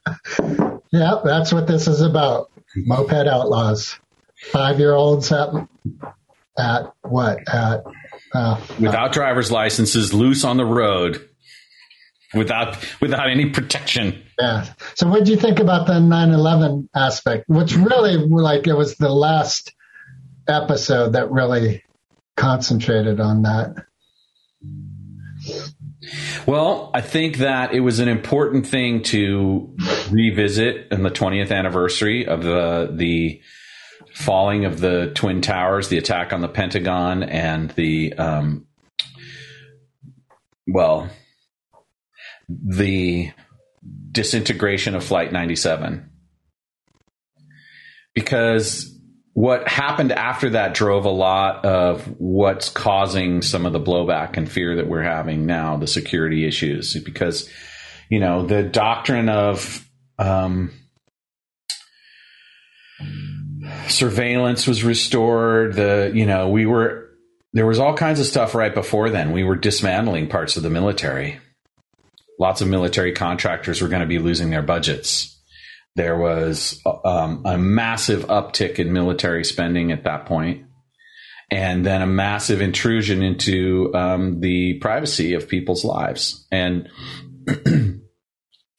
Yep, 0.92 1.22
that's 1.24 1.52
what 1.52 1.66
this 1.66 1.88
is 1.88 2.02
about. 2.02 2.50
Moped 2.76 3.26
outlaws. 3.26 3.98
Five 4.52 4.78
year 4.78 4.94
olds 4.94 5.32
at 5.32 5.48
at 6.58 6.92
what? 7.02 7.38
At 7.48 7.84
uh, 8.34 8.60
Without 8.78 9.12
driver's 9.12 9.50
licenses, 9.50 10.12
loose 10.14 10.44
on 10.44 10.56
the 10.56 10.64
road, 10.64 11.28
without 12.34 12.76
without 13.00 13.28
any 13.28 13.50
protection. 13.50 14.22
yeah. 14.38 14.66
So 14.94 15.08
what 15.08 15.24
do 15.24 15.32
you 15.32 15.36
think 15.36 15.58
about 15.58 15.86
the 15.86 15.94
9/11 15.94 16.88
aspect? 16.94 17.44
Which 17.48 17.74
really 17.74 18.16
like 18.16 18.66
it 18.66 18.74
was 18.74 18.96
the 18.96 19.08
last 19.12 19.72
episode 20.48 21.12
that 21.14 21.30
really 21.30 21.82
concentrated 22.36 23.20
on 23.20 23.42
that. 23.42 23.84
Well, 26.46 26.90
I 26.94 27.00
think 27.00 27.38
that 27.38 27.72
it 27.72 27.80
was 27.80 27.98
an 27.98 28.08
important 28.08 28.66
thing 28.66 29.02
to 29.04 29.74
revisit 30.10 30.88
in 30.90 31.02
the 31.02 31.10
20th 31.10 31.52
anniversary 31.52 32.26
of 32.26 32.42
the 32.42 32.90
the 32.92 33.40
falling 34.20 34.64
of 34.64 34.80
the 34.80 35.12
twin 35.14 35.40
towers, 35.40 35.88
the 35.88 35.98
attack 35.98 36.32
on 36.32 36.40
the 36.40 36.48
Pentagon, 36.48 37.22
and 37.22 37.70
the 37.72 38.12
um, 38.14 38.66
well, 40.66 41.10
the 42.48 43.32
disintegration 44.12 44.94
of 44.94 45.04
Flight 45.04 45.32
97, 45.32 46.10
because 48.14 48.96
what 49.32 49.68
happened 49.68 50.12
after 50.12 50.50
that 50.50 50.74
drove 50.74 51.04
a 51.04 51.10
lot 51.10 51.64
of 51.64 52.04
what's 52.18 52.68
causing 52.68 53.42
some 53.42 53.64
of 53.64 53.72
the 53.72 53.80
blowback 53.80 54.36
and 54.36 54.50
fear 54.50 54.76
that 54.76 54.88
we're 54.88 55.02
having 55.02 55.46
now, 55.46 55.76
the 55.76 55.86
security 55.86 56.46
issues, 56.46 56.96
because, 57.04 57.48
you 58.08 58.18
know, 58.18 58.44
the 58.44 58.62
doctrine 58.62 59.28
of 59.28 59.88
um, 60.18 60.72
surveillance 63.90 64.66
was 64.66 64.84
restored. 64.84 65.74
The, 65.74 66.12
you 66.14 66.26
know, 66.26 66.48
we 66.48 66.66
were, 66.66 67.10
there 67.52 67.66
was 67.66 67.78
all 67.78 67.94
kinds 67.96 68.20
of 68.20 68.26
stuff 68.26 68.54
right 68.54 68.74
before 68.74 69.10
then. 69.10 69.32
We 69.32 69.44
were 69.44 69.56
dismantling 69.56 70.28
parts 70.28 70.56
of 70.56 70.62
the 70.62 70.70
military. 70.70 71.38
Lots 72.38 72.60
of 72.60 72.68
military 72.68 73.12
contractors 73.12 73.82
were 73.82 73.88
going 73.88 74.00
to 74.00 74.06
be 74.06 74.18
losing 74.18 74.50
their 74.50 74.62
budgets 74.62 75.40
there 75.96 76.16
was 76.16 76.80
um, 77.04 77.42
a 77.44 77.58
massive 77.58 78.26
uptick 78.26 78.78
in 78.78 78.92
military 78.92 79.44
spending 79.44 79.92
at 79.92 80.04
that 80.04 80.26
point, 80.26 80.66
and 81.50 81.84
then 81.84 82.00
a 82.00 82.06
massive 82.06 82.60
intrusion 82.60 83.22
into 83.22 83.92
um, 83.94 84.40
the 84.40 84.74
privacy 84.74 85.34
of 85.34 85.48
people's 85.48 85.84
lives. 85.84 86.46
And 86.52 86.88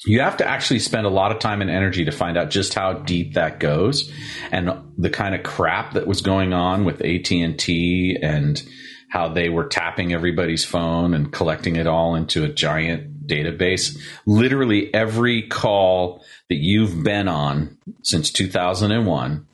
you 0.06 0.22
have 0.22 0.38
to 0.38 0.47
actually 0.47 0.80
spend 0.80 1.06
a 1.06 1.10
lot 1.10 1.32
of 1.32 1.39
time 1.39 1.62
and 1.62 1.70
energy 1.70 2.06
to 2.06 2.12
find 2.12 2.38
out 2.38 2.49
just 2.49 2.74
how 2.74 2.93
deep 2.93 3.36
that 3.36 3.60
goes 3.60 4.12
and 4.52 4.72
the 4.97 5.10
kind 5.10 5.36
of 5.36 5.43
crap 5.43 5.93
that 5.93 6.08
was 6.08 6.22
going 6.22 6.54
on 6.54 6.86
with 6.86 7.02
AT&T 7.02 8.18
and 8.22 8.64
how 9.10 9.28
they 9.28 9.49
were 9.49 9.66
tapping 9.66 10.14
everybody's 10.14 10.66
phone 10.66 11.14
and 11.14 11.32
collecting 11.32 11.76
it 11.76 11.86
all 11.86 12.16
into 12.16 12.43
a 12.43 12.49
giant 12.49 13.28
database. 13.28 13.99
Literally 14.26 14.91
every 14.93 15.43
call 15.43 16.24
that 16.49 16.58
you've 16.58 17.04
been 17.04 17.28
on 17.28 17.78
since 18.02 18.32
2001 18.32 19.45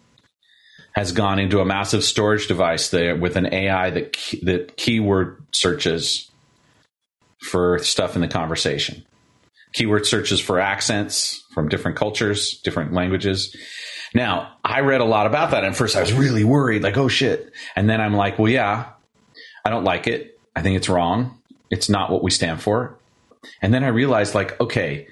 has 0.94 1.12
gone 1.12 1.40
into 1.40 1.60
a 1.60 1.66
massive 1.66 2.04
storage 2.04 2.48
device 2.48 2.90
there 2.90 3.16
with 3.16 3.36
an 3.36 3.54
AI 3.54 3.90
that 3.90 4.18
that 4.44 4.78
keyword 4.78 5.46
searches 5.52 6.32
for 7.40 7.78
stuff 7.80 8.16
in 8.16 8.22
the 8.22 8.28
conversation 8.28 9.04
keyword 9.78 10.08
searches 10.08 10.40
for 10.40 10.60
accents 10.60 11.44
from 11.54 11.70
different 11.70 11.98
cultures, 11.98 12.60
different 12.64 12.94
languages. 12.94 13.56
Now, 14.16 14.56
I 14.64 14.80
read 14.80 15.02
a 15.02 15.06
lot 15.06 15.28
about 15.28 15.52
that. 15.52 15.64
And 15.64 15.78
first, 15.78 15.96
I 15.96 16.02
was 16.02 16.12
really 16.12 16.44
worried, 16.44 16.82
like, 16.82 16.98
oh 16.98 17.08
shit. 17.08 17.52
And 17.76 17.88
then 17.88 18.02
I'm 18.02 18.16
like, 18.16 18.40
well, 18.40 18.52
yeah, 18.52 18.90
I 19.64 19.70
don't 19.70 19.84
like 19.84 20.08
it. 20.08 20.40
I 20.56 20.64
think 20.64 20.78
it's 20.78 20.90
wrong. 20.90 21.40
It's 21.70 21.90
not 21.90 22.10
what 22.10 22.24
we 22.24 22.32
stand 22.32 22.60
for. 22.60 22.98
And 23.62 23.72
then 23.72 23.84
I 23.84 23.90
realized, 23.90 24.34
like, 24.34 24.60
okay, 24.60 25.08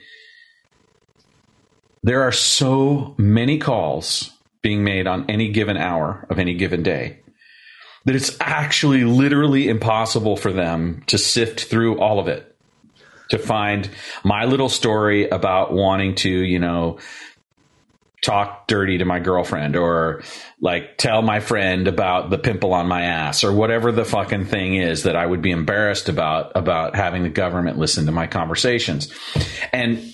there 2.01 2.23
are 2.23 2.31
so 2.31 3.13
many 3.19 3.59
calls 3.59 4.31
being 4.63 4.83
made 4.83 5.05
on 5.05 5.29
any 5.29 5.51
given 5.51 5.77
hour 5.77 6.25
of 6.31 6.39
any 6.39 6.55
given 6.55 6.81
day 6.81 7.19
that 8.05 8.15
it's 8.15 8.35
actually 8.39 9.03
literally 9.03 9.67
impossible 9.67 10.37
for 10.37 10.51
them 10.51 11.03
to 11.05 11.19
sift 11.19 11.65
through 11.65 11.99
all 11.99 12.19
of 12.19 12.27
it 12.27 12.54
to 13.29 13.37
find 13.37 13.89
my 14.23 14.45
little 14.45 14.69
story 14.69 15.29
about 15.29 15.73
wanting 15.73 16.15
to, 16.15 16.29
you 16.29 16.59
know, 16.59 16.99
talk 18.25 18.67
dirty 18.67 18.97
to 18.97 19.05
my 19.05 19.19
girlfriend 19.19 19.75
or 19.75 20.23
like 20.59 20.97
tell 20.97 21.21
my 21.21 21.39
friend 21.39 21.87
about 21.87 22.31
the 22.31 22.39
pimple 22.39 22.73
on 22.73 22.87
my 22.87 23.03
ass 23.03 23.43
or 23.43 23.53
whatever 23.53 23.91
the 23.91 24.03
fucking 24.03 24.45
thing 24.45 24.75
is 24.75 25.03
that 25.03 25.15
I 25.15 25.25
would 25.25 25.43
be 25.43 25.51
embarrassed 25.51 26.09
about 26.09 26.51
about 26.55 26.95
having 26.95 27.21
the 27.21 27.29
government 27.29 27.77
listen 27.77 28.07
to 28.07 28.11
my 28.11 28.25
conversations. 28.25 29.13
And 29.71 30.11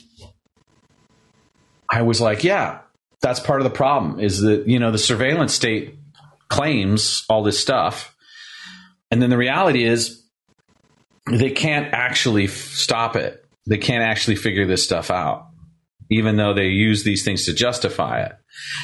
I 1.90 2.02
was 2.02 2.20
like, 2.20 2.44
yeah, 2.44 2.80
that's 3.22 3.40
part 3.40 3.62
of 3.62 3.64
the 3.64 3.76
problem 3.76 4.20
is 4.20 4.42
that, 4.42 4.68
you 4.68 4.80
know, 4.80 4.92
the 4.92 4.98
surveillance 4.98 5.54
state 5.54 5.96
claims 6.50 7.24
all 7.30 7.44
this 7.44 7.60
stuff. 7.60 8.14
And 9.10 9.22
then 9.22 9.30
the 9.30 9.38
reality 9.38 9.86
is 9.86 10.21
they 11.40 11.52
can't 11.52 11.94
actually 11.94 12.46
f- 12.46 12.52
stop 12.52 13.16
it. 13.16 13.46
They 13.68 13.78
can't 13.78 14.04
actually 14.04 14.36
figure 14.36 14.66
this 14.66 14.84
stuff 14.84 15.12
out, 15.12 15.48
even 16.10 16.36
though 16.36 16.54
they 16.54 16.68
use 16.68 17.04
these 17.04 17.24
things 17.24 17.46
to 17.46 17.54
justify 17.54 18.22
it. 18.24 18.34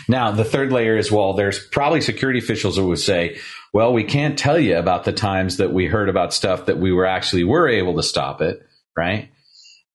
Now, 0.07 0.31
the 0.31 0.43
third 0.43 0.71
layer 0.71 0.97
is 0.97 1.11
well, 1.11 1.33
there's 1.33 1.65
probably 1.67 2.01
security 2.01 2.39
officials 2.39 2.77
who 2.77 2.87
would 2.87 2.99
say, 2.99 3.37
well, 3.73 3.93
we 3.93 4.03
can't 4.03 4.39
tell 4.39 4.59
you 4.59 4.77
about 4.77 5.03
the 5.03 5.13
times 5.13 5.57
that 5.57 5.73
we 5.73 5.87
heard 5.87 6.09
about 6.09 6.33
stuff 6.33 6.67
that 6.67 6.77
we 6.77 6.91
were 6.91 7.05
actually 7.05 7.43
were 7.43 7.67
able 7.67 7.95
to 7.95 8.03
stop 8.03 8.41
it, 8.41 8.61
right? 8.95 9.29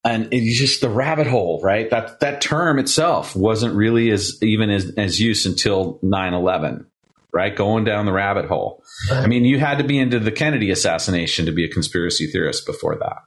And 0.04 0.28
it's 0.32 0.58
just 0.58 0.80
the 0.80 0.90
rabbit 0.90 1.28
hole, 1.28 1.60
right? 1.62 1.88
That 1.90 2.20
that 2.20 2.40
term 2.40 2.78
itself 2.78 3.36
wasn't 3.36 3.76
really 3.76 4.10
as 4.10 4.36
even 4.42 4.68
as, 4.68 4.92
as 4.96 5.20
used 5.20 5.46
until 5.46 6.00
9-11 6.02 6.86
right? 7.32 7.54
Going 7.54 7.84
down 7.84 8.06
the 8.06 8.12
rabbit 8.12 8.46
hole. 8.46 8.82
I 9.10 9.26
mean, 9.26 9.44
you 9.44 9.58
had 9.58 9.78
to 9.78 9.84
be 9.84 9.98
into 9.98 10.18
the 10.18 10.32
Kennedy 10.32 10.70
assassination 10.70 11.46
to 11.46 11.52
be 11.52 11.64
a 11.64 11.68
conspiracy 11.68 12.26
theorist 12.26 12.66
before 12.66 12.96
that. 12.96 13.18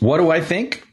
What 0.00 0.18
do 0.18 0.30
I 0.30 0.40
think? 0.40 0.86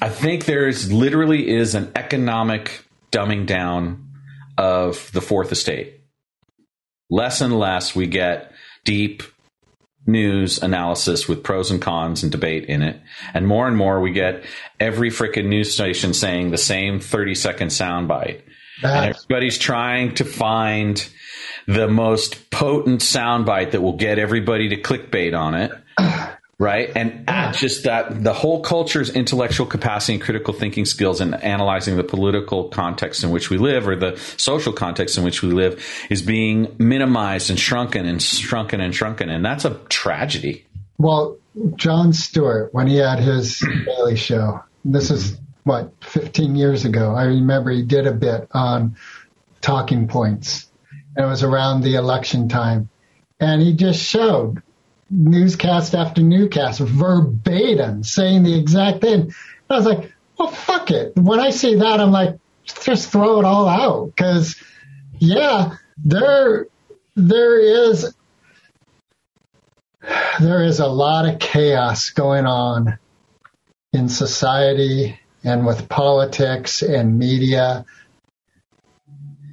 I 0.00 0.08
think 0.08 0.44
there's 0.44 0.92
literally 0.92 1.48
is 1.48 1.74
an 1.74 1.92
economic 1.96 2.84
dumbing 3.10 3.46
down 3.46 4.08
of 4.56 5.10
the 5.12 5.20
fourth 5.20 5.52
estate. 5.52 6.00
Less 7.10 7.40
and 7.40 7.58
less 7.58 7.94
we 7.94 8.06
get 8.06 8.52
deep 8.84 9.22
news 10.06 10.62
analysis 10.62 11.28
with 11.28 11.42
pros 11.42 11.70
and 11.70 11.80
cons 11.80 12.22
and 12.22 12.32
debate 12.32 12.64
in 12.64 12.82
it. 12.82 13.00
And 13.34 13.46
more 13.46 13.68
and 13.68 13.76
more 13.76 14.00
we 14.00 14.12
get 14.12 14.44
every 14.80 15.10
freaking 15.10 15.46
news 15.46 15.72
station 15.72 16.12
saying 16.14 16.50
the 16.50 16.58
same 16.58 17.00
30 17.00 17.34
second 17.34 17.68
soundbite. 17.68 18.42
And 18.82 19.14
everybody's 19.14 19.58
trying 19.58 20.14
to 20.16 20.24
find 20.24 21.08
the 21.66 21.86
most 21.86 22.50
potent 22.50 23.00
soundbite 23.00 23.70
that 23.72 23.80
will 23.80 23.96
get 23.96 24.18
everybody 24.18 24.70
to 24.70 24.76
clickbait 24.76 25.38
on 25.38 25.54
it. 25.54 25.72
Right. 26.62 26.92
And 26.94 27.26
just 27.54 27.82
that 27.84 28.22
the 28.22 28.32
whole 28.32 28.60
culture's 28.60 29.10
intellectual 29.10 29.66
capacity 29.66 30.12
and 30.12 30.22
critical 30.22 30.54
thinking 30.54 30.84
skills 30.84 31.20
and 31.20 31.34
analyzing 31.42 31.96
the 31.96 32.04
political 32.04 32.68
context 32.68 33.24
in 33.24 33.32
which 33.32 33.50
we 33.50 33.58
live 33.58 33.88
or 33.88 33.96
the 33.96 34.16
social 34.36 34.72
context 34.72 35.18
in 35.18 35.24
which 35.24 35.42
we 35.42 35.50
live 35.50 35.84
is 36.08 36.22
being 36.22 36.76
minimized 36.78 37.50
and 37.50 37.58
shrunken 37.58 38.06
and 38.06 38.22
shrunken 38.22 38.80
and 38.80 38.94
shrunken. 38.94 39.28
And 39.28 39.44
that's 39.44 39.64
a 39.64 39.74
tragedy. 39.88 40.64
Well, 40.98 41.36
Jon 41.74 42.12
Stewart, 42.12 42.72
when 42.72 42.86
he 42.86 42.98
had 42.98 43.18
his 43.18 43.58
Daily 43.84 44.14
Show, 44.14 44.62
this 44.84 45.10
is 45.10 45.36
what, 45.64 45.92
15 46.02 46.54
years 46.54 46.84
ago, 46.84 47.12
I 47.12 47.24
remember 47.24 47.72
he 47.72 47.82
did 47.82 48.06
a 48.06 48.12
bit 48.12 48.46
on 48.52 48.94
talking 49.62 50.06
points. 50.06 50.68
And 51.16 51.26
it 51.26 51.28
was 51.28 51.42
around 51.42 51.80
the 51.80 51.96
election 51.96 52.48
time. 52.48 52.88
And 53.40 53.60
he 53.60 53.72
just 53.72 54.00
showed 54.00 54.62
newscast 55.12 55.94
after 55.94 56.22
newscast 56.22 56.80
verbatim 56.80 58.02
saying 58.02 58.42
the 58.42 58.58
exact 58.58 59.02
thing. 59.02 59.32
I 59.68 59.76
was 59.76 59.86
like, 59.86 60.12
well, 60.38 60.48
fuck 60.48 60.90
it. 60.90 61.14
When 61.16 61.38
I 61.38 61.50
see 61.50 61.76
that, 61.76 62.00
I'm 62.00 62.10
like, 62.10 62.38
just 62.64 63.10
throw 63.10 63.38
it 63.38 63.44
all 63.44 63.68
out. 63.68 64.06
Because, 64.06 64.56
yeah, 65.18 65.76
there, 66.02 66.66
there 67.14 67.58
is, 67.90 68.14
there 70.40 70.64
is 70.64 70.80
a 70.80 70.86
lot 70.86 71.28
of 71.28 71.38
chaos 71.38 72.10
going 72.10 72.46
on 72.46 72.98
in 73.92 74.08
society 74.08 75.18
and 75.44 75.66
with 75.66 75.88
politics 75.88 76.82
and 76.82 77.18
media 77.18 77.84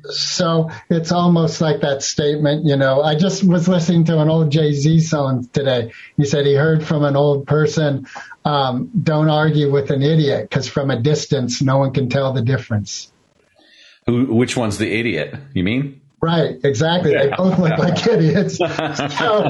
so 0.09 0.69
it's 0.89 1.11
almost 1.11 1.61
like 1.61 1.81
that 1.81 2.03
statement, 2.03 2.65
you 2.65 2.75
know. 2.75 3.01
I 3.01 3.15
just 3.15 3.43
was 3.43 3.67
listening 3.67 4.05
to 4.05 4.19
an 4.19 4.29
old 4.29 4.51
Jay 4.51 4.73
Z 4.73 5.01
song 5.01 5.47
today. 5.51 5.91
He 6.17 6.25
said 6.25 6.45
he 6.45 6.55
heard 6.55 6.85
from 6.85 7.03
an 7.03 7.15
old 7.15 7.47
person, 7.47 8.07
um, 8.45 8.89
"Don't 9.01 9.29
argue 9.29 9.71
with 9.71 9.91
an 9.91 10.01
idiot, 10.01 10.49
because 10.49 10.67
from 10.67 10.91
a 10.91 10.99
distance, 10.99 11.61
no 11.61 11.77
one 11.77 11.93
can 11.93 12.09
tell 12.09 12.33
the 12.33 12.41
difference." 12.41 13.11
Who? 14.05 14.33
Which 14.33 14.57
one's 14.57 14.77
the 14.77 14.91
idiot? 14.91 15.35
You 15.53 15.63
mean? 15.63 16.01
Right, 16.21 16.59
exactly. 16.63 17.13
Yeah. 17.13 17.27
They 17.27 17.35
both 17.35 17.59
look 17.59 17.77
like 17.77 18.05
idiots. 18.05 18.57
so, 18.57 19.49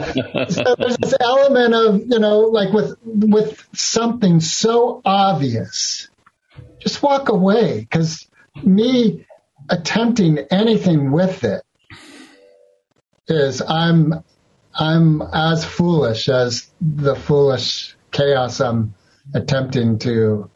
so 0.49 0.75
there's 0.77 0.97
this 0.97 1.15
element 1.19 1.73
of, 1.73 2.01
you 2.05 2.19
know, 2.19 2.41
like 2.41 2.71
with 2.71 2.95
with 3.03 3.67
something 3.73 4.39
so 4.39 5.01
obvious, 5.03 6.09
just 6.79 7.01
walk 7.01 7.29
away. 7.29 7.79
Because 7.79 8.27
me, 8.63 9.25
attempting 9.69 10.39
anything 10.51 11.11
with 11.11 11.43
it 11.43 11.63
is 13.27 13.61
I'm 13.61 14.23
I'm 14.73 15.21
as 15.21 15.65
foolish 15.65 16.29
as 16.29 16.69
the 16.81 17.15
foolish 17.15 17.95
chaos 18.11 18.59
I'm 18.59 18.93
attempting 19.33 19.99
to 19.99 20.49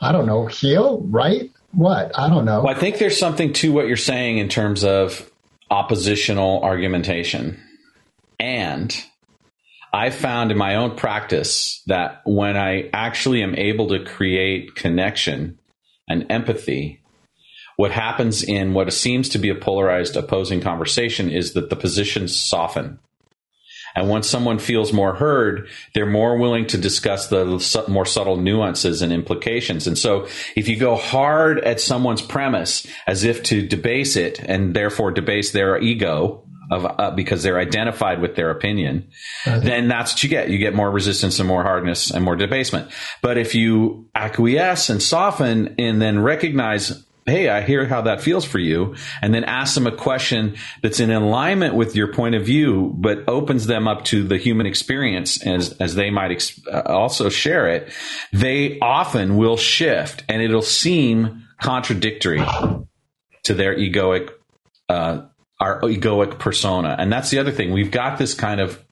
I 0.00 0.12
don't 0.12 0.26
know 0.26 0.46
heal 0.46 1.02
right 1.02 1.50
what 1.72 2.18
I 2.18 2.28
don't 2.28 2.44
know. 2.44 2.62
Well, 2.62 2.74
I 2.74 2.78
think 2.78 2.98
there's 2.98 3.18
something 3.18 3.52
to 3.54 3.72
what 3.72 3.86
you're 3.86 3.96
saying 3.96 4.38
in 4.38 4.48
terms 4.48 4.84
of 4.84 5.30
oppositional 5.70 6.62
argumentation. 6.62 7.60
And 8.38 8.94
I 9.92 10.10
found 10.10 10.50
in 10.50 10.58
my 10.58 10.76
own 10.76 10.96
practice 10.96 11.82
that 11.86 12.22
when 12.24 12.56
I 12.56 12.90
actually 12.92 13.42
am 13.42 13.54
able 13.54 13.88
to 13.88 14.04
create 14.04 14.74
connection 14.74 15.58
and 16.08 16.26
empathy 16.30 17.03
what 17.76 17.90
happens 17.90 18.42
in 18.42 18.74
what 18.74 18.92
seems 18.92 19.28
to 19.30 19.38
be 19.38 19.48
a 19.48 19.54
polarized 19.54 20.16
opposing 20.16 20.60
conversation 20.60 21.30
is 21.30 21.52
that 21.54 21.70
the 21.70 21.76
positions 21.76 22.40
soften. 22.40 22.98
And 23.96 24.08
once 24.08 24.28
someone 24.28 24.58
feels 24.58 24.92
more 24.92 25.14
heard, 25.14 25.68
they're 25.94 26.04
more 26.04 26.36
willing 26.36 26.66
to 26.68 26.78
discuss 26.78 27.28
the 27.28 27.84
more 27.88 28.04
subtle 28.04 28.36
nuances 28.36 29.02
and 29.02 29.12
implications. 29.12 29.86
And 29.86 29.96
so 29.96 30.26
if 30.56 30.68
you 30.68 30.76
go 30.76 30.96
hard 30.96 31.60
at 31.60 31.80
someone's 31.80 32.22
premise 32.22 32.86
as 33.06 33.22
if 33.22 33.44
to 33.44 33.66
debase 33.66 34.16
it 34.16 34.40
and 34.40 34.74
therefore 34.74 35.12
debase 35.12 35.52
their 35.52 35.78
ego, 35.78 36.44
of 36.70 36.86
uh, 36.98 37.10
because 37.10 37.42
they're 37.42 37.58
identified 37.58 38.20
with 38.20 38.36
their 38.36 38.50
opinion, 38.50 39.06
then 39.44 39.86
that's 39.86 40.14
what 40.14 40.22
you 40.22 40.30
get. 40.30 40.48
You 40.48 40.58
get 40.58 40.74
more 40.74 40.90
resistance 40.90 41.38
and 41.38 41.46
more 41.46 41.62
hardness 41.62 42.10
and 42.10 42.24
more 42.24 42.36
debasement. 42.36 42.90
But 43.20 43.36
if 43.36 43.54
you 43.54 44.08
acquiesce 44.14 44.88
and 44.88 45.02
soften 45.02 45.74
and 45.78 46.00
then 46.00 46.20
recognize 46.20 47.04
hey, 47.26 47.48
I 47.48 47.62
hear 47.62 47.86
how 47.86 48.02
that 48.02 48.20
feels 48.20 48.44
for 48.44 48.58
you. 48.58 48.94
And 49.22 49.34
then 49.34 49.44
ask 49.44 49.74
them 49.74 49.86
a 49.86 49.92
question 49.92 50.56
that's 50.82 51.00
in 51.00 51.10
alignment 51.10 51.74
with 51.74 51.96
your 51.96 52.12
point 52.12 52.34
of 52.34 52.44
view, 52.44 52.92
but 52.96 53.24
opens 53.28 53.66
them 53.66 53.88
up 53.88 54.04
to 54.06 54.24
the 54.24 54.36
human 54.36 54.66
experience 54.66 55.44
as, 55.44 55.72
as 55.78 55.94
they 55.94 56.10
might 56.10 56.32
ex- 56.32 56.60
uh, 56.66 56.82
also 56.86 57.28
share 57.28 57.68
it. 57.68 57.92
They 58.32 58.78
often 58.80 59.36
will 59.36 59.56
shift 59.56 60.24
and 60.28 60.42
it'll 60.42 60.62
seem 60.62 61.44
contradictory 61.60 62.44
to 63.44 63.54
their 63.54 63.76
egoic, 63.76 64.30
uh, 64.88 65.22
our 65.60 65.80
egoic 65.82 66.38
persona. 66.38 66.96
And 66.98 67.12
that's 67.12 67.30
the 67.30 67.38
other 67.38 67.52
thing. 67.52 67.72
We've 67.72 67.90
got 67.90 68.18
this 68.18 68.34
kind 68.34 68.60
of 68.60 68.82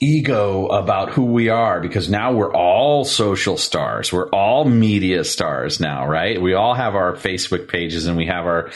ego 0.00 0.66
about 0.66 1.10
who 1.10 1.24
we 1.24 1.50
are 1.50 1.80
because 1.80 2.08
now 2.08 2.32
we're 2.32 2.54
all 2.54 3.04
social 3.04 3.58
stars. 3.58 4.12
We're 4.12 4.30
all 4.30 4.64
media 4.64 5.24
stars 5.24 5.78
now, 5.78 6.06
right? 6.06 6.40
We 6.40 6.54
all 6.54 6.74
have 6.74 6.94
our 6.94 7.14
Facebook 7.14 7.68
pages 7.68 8.06
and 8.06 8.16
we 8.16 8.26
have 8.26 8.46
our 8.46 8.70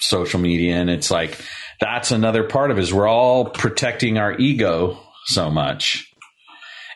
social 0.00 0.40
media. 0.40 0.76
And 0.76 0.88
it's 0.88 1.10
like, 1.10 1.38
that's 1.80 2.10
another 2.10 2.44
part 2.44 2.70
of 2.70 2.78
it 2.78 2.82
is 2.82 2.94
we're 2.94 3.08
all 3.08 3.44
protecting 3.44 4.16
our 4.16 4.32
ego 4.38 4.98
so 5.26 5.50
much 5.50 6.10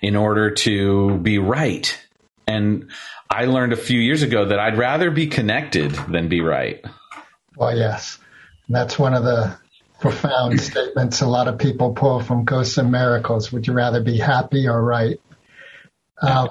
in 0.01 0.17
order 0.17 0.51
to 0.53 1.19
be 1.19 1.39
right. 1.39 1.99
And 2.47 2.89
I 3.29 3.45
learned 3.45 3.75
a 3.75 3.77
few 3.77 4.01
years 4.01 4.23
ago 4.23 4.47
that 4.47 4.59
I'd 4.59 4.79
rather 4.79 5.11
be 5.11 5.27
connected 5.27 5.93
than 6.09 6.29
be 6.29 6.41
right. 6.41 6.83
Well, 7.57 7.77
yes. 7.77 8.19
And 8.67 8.77
that's 8.77 8.99
one 8.99 9.13
of 9.13 9.25
the 9.25 9.59
profound 10.01 10.61
statements 10.61 11.21
a 11.21 11.27
lot 11.27 11.49
of 11.49 11.59
people 11.59 11.93
pull 11.93 12.21
from 12.21 12.47
Course 12.47 12.79
in 12.79 12.91
Miracles. 12.91 13.53
Would 13.53 13.67
you 13.67 13.73
rather 13.73 14.03
be 14.03 14.17
happy 14.17 14.69
or 14.69 14.83
right? 14.83 15.21
Um, 16.21 16.51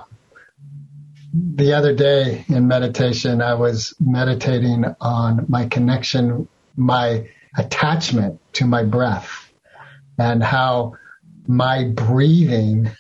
the 1.33 1.73
other 1.73 1.93
day 1.93 2.45
in 2.47 2.67
meditation, 2.67 3.41
I 3.41 3.55
was 3.55 3.93
meditating 3.99 4.85
on 4.99 5.45
my 5.47 5.67
connection, 5.67 6.47
my 6.75 7.29
attachment 7.55 8.39
to 8.53 8.65
my 8.65 8.83
breath, 8.83 9.51
and 10.17 10.43
how 10.43 10.93
my 11.47 11.85
breathing, 11.85 12.91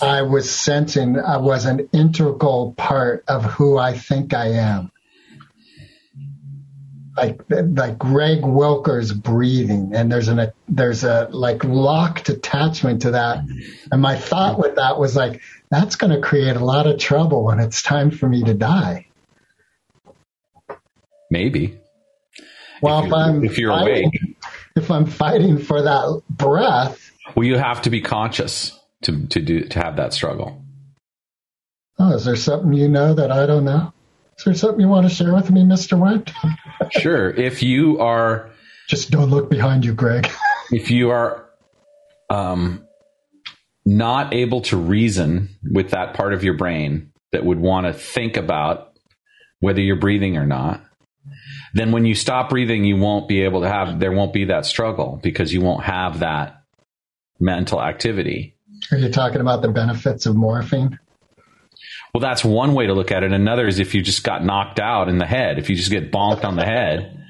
I 0.00 0.22
was 0.22 0.50
sensing 0.50 1.18
I 1.18 1.38
was 1.38 1.64
an 1.64 1.88
integral 1.92 2.74
part 2.76 3.24
of 3.28 3.44
who 3.44 3.78
I 3.78 3.96
think 3.96 4.34
I 4.34 4.52
am 4.52 4.90
like 7.16 7.40
like 7.48 7.98
Greg 7.98 8.44
Wilker's 8.44 9.12
breathing, 9.12 9.92
and 9.94 10.12
there's 10.12 10.28
an 10.28 10.38
a, 10.38 10.52
there's 10.68 11.04
a 11.04 11.28
like 11.30 11.64
locked 11.64 12.28
attachment 12.28 13.02
to 13.02 13.12
that. 13.12 13.44
And 13.90 14.02
my 14.02 14.16
thought 14.16 14.58
with 14.58 14.76
that 14.76 14.98
was 14.98 15.16
like, 15.16 15.40
that's 15.70 15.96
going 15.96 16.12
to 16.12 16.20
create 16.20 16.56
a 16.56 16.64
lot 16.64 16.86
of 16.86 16.98
trouble 16.98 17.44
when 17.44 17.58
it's 17.58 17.82
time 17.82 18.10
for 18.10 18.28
me 18.28 18.42
to 18.44 18.54
die. 18.54 19.06
Maybe. 21.30 21.78
Well, 22.82 23.00
if, 23.00 23.06
if 23.06 23.12
I'm 23.12 23.44
if 23.44 23.58
you're 23.58 23.72
fighting, 23.72 24.04
awake, 24.04 24.36
if 24.76 24.90
I'm 24.90 25.06
fighting 25.06 25.58
for 25.58 25.82
that 25.82 26.22
breath, 26.28 27.10
well, 27.34 27.44
you 27.46 27.56
have 27.56 27.82
to 27.82 27.90
be 27.90 28.00
conscious 28.00 28.78
to 29.02 29.26
to 29.28 29.40
do 29.40 29.64
to 29.64 29.78
have 29.82 29.96
that 29.96 30.12
struggle. 30.12 30.62
oh, 31.98 32.14
is 32.14 32.24
there 32.24 32.36
something 32.36 32.72
you 32.72 32.88
know 32.88 33.14
that 33.14 33.30
I 33.30 33.46
don't 33.46 33.64
know? 33.64 33.92
Is 34.38 34.44
there 34.44 34.54
something 34.54 34.80
you 34.80 34.88
want 34.88 35.08
to 35.08 35.14
share 35.14 35.34
with 35.34 35.50
me, 35.50 35.64
Mister 35.64 35.96
Went? 35.96 36.30
Sure. 36.90 37.30
If 37.30 37.62
you 37.62 38.00
are 38.00 38.50
Just 38.88 39.10
don't 39.10 39.30
look 39.30 39.50
behind 39.50 39.84
you, 39.84 39.94
Greg. 39.94 40.30
if 40.70 40.90
you 40.90 41.10
are 41.10 41.48
um, 42.30 42.86
not 43.84 44.34
able 44.34 44.62
to 44.62 44.76
reason 44.76 45.48
with 45.62 45.90
that 45.90 46.14
part 46.14 46.32
of 46.32 46.44
your 46.44 46.54
brain 46.54 47.12
that 47.32 47.44
would 47.44 47.60
want 47.60 47.86
to 47.86 47.92
think 47.92 48.36
about 48.36 48.92
whether 49.60 49.80
you're 49.80 49.96
breathing 49.96 50.36
or 50.36 50.46
not, 50.46 50.82
then 51.74 51.92
when 51.92 52.04
you 52.04 52.14
stop 52.14 52.50
breathing, 52.50 52.84
you 52.84 52.96
won't 52.96 53.28
be 53.28 53.42
able 53.42 53.62
to 53.62 53.68
have, 53.68 53.98
there 54.00 54.12
won't 54.12 54.32
be 54.32 54.46
that 54.46 54.66
struggle 54.66 55.20
because 55.22 55.52
you 55.52 55.60
won't 55.60 55.84
have 55.84 56.20
that 56.20 56.62
mental 57.38 57.82
activity. 57.82 58.56
Are 58.90 58.98
you 58.98 59.10
talking 59.10 59.40
about 59.40 59.62
the 59.62 59.68
benefits 59.68 60.26
of 60.26 60.36
morphine? 60.36 60.98
Well, 62.16 62.22
that's 62.22 62.42
one 62.42 62.72
way 62.72 62.86
to 62.86 62.94
look 62.94 63.12
at 63.12 63.24
it. 63.24 63.32
Another 63.32 63.66
is 63.66 63.78
if 63.78 63.94
you 63.94 64.00
just 64.00 64.24
got 64.24 64.42
knocked 64.42 64.80
out 64.80 65.10
in 65.10 65.18
the 65.18 65.26
head, 65.26 65.58
if 65.58 65.68
you 65.68 65.76
just 65.76 65.90
get 65.90 66.10
bonked 66.10 66.46
on 66.46 66.56
the 66.56 66.64
head 66.64 67.22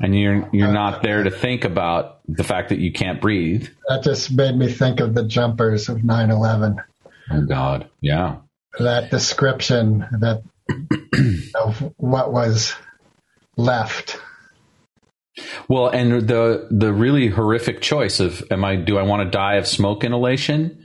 and 0.00 0.18
you're, 0.18 0.50
you're 0.52 0.72
not 0.72 1.00
there 1.04 1.22
to 1.22 1.30
think 1.30 1.62
about 1.62 2.18
the 2.26 2.42
fact 2.42 2.70
that 2.70 2.80
you 2.80 2.92
can't 2.92 3.20
breathe. 3.20 3.68
That 3.86 4.02
just 4.02 4.32
made 4.32 4.56
me 4.56 4.66
think 4.66 4.98
of 4.98 5.14
the 5.14 5.22
jumpers 5.22 5.88
of 5.88 5.98
9/11. 5.98 6.82
Oh 7.30 7.40
God. 7.42 7.88
Yeah. 8.00 8.38
that 8.80 9.12
description 9.12 10.04
that 10.18 10.42
of 11.54 11.92
what 11.96 12.32
was 12.32 12.74
left. 13.56 14.20
Well, 15.68 15.86
and 15.86 16.26
the 16.26 16.66
the 16.72 16.92
really 16.92 17.28
horrific 17.28 17.80
choice 17.80 18.18
of 18.18 18.42
am 18.50 18.64
I 18.64 18.74
do 18.74 18.98
I 18.98 19.04
want 19.04 19.22
to 19.22 19.30
die 19.30 19.54
of 19.54 19.68
smoke 19.68 20.02
inhalation 20.02 20.82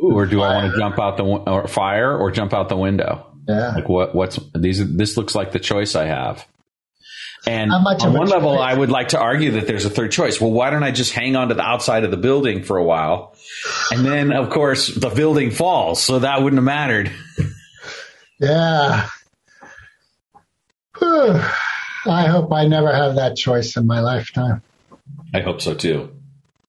or 0.00 0.26
do 0.26 0.42
I 0.42 0.54
want 0.54 0.72
to 0.72 0.78
jump 0.78 0.98
out 0.98 1.16
the 1.16 1.24
or 1.24 1.68
fire 1.68 2.16
or 2.16 2.30
jump 2.30 2.52
out 2.52 2.68
the 2.68 2.76
window? 2.76 3.26
Yeah. 3.48 3.72
Like 3.74 3.88
what 3.88 4.14
what's 4.14 4.38
these 4.54 4.96
this 4.96 5.16
looks 5.16 5.34
like 5.34 5.52
the 5.52 5.58
choice 5.58 5.94
I 5.94 6.06
have. 6.06 6.46
And 7.46 7.72
on 7.72 7.84
one 8.12 8.28
level, 8.28 8.56
choice? 8.56 8.60
I 8.62 8.74
would 8.74 8.90
like 8.90 9.08
to 9.08 9.18
argue 9.18 9.52
that 9.52 9.66
there's 9.66 9.84
a 9.84 9.90
third 9.90 10.10
choice. 10.10 10.40
Well, 10.40 10.50
why 10.50 10.70
don't 10.70 10.82
I 10.82 10.90
just 10.90 11.12
hang 11.12 11.36
on 11.36 11.48
to 11.48 11.54
the 11.54 11.62
outside 11.62 12.04
of 12.04 12.10
the 12.10 12.16
building 12.16 12.64
for 12.64 12.76
a 12.76 12.84
while? 12.84 13.36
And 13.92 14.04
then, 14.04 14.32
of 14.32 14.50
course, 14.50 14.88
the 14.88 15.08
building 15.08 15.52
falls. 15.52 16.02
So 16.02 16.18
that 16.18 16.42
wouldn't 16.42 16.58
have 16.58 16.64
mattered. 16.64 17.12
Yeah. 18.40 19.08
Whew. 20.98 21.40
I 22.06 22.26
hope 22.26 22.52
I 22.52 22.66
never 22.66 22.94
have 22.94 23.16
that 23.16 23.36
choice 23.36 23.76
in 23.76 23.86
my 23.86 24.00
lifetime. 24.00 24.62
I 25.34 25.40
hope 25.40 25.60
so 25.60 25.74
too. 25.74 26.14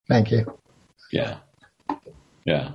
Thank 0.07 0.31
you. 0.31 0.57
Yeah. 1.11 1.37
Yeah. 2.45 2.71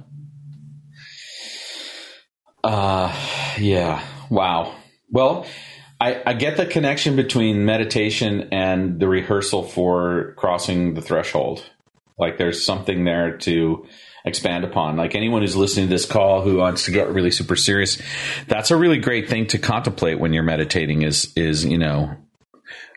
Uh, 2.65 3.15
yeah. 3.59 4.03
Wow. 4.31 4.75
Well, 5.11 5.47
I, 6.01 6.23
I 6.25 6.33
get 6.33 6.57
the 6.57 6.65
connection 6.65 7.15
between 7.15 7.67
meditation 7.67 8.49
and 8.53 8.99
the 8.99 9.07
rehearsal 9.07 9.63
for 9.63 10.35
crossing 10.39 10.95
the 10.95 11.03
threshold. 11.03 11.63
Like 12.19 12.39
there's 12.39 12.65
something 12.65 13.05
there 13.05 13.37
to 13.39 13.87
expand 14.25 14.65
upon. 14.65 14.97
Like 14.97 15.15
anyone 15.15 15.43
who's 15.43 15.57
listening 15.57 15.89
to 15.89 15.95
this 15.95 16.07
call 16.07 16.41
who 16.41 16.57
wants 16.57 16.87
to 16.87 16.91
get 16.91 17.11
really 17.11 17.31
super 17.31 17.55
serious, 17.55 18.01
that's 18.49 18.71
a 18.71 18.77
really 18.77 18.99
great 18.99 19.29
thing 19.29 19.47
to 19.49 19.59
contemplate 19.59 20.19
when 20.19 20.33
you're 20.33 20.43
meditating 20.43 21.03
is, 21.03 21.33
is, 21.37 21.67
you 21.67 21.77
know, 21.77 22.17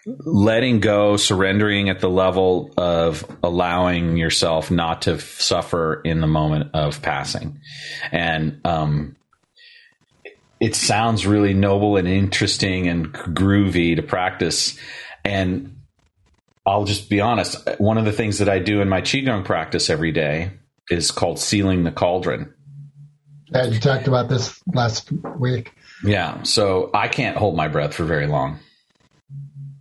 letting 0.05 0.79
go, 0.79 1.17
surrendering 1.17 1.89
at 1.89 1.99
the 1.99 2.09
level 2.09 2.73
of 2.77 3.25
allowing 3.43 4.15
yourself 4.15 4.71
not 4.71 5.01
to 5.01 5.19
suffer 5.19 6.01
in 6.05 6.21
the 6.21 6.27
moment 6.27 6.69
of 6.73 7.01
passing. 7.01 7.59
And, 8.13 8.61
um, 8.63 9.17
it 10.59 10.75
sounds 10.75 11.25
really 11.27 11.53
noble 11.53 11.97
and 11.97 12.07
interesting 12.07 12.87
and 12.87 13.13
groovy 13.13 13.95
to 13.95 14.01
practice. 14.01 14.77
And 15.23 15.75
I'll 16.65 16.85
just 16.85 17.09
be 17.09 17.21
honest. 17.21 17.67
One 17.79 17.97
of 17.97 18.05
the 18.05 18.11
things 18.11 18.39
that 18.39 18.49
I 18.49 18.59
do 18.59 18.81
in 18.81 18.89
my 18.89 19.01
Qigong 19.01 19.45
practice 19.45 19.89
every 19.89 20.11
day 20.11 20.51
is 20.89 21.11
called 21.11 21.39
sealing 21.39 21.83
the 21.83 21.91
cauldron. 21.91 22.53
Yeah, 23.47 23.65
you 23.65 23.79
talked 23.79 24.07
about 24.07 24.29
this 24.29 24.61
last 24.73 25.11
week. 25.37 25.73
Yeah. 26.03 26.43
So 26.43 26.89
I 26.93 27.07
can't 27.07 27.37
hold 27.37 27.55
my 27.55 27.67
breath 27.67 27.93
for 27.93 28.03
very 28.03 28.27
long. 28.27 28.59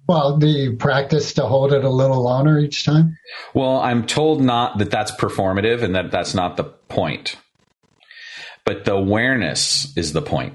Well, 0.08 0.36
do 0.36 0.46
you 0.46 0.76
practice 0.76 1.34
to 1.34 1.46
hold 1.46 1.72
it 1.72 1.82
a 1.82 1.90
little 1.90 2.22
longer 2.22 2.60
each 2.60 2.84
time? 2.84 3.18
Well, 3.54 3.80
I'm 3.80 4.06
told 4.06 4.40
not 4.40 4.78
that 4.78 4.90
that's 4.90 5.10
performative 5.10 5.82
and 5.82 5.96
that 5.96 6.12
that's 6.12 6.32
not 6.32 6.56
the 6.56 6.64
point. 6.64 7.36
But 8.64 8.84
the 8.84 8.94
awareness 8.94 9.96
is 9.96 10.12
the 10.12 10.22
point. 10.22 10.54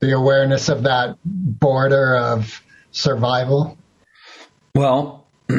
The 0.00 0.12
awareness 0.12 0.68
of 0.68 0.84
that 0.84 1.16
border 1.24 2.16
of 2.16 2.62
survival. 2.90 3.76
Well, 4.74 5.26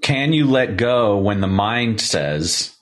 can 0.00 0.32
you 0.32 0.46
let 0.46 0.76
go 0.76 1.18
when 1.18 1.40
the 1.40 1.46
mind 1.46 2.00
says, 2.00 2.76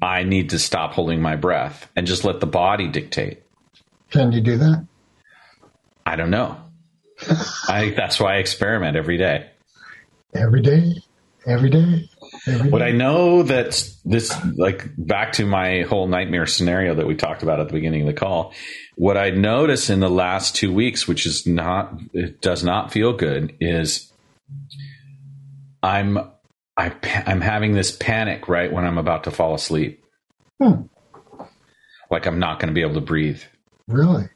I 0.00 0.24
need 0.24 0.50
to 0.50 0.58
stop 0.58 0.94
holding 0.94 1.20
my 1.20 1.36
breath 1.36 1.88
and 1.94 2.06
just 2.06 2.24
let 2.24 2.40
the 2.40 2.46
body 2.46 2.88
dictate? 2.88 3.42
Can 4.10 4.32
you 4.32 4.40
do 4.40 4.58
that? 4.58 4.86
I 6.04 6.16
don't 6.16 6.30
know. 6.30 6.56
I 7.68 7.94
that's 7.96 8.18
why 8.18 8.34
I 8.34 8.36
experiment 8.38 8.96
every 8.96 9.16
day. 9.16 9.48
Every 10.34 10.60
day? 10.60 10.94
Every 11.46 11.70
day? 11.70 12.08
What? 12.44 12.82
I 12.82 12.90
know 12.90 13.44
that 13.44 13.88
this, 14.04 14.36
like 14.56 14.90
back 14.98 15.34
to 15.34 15.46
my 15.46 15.82
whole 15.82 16.08
nightmare 16.08 16.46
scenario 16.46 16.94
that 16.96 17.06
we 17.06 17.14
talked 17.14 17.42
about 17.42 17.60
at 17.60 17.68
the 17.68 17.72
beginning 17.72 18.00
of 18.02 18.06
the 18.08 18.14
call, 18.14 18.52
what 18.96 19.16
I 19.16 19.30
notice 19.30 19.90
in 19.90 20.00
the 20.00 20.10
last 20.10 20.56
two 20.56 20.72
weeks, 20.72 21.06
which 21.06 21.24
is 21.24 21.46
not, 21.46 21.98
it 22.12 22.40
does 22.40 22.64
not 22.64 22.92
feel 22.92 23.12
good, 23.12 23.54
is 23.60 24.12
I'm, 25.82 26.18
I, 26.76 26.92
I'm 27.26 27.40
having 27.40 27.74
this 27.74 27.94
panic 27.96 28.48
right 28.48 28.72
when 28.72 28.84
I'm 28.84 28.98
about 28.98 29.24
to 29.24 29.30
fall 29.30 29.54
asleep. 29.54 30.02
Hmm. 30.60 30.82
Like 32.10 32.26
I'm 32.26 32.38
not 32.38 32.58
going 32.58 32.68
to 32.68 32.74
be 32.74 32.82
able 32.82 32.94
to 32.94 33.00
breathe. 33.00 33.42
Really? 33.86 34.28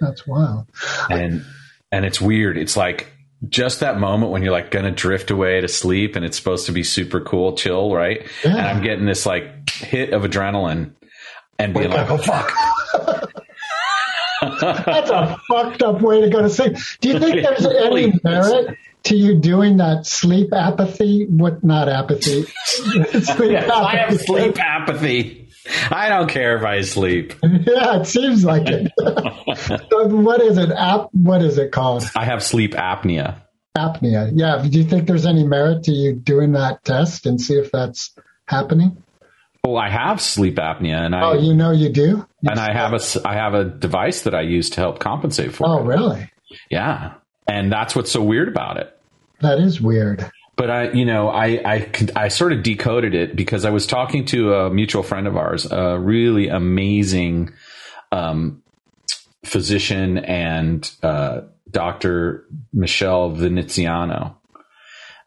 That's 0.00 0.26
wild. 0.26 0.66
and 1.10 1.44
and 1.92 2.04
it's 2.04 2.20
weird. 2.20 2.58
It's 2.58 2.76
like 2.76 3.12
just 3.48 3.80
that 3.80 3.98
moment 3.98 4.32
when 4.32 4.42
you're 4.42 4.52
like 4.52 4.70
gonna 4.70 4.90
drift 4.90 5.30
away 5.30 5.60
to 5.60 5.68
sleep, 5.68 6.16
and 6.16 6.24
it's 6.24 6.36
supposed 6.36 6.66
to 6.66 6.72
be 6.72 6.82
super 6.82 7.20
cool, 7.20 7.56
chill, 7.56 7.94
right? 7.94 8.26
Yeah. 8.44 8.50
And 8.56 8.60
I'm 8.60 8.82
getting 8.82 9.06
this 9.06 9.26
like 9.26 9.68
hit 9.70 10.12
of 10.12 10.22
adrenaline, 10.22 10.92
and 11.58 11.74
being 11.74 11.90
like, 11.90 12.10
"Oh 12.10 12.18
fuck!" 12.18 12.52
That's 14.40 15.10
a 15.10 15.38
fucked 15.48 15.82
up 15.82 16.00
way 16.02 16.20
to 16.20 16.28
go 16.30 16.42
to 16.42 16.50
sleep. 16.50 16.76
Do 17.00 17.08
you 17.08 17.18
think 17.18 17.42
there's 17.42 17.66
any 17.84 18.12
merit 18.22 18.76
to 19.04 19.16
you 19.16 19.34
doing 19.36 19.78
that 19.78 20.06
sleep 20.06 20.52
apathy? 20.52 21.26
What, 21.26 21.64
not 21.64 21.88
apathy. 21.88 22.44
sleep 22.64 23.52
Yes, 23.52 23.70
I 23.70 23.96
have 23.96 24.08
apathy. 24.10 24.24
sleep 24.24 24.58
apathy. 24.58 25.45
I 25.90 26.08
don't 26.08 26.28
care 26.28 26.56
if 26.56 26.64
I 26.64 26.80
sleep. 26.82 27.34
Yeah, 27.42 28.00
it 28.00 28.06
seems 28.06 28.44
like 28.44 28.64
it. 28.68 28.92
So 29.90 30.06
what 30.08 30.40
is 30.42 30.58
it? 30.58 30.70
Ap, 30.70 31.08
what 31.12 31.42
is 31.42 31.56
it 31.58 31.72
called? 31.72 32.04
I 32.14 32.24
have 32.24 32.42
sleep 32.42 32.72
apnea. 32.74 33.36
Apnea. 33.76 34.30
Yeah. 34.34 34.62
Do 34.68 34.78
you 34.78 34.84
think 34.84 35.06
there's 35.06 35.26
any 35.26 35.44
merit 35.44 35.84
to 35.84 35.92
you 35.92 36.14
doing 36.14 36.52
that 36.52 36.84
test 36.84 37.26
and 37.26 37.40
see 37.40 37.54
if 37.54 37.72
that's 37.72 38.14
happening? 38.46 39.02
Oh, 39.64 39.76
I 39.76 39.88
have 39.90 40.20
sleep 40.20 40.56
apnea, 40.56 40.98
and 41.04 41.14
I 41.14 41.22
Oh, 41.24 41.32
you 41.34 41.52
know 41.54 41.72
you 41.72 41.88
do? 41.88 42.24
and 42.42 42.60
I 42.60 42.72
have 42.72 42.92
a 42.92 43.00
I 43.28 43.34
have 43.34 43.54
a 43.54 43.64
device 43.64 44.22
that 44.22 44.34
I 44.34 44.42
use 44.42 44.70
to 44.70 44.80
help 44.80 45.00
compensate 45.00 45.52
for. 45.54 45.66
Oh, 45.66 45.78
it. 45.80 45.86
really? 45.86 46.30
Yeah, 46.70 47.14
and 47.48 47.72
that's 47.72 47.96
what's 47.96 48.12
so 48.12 48.22
weird 48.22 48.48
about 48.48 48.76
it. 48.76 48.96
That 49.40 49.58
is 49.58 49.80
weird. 49.80 50.30
But 50.56 50.70
I, 50.70 50.90
you 50.92 51.04
know, 51.04 51.28
I, 51.28 51.46
I, 51.64 51.90
I 52.16 52.28
sort 52.28 52.52
of 52.52 52.62
decoded 52.62 53.14
it 53.14 53.36
because 53.36 53.66
I 53.66 53.70
was 53.70 53.86
talking 53.86 54.24
to 54.26 54.54
a 54.54 54.70
mutual 54.70 55.02
friend 55.02 55.26
of 55.26 55.36
ours, 55.36 55.70
a 55.70 55.98
really 55.98 56.48
amazing 56.48 57.52
um, 58.10 58.62
physician 59.44 60.16
and 60.18 60.90
uh, 61.02 61.42
Dr. 61.70 62.46
Michelle 62.72 63.30
Veneziano. 63.30 64.38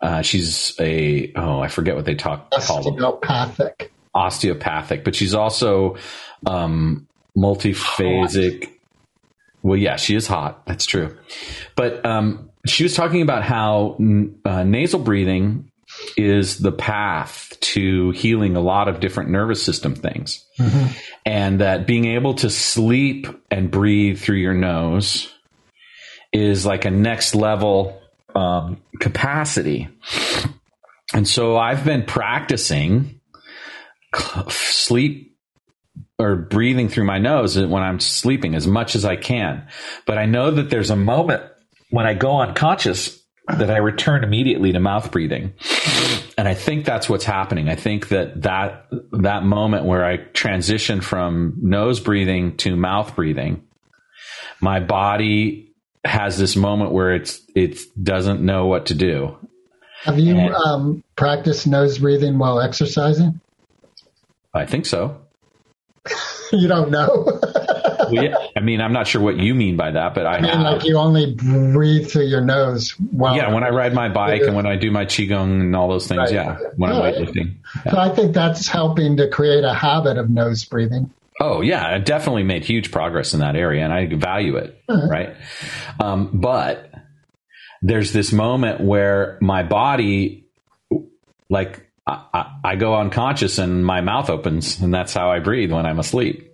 Uh, 0.02 0.22
she's 0.22 0.74
a 0.80 1.32
oh, 1.36 1.60
I 1.60 1.68
forget 1.68 1.96
what 1.96 2.06
they 2.06 2.16
talk 2.16 2.50
call 2.52 2.80
Osteopathic. 2.80 3.92
osteopathic, 4.16 5.04
but 5.04 5.14
she's 5.14 5.36
also 5.36 5.98
um, 6.46 7.08
multiphasic. 7.38 8.79
Well, 9.62 9.78
yeah, 9.78 9.98
she 9.98 10.16
is 10.16 10.28
hot. 10.28 10.66
That's 10.66 10.86
true. 10.86 11.18
But 11.76 12.06
um, 12.06 12.50
she 12.66 12.84
was 12.84 12.96
talking 12.96 13.22
about 13.22 13.44
how 13.44 13.98
n- 14.00 14.40
uh, 14.46 14.64
nasal 14.64 15.00
breathing 15.00 15.72
is 16.16 16.60
the 16.60 16.72
path 16.72 17.58
to 17.60 18.12
healing 18.12 18.56
a 18.56 18.62
lot 18.62 18.88
of 18.88 19.00
different 19.00 19.32
nervous 19.32 19.62
system 19.64 19.96
things. 19.96 20.46
And 21.26 21.62
that 21.62 21.88
being 21.88 22.06
able 22.06 22.36
to 22.36 22.50
sleep 22.50 23.28
and 23.50 23.72
breathe 23.72 24.20
through 24.20 24.38
your 24.38 24.54
nose 24.54 25.34
is 26.32 26.66
like 26.66 26.86
a 26.86 26.92
next 26.92 27.34
level 27.34 28.02
um, 28.36 28.82
capacity. 29.00 29.90
And 31.14 31.28
so 31.28 31.58
I've 31.58 31.84
been 31.84 32.04
practicing 32.06 33.20
sleep 34.50 35.29
or 36.20 36.36
breathing 36.36 36.90
through 36.90 37.06
my 37.06 37.18
nose 37.18 37.58
when 37.58 37.82
I'm 37.82 38.00
sleeping 38.00 38.54
as 38.54 38.68
much 38.68 38.96
as 38.96 39.06
I 39.06 39.16
can. 39.16 39.66
But 40.06 40.18
I 40.18 40.26
know 40.26 40.52
that 40.52 40.70
there's 40.70 40.90
a 40.90 40.96
moment 40.96 41.44
when 41.90 42.06
I 42.06 42.14
go 42.14 42.42
unconscious 42.42 43.18
that 43.48 43.72
I 43.72 43.78
return 43.78 44.24
immediately 44.24 44.74
to 44.74 44.80
mouth 44.80 45.12
breathing. 45.12 45.54
And 46.38 46.48
I 46.48 46.54
think 46.54 46.86
that's 46.86 47.10
what's 47.10 47.24
happening. 47.26 47.68
I 47.68 47.76
think 47.76 48.10
that 48.10 48.44
that, 48.44 48.88
that 49.12 49.44
moment 49.44 49.86
where 49.86 50.06
I 50.06 50.18
transition 50.18 51.02
from 51.02 51.56
nose 51.62 52.00
breathing 52.00 52.58
to 52.58 52.76
mouth 52.76 53.16
breathing, 53.16 53.64
my 54.62 54.80
body 54.80 55.74
has 56.06 56.38
this 56.38 56.56
moment 56.56 56.92
where 56.92 57.16
it's, 57.16 57.42
it 57.56 57.80
doesn't 58.02 58.42
know 58.42 58.68
what 58.68 58.88
to 58.88 58.94
do. 58.94 59.38
Have 60.04 60.20
you 60.20 60.38
And- 60.38 60.54
um, 60.54 61.04
practiced 61.16 61.66
nose 61.66 61.98
breathing 61.98 62.38
while 62.38 62.60
exercising? 62.60 63.40
I 64.54 64.66
think 64.66 64.86
so. 64.86 65.22
you 66.54 66.68
don't 66.68 66.90
know. 66.92 67.26
Well, 68.12 68.14
yeah, 68.24 68.36
I 68.56 68.60
mean, 68.62 68.82
I'm 68.82 68.94
not 68.94 69.08
sure 69.08 69.22
what 69.22 69.38
you 69.38 69.54
mean 69.54 69.76
by 69.78 69.92
that, 69.92 70.16
but 70.16 70.26
I, 70.26 70.38
I 70.38 70.42
mean, 70.42 70.52
have. 70.52 70.62
like 70.62 70.84
you 70.86 70.98
only 70.98 71.36
breathe 71.36 72.10
through 72.10 72.26
your 72.26 72.42
nose 72.42 72.92
while. 73.12 73.36
yeah, 73.36 73.54
when 73.54 73.64
I 73.64 73.70
ride 73.70 73.94
my 73.94 74.10
bike 74.10 74.42
and 74.42 74.56
when 74.56 74.66
I 74.66 74.76
do 74.76 74.90
my 74.90 75.06
qigong 75.06 75.62
and 75.62 75.76
all 75.76 75.88
those 75.90 76.08
things, 76.08 76.20
Right. 76.20 76.32
yeah, 76.34 76.58
when 76.76 76.92
I'm 76.92 77.00
Right. 77.00 77.14
weightlifting. 77.16 77.56
So 77.92 77.98
I 78.00 78.10
think 78.10 78.34
that's 78.34 78.68
helping 78.68 79.18
to 79.18 79.28
create 79.30 79.64
a 79.64 79.74
habit 79.74 80.18
of 80.18 80.30
nose 80.30 80.66
breathing. 80.66 81.12
Oh 81.42 81.62
yeah, 81.62 81.88
I 81.88 82.00
definitely 82.00 82.44
made 82.44 82.66
huge 82.66 82.92
progress 82.92 83.34
in 83.34 83.40
that 83.42 83.56
area, 83.56 83.84
and 83.84 83.94
I 83.94 84.08
value 84.08 84.56
it. 84.58 84.82
Right, 84.90 85.36
um, 86.00 86.32
but 86.34 86.92
there's 87.82 88.12
this 88.12 88.32
moment 88.34 88.82
where 88.82 89.38
my 89.40 89.64
body, 89.64 90.46
like, 91.50 91.89
I, 92.10 92.52
I, 92.64 92.76
go 92.76 92.96
unconscious 92.96 93.58
and 93.58 93.86
my 93.86 94.02
mouth 94.02 94.30
opens, 94.30 94.80
and 94.80 94.94
that's 94.94 95.14
how 95.14 95.32
I 95.32 95.40
breathe 95.40 95.72
when 95.72 95.86
I'm 95.86 96.00
asleep. 96.00 96.52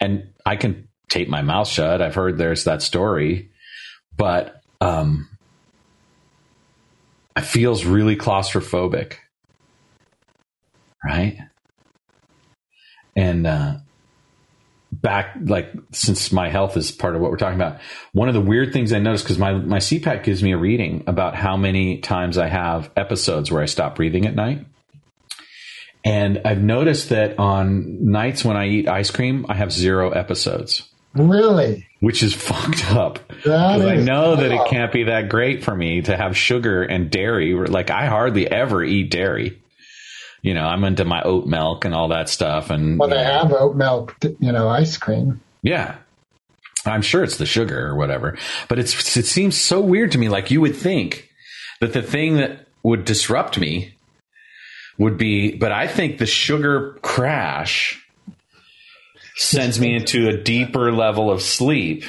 And 0.00 0.32
I 0.46 0.56
can 0.56 0.88
tape 1.08 1.28
my 1.28 1.42
mouth 1.42 1.68
shut. 1.68 2.02
I've 2.02 2.14
heard 2.14 2.38
there's 2.38 2.64
that 2.64 2.82
story, 2.82 3.50
but 4.16 4.62
um, 4.80 5.28
it 7.36 7.42
feels 7.42 7.84
really 7.84 8.16
claustrophobic, 8.16 9.14
right? 11.04 11.38
And 13.16 13.46
uh, 13.46 13.76
back, 15.04 15.36
like, 15.44 15.70
since 15.92 16.32
my 16.32 16.48
health 16.48 16.76
is 16.76 16.90
part 16.90 17.14
of 17.14 17.20
what 17.20 17.30
we're 17.30 17.36
talking 17.36 17.60
about, 17.60 17.80
one 18.12 18.26
of 18.26 18.34
the 18.34 18.40
weird 18.40 18.72
things 18.72 18.92
I 18.92 18.98
noticed 18.98 19.22
because 19.24 19.38
my 19.38 19.52
my 19.52 19.78
CPAP 19.78 20.24
gives 20.24 20.42
me 20.42 20.52
a 20.52 20.56
reading 20.56 21.04
about 21.06 21.36
how 21.36 21.56
many 21.56 21.98
times 21.98 22.38
I 22.38 22.48
have 22.48 22.90
episodes 22.96 23.52
where 23.52 23.62
I 23.62 23.66
stop 23.66 23.94
breathing 23.94 24.26
at 24.26 24.34
night. 24.34 24.66
And 26.04 26.42
I've 26.44 26.62
noticed 26.62 27.10
that 27.10 27.38
on 27.38 28.10
nights 28.10 28.44
when 28.44 28.56
I 28.56 28.66
eat 28.66 28.88
ice 28.88 29.10
cream, 29.10 29.46
I 29.48 29.54
have 29.54 29.72
zero 29.72 30.10
episodes 30.10 30.82
Really? 31.14 31.86
which 32.00 32.22
is 32.22 32.34
fucked 32.48 32.90
up. 32.92 33.20
I 33.46 33.96
know 33.96 34.36
that 34.36 34.52
it 34.52 34.68
can't 34.68 34.92
be 34.92 35.04
that 35.04 35.28
great 35.28 35.64
for 35.64 35.74
me 35.74 36.02
to 36.02 36.16
have 36.16 36.36
sugar 36.36 36.82
and 36.82 37.10
dairy. 37.10 37.54
Like 37.54 37.90
I 37.90 38.06
hardly 38.06 38.50
ever 38.50 38.82
eat 38.82 39.10
dairy. 39.10 39.60
You 40.44 40.52
know, 40.52 40.64
I'm 40.66 40.84
into 40.84 41.06
my 41.06 41.22
oat 41.22 41.46
milk 41.46 41.86
and 41.86 41.94
all 41.94 42.08
that 42.08 42.28
stuff. 42.28 42.68
And 42.68 42.98
Well, 42.98 43.08
they 43.08 43.24
have 43.24 43.50
oat 43.50 43.74
milk, 43.76 44.14
you 44.40 44.52
know, 44.52 44.68
ice 44.68 44.98
cream. 44.98 45.40
yeah, 45.62 45.96
I'm 46.84 47.00
sure 47.00 47.24
it's 47.24 47.38
the 47.38 47.46
sugar 47.46 47.86
or 47.88 47.96
whatever. 47.96 48.36
But 48.68 48.78
it's 48.78 49.16
it 49.16 49.24
seems 49.24 49.56
so 49.56 49.80
weird 49.80 50.12
to 50.12 50.18
me. 50.18 50.28
Like 50.28 50.50
you 50.50 50.60
would 50.60 50.76
think 50.76 51.30
that 51.80 51.94
the 51.94 52.02
thing 52.02 52.36
that 52.36 52.66
would 52.82 53.06
disrupt 53.06 53.58
me 53.58 53.94
would 54.98 55.16
be, 55.16 55.56
but 55.56 55.72
I 55.72 55.86
think 55.86 56.18
the 56.18 56.26
sugar 56.26 56.98
crash 57.00 57.98
sends 59.36 59.80
me 59.80 59.96
into 59.96 60.28
a 60.28 60.36
deeper 60.36 60.92
level 60.92 61.30
of 61.30 61.40
sleep. 61.40 62.04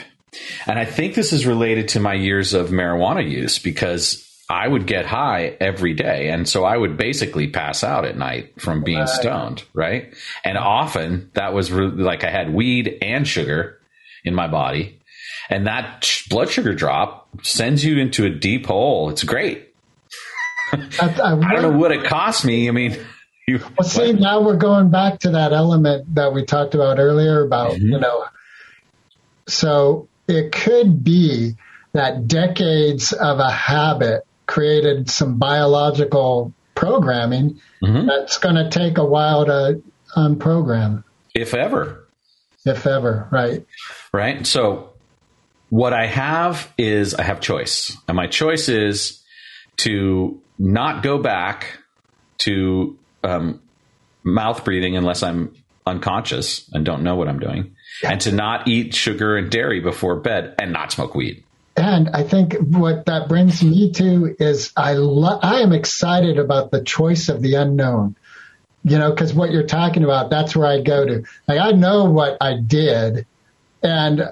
And 0.67 0.77
I 0.77 0.83
think 0.83 1.15
this 1.15 1.31
is 1.31 1.45
related 1.45 1.87
to 1.89 2.01
my 2.01 2.13
years 2.13 2.53
of 2.53 2.67
marijuana 2.67 3.27
use 3.27 3.59
because 3.59 4.24
I 4.49 4.67
would 4.67 4.85
get 4.85 5.05
high 5.07 5.57
every 5.59 5.93
day. 5.95 6.29
And 6.29 6.47
so 6.47 6.63
I 6.65 6.77
would 6.77 6.97
basically 6.97 7.47
pass 7.47 7.83
out 7.83 8.05
at 8.05 8.15
night 8.17 8.61
from 8.61 8.83
being 8.83 9.07
stoned, 9.07 9.63
right? 9.73 10.13
And 10.43 10.57
often 10.57 11.31
that 11.33 11.53
was 11.53 11.71
really 11.71 12.03
like 12.03 12.23
I 12.23 12.29
had 12.29 12.53
weed 12.53 12.97
and 13.01 13.27
sugar 13.27 13.79
in 14.23 14.35
my 14.35 14.47
body. 14.47 14.99
And 15.49 15.65
that 15.67 16.03
sh- 16.03 16.27
blood 16.29 16.49
sugar 16.49 16.73
drop 16.75 17.27
sends 17.43 17.83
you 17.83 17.97
into 17.97 18.25
a 18.25 18.29
deep 18.29 18.67
hole. 18.67 19.09
It's 19.09 19.23
great. 19.23 19.73
I, 20.71 20.77
I, 21.01 21.31
I 21.33 21.53
don't 21.53 21.61
know 21.63 21.77
what 21.77 21.91
it 21.91 22.03
cost 22.05 22.45
me. 22.45 22.67
I 22.67 22.71
mean, 22.71 22.97
you, 23.47 23.59
Well, 23.77 23.87
see, 23.87 24.13
now 24.13 24.41
we're 24.41 24.57
going 24.57 24.91
back 24.91 25.19
to 25.21 25.31
that 25.31 25.53
element 25.53 26.13
that 26.15 26.33
we 26.33 26.45
talked 26.45 26.75
about 26.75 26.99
earlier 26.99 27.43
about, 27.43 27.71
Mm-hmm. 27.71 27.93
you 27.93 27.99
know, 27.99 28.25
so 29.47 30.07
it 30.27 30.51
could 30.51 31.03
be 31.03 31.55
that 31.93 32.27
decades 32.27 33.13
of 33.13 33.39
a 33.39 33.49
habit 33.49 34.25
created 34.45 35.09
some 35.09 35.37
biological 35.37 36.53
programming 36.75 37.59
Mhm. 37.81 38.07
that's 38.07 38.37
going 38.37 38.55
to 38.55 38.69
take 38.69 38.97
a 38.97 39.05
while 39.05 39.45
to 39.45 39.81
unprogram, 40.15 41.03
if 41.33 41.53
ever, 41.53 42.07
if 42.65 42.85
ever, 42.87 43.27
right? 43.31 43.65
right? 44.13 44.45
So 44.45 44.91
what 45.69 45.93
I 45.93 46.05
have 46.07 46.71
is 46.77 47.13
I 47.15 47.23
have 47.23 47.39
choice. 47.39 47.95
And 48.07 48.15
my 48.15 48.27
choice 48.27 48.69
is 48.69 49.21
to 49.77 50.39
not 50.59 51.03
go 51.03 51.17
back 51.17 51.79
to 52.39 52.97
um, 53.23 53.61
mouth 54.23 54.63
breathing 54.63 54.95
unless 54.95 55.23
I'm 55.23 55.55
unconscious 55.85 56.69
and 56.73 56.85
don't 56.85 57.03
know 57.03 57.15
what 57.15 57.27
I'm 57.27 57.39
doing, 57.39 57.75
and 58.03 58.19
to 58.21 58.31
not 58.31 58.67
eat 58.67 58.93
sugar 58.93 59.37
and 59.37 59.49
dairy 59.49 59.79
before 59.79 60.15
bed 60.17 60.55
and 60.59 60.71
not 60.73 60.91
smoke 60.91 61.15
weed. 61.15 61.43
And 61.77 62.09
I 62.09 62.23
think 62.23 62.53
what 62.53 63.05
that 63.07 63.27
brings 63.27 63.61
me 63.61 63.91
to 63.93 64.35
is 64.39 64.71
I 64.77 64.93
lo- 64.93 65.39
I 65.41 65.61
am 65.61 65.73
excited 65.73 66.39
about 66.39 66.71
the 66.71 66.81
choice 66.83 67.27
of 67.27 67.41
the 67.41 67.55
unknown. 67.55 68.15
You 68.83 68.99
know, 68.99 69.09
because 69.09 69.33
what 69.33 69.51
you're 69.51 69.63
talking 69.63 70.03
about, 70.03 70.29
that's 70.29 70.55
where 70.55 70.67
I 70.67 70.81
go 70.81 71.05
to. 71.05 71.23
Like 71.47 71.59
I 71.59 71.71
know 71.71 72.05
what 72.05 72.37
I 72.39 72.57
did, 72.57 73.25
and 73.81 74.31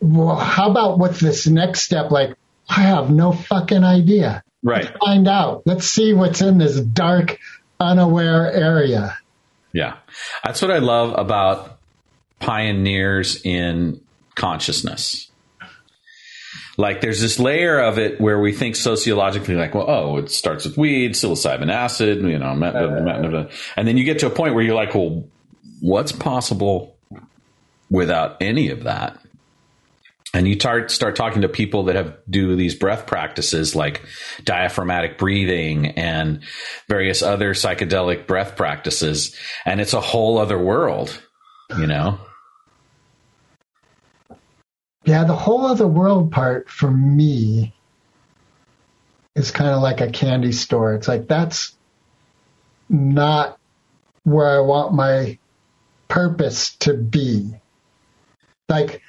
well, 0.00 0.36
how 0.36 0.70
about 0.70 0.98
what's 0.98 1.20
this 1.20 1.46
next 1.46 1.82
step? 1.82 2.10
Like, 2.10 2.36
I 2.68 2.82
have 2.82 3.10
no 3.10 3.32
fucking 3.32 3.84
idea. 3.84 4.42
Right. 4.62 4.90
Find 5.04 5.28
out. 5.28 5.62
Let's 5.66 5.86
see 5.86 6.14
what's 6.14 6.40
in 6.40 6.58
this 6.58 6.80
dark, 6.80 7.38
unaware 7.80 8.52
area. 8.52 9.18
Yeah. 9.72 9.96
That's 10.44 10.62
what 10.62 10.70
I 10.70 10.78
love 10.78 11.14
about 11.18 11.78
pioneers 12.40 13.40
in 13.44 14.00
consciousness. 14.34 15.27
Like 16.78 17.00
there's 17.00 17.20
this 17.20 17.40
layer 17.40 17.80
of 17.80 17.98
it 17.98 18.20
where 18.20 18.38
we 18.38 18.52
think 18.52 18.76
sociologically, 18.76 19.56
like, 19.56 19.74
well, 19.74 19.90
oh, 19.90 20.16
it 20.18 20.30
starts 20.30 20.64
with 20.64 20.78
weed, 20.78 21.12
psilocybin 21.12 21.72
acid, 21.72 22.22
you 22.22 22.38
know, 22.38 22.54
met- 22.54 22.74
met- 22.74 23.50
and 23.76 23.88
then 23.88 23.96
you 23.96 24.04
get 24.04 24.20
to 24.20 24.28
a 24.28 24.30
point 24.30 24.54
where 24.54 24.62
you're 24.62 24.76
like, 24.76 24.94
well, 24.94 25.24
what's 25.80 26.12
possible 26.12 26.96
without 27.90 28.36
any 28.40 28.70
of 28.70 28.84
that? 28.84 29.18
And 30.32 30.46
you 30.46 30.56
tar- 30.56 30.88
start 30.88 31.16
talking 31.16 31.42
to 31.42 31.48
people 31.48 31.84
that 31.84 31.96
have 31.96 32.16
do 32.30 32.54
these 32.54 32.76
breath 32.76 33.06
practices 33.06 33.74
like 33.74 34.02
diaphragmatic 34.44 35.18
breathing 35.18 35.86
and 35.86 36.44
various 36.86 37.22
other 37.22 37.54
psychedelic 37.54 38.28
breath 38.28 38.54
practices, 38.54 39.34
and 39.64 39.80
it's 39.80 39.94
a 39.94 40.00
whole 40.00 40.38
other 40.38 40.58
world, 40.58 41.20
you 41.76 41.88
know. 41.88 42.20
Yeah, 45.08 45.24
the 45.24 45.34
whole 45.34 45.64
other 45.64 45.88
world 45.88 46.32
part 46.32 46.68
for 46.68 46.90
me 46.90 47.72
is 49.34 49.50
kind 49.50 49.70
of 49.70 49.80
like 49.80 50.02
a 50.02 50.10
candy 50.10 50.52
store. 50.52 50.92
It's 50.92 51.08
like 51.08 51.26
that's 51.26 51.74
not 52.90 53.58
where 54.24 54.46
I 54.48 54.58
want 54.60 54.92
my 54.92 55.38
purpose 56.08 56.76
to 56.80 56.92
be. 56.92 57.54
Like, 58.68 59.00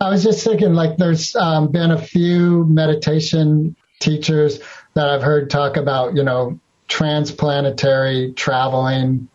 I 0.00 0.10
was 0.10 0.24
just 0.24 0.42
thinking, 0.42 0.74
like, 0.74 0.96
there's 0.96 1.36
um, 1.36 1.68
been 1.68 1.92
a 1.92 2.02
few 2.02 2.64
meditation 2.64 3.76
teachers 4.00 4.58
that 4.94 5.08
I've 5.08 5.22
heard 5.22 5.48
talk 5.48 5.76
about, 5.76 6.16
you 6.16 6.24
know, 6.24 6.58
transplanetary 6.88 8.34
traveling 8.34 9.28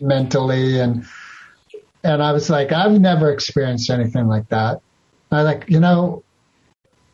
mentally 0.00 0.80
and 0.80 1.06
and 2.04 2.22
I 2.22 2.32
was 2.32 2.48
like, 2.48 2.72
I've 2.72 3.00
never 3.00 3.32
experienced 3.32 3.90
anything 3.90 4.26
like 4.26 4.48
that. 4.48 4.80
I 5.30 5.42
like, 5.42 5.64
you 5.68 5.80
know, 5.80 6.22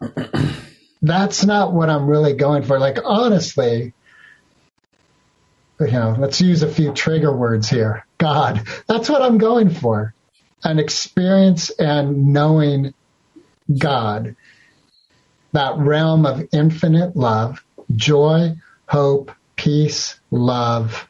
that's 1.03 1.45
not 1.45 1.73
what 1.73 1.91
I'm 1.91 2.07
really 2.07 2.35
going 2.35 2.63
for. 2.63 2.79
Like, 2.79 2.99
honestly, 3.05 3.93
you 5.81 5.87
know, 5.91 6.17
let's 6.19 6.41
use 6.41 6.63
a 6.63 6.69
few 6.69 6.93
trigger 6.93 7.35
words 7.35 7.69
here. 7.69 8.07
God, 8.19 8.67
that's 8.87 9.09
what 9.09 9.23
I'm 9.23 9.39
going 9.39 9.71
for. 9.71 10.15
An 10.63 10.79
experience 10.79 11.71
and 11.71 12.33
knowing 12.33 12.95
God, 13.77 14.37
that 15.53 15.77
realm 15.79 16.27
of 16.27 16.49
infinite 16.53 17.17
love, 17.17 17.65
joy, 17.95 18.57
hope, 18.87 19.33
peace, 19.57 20.19
love. 20.31 21.09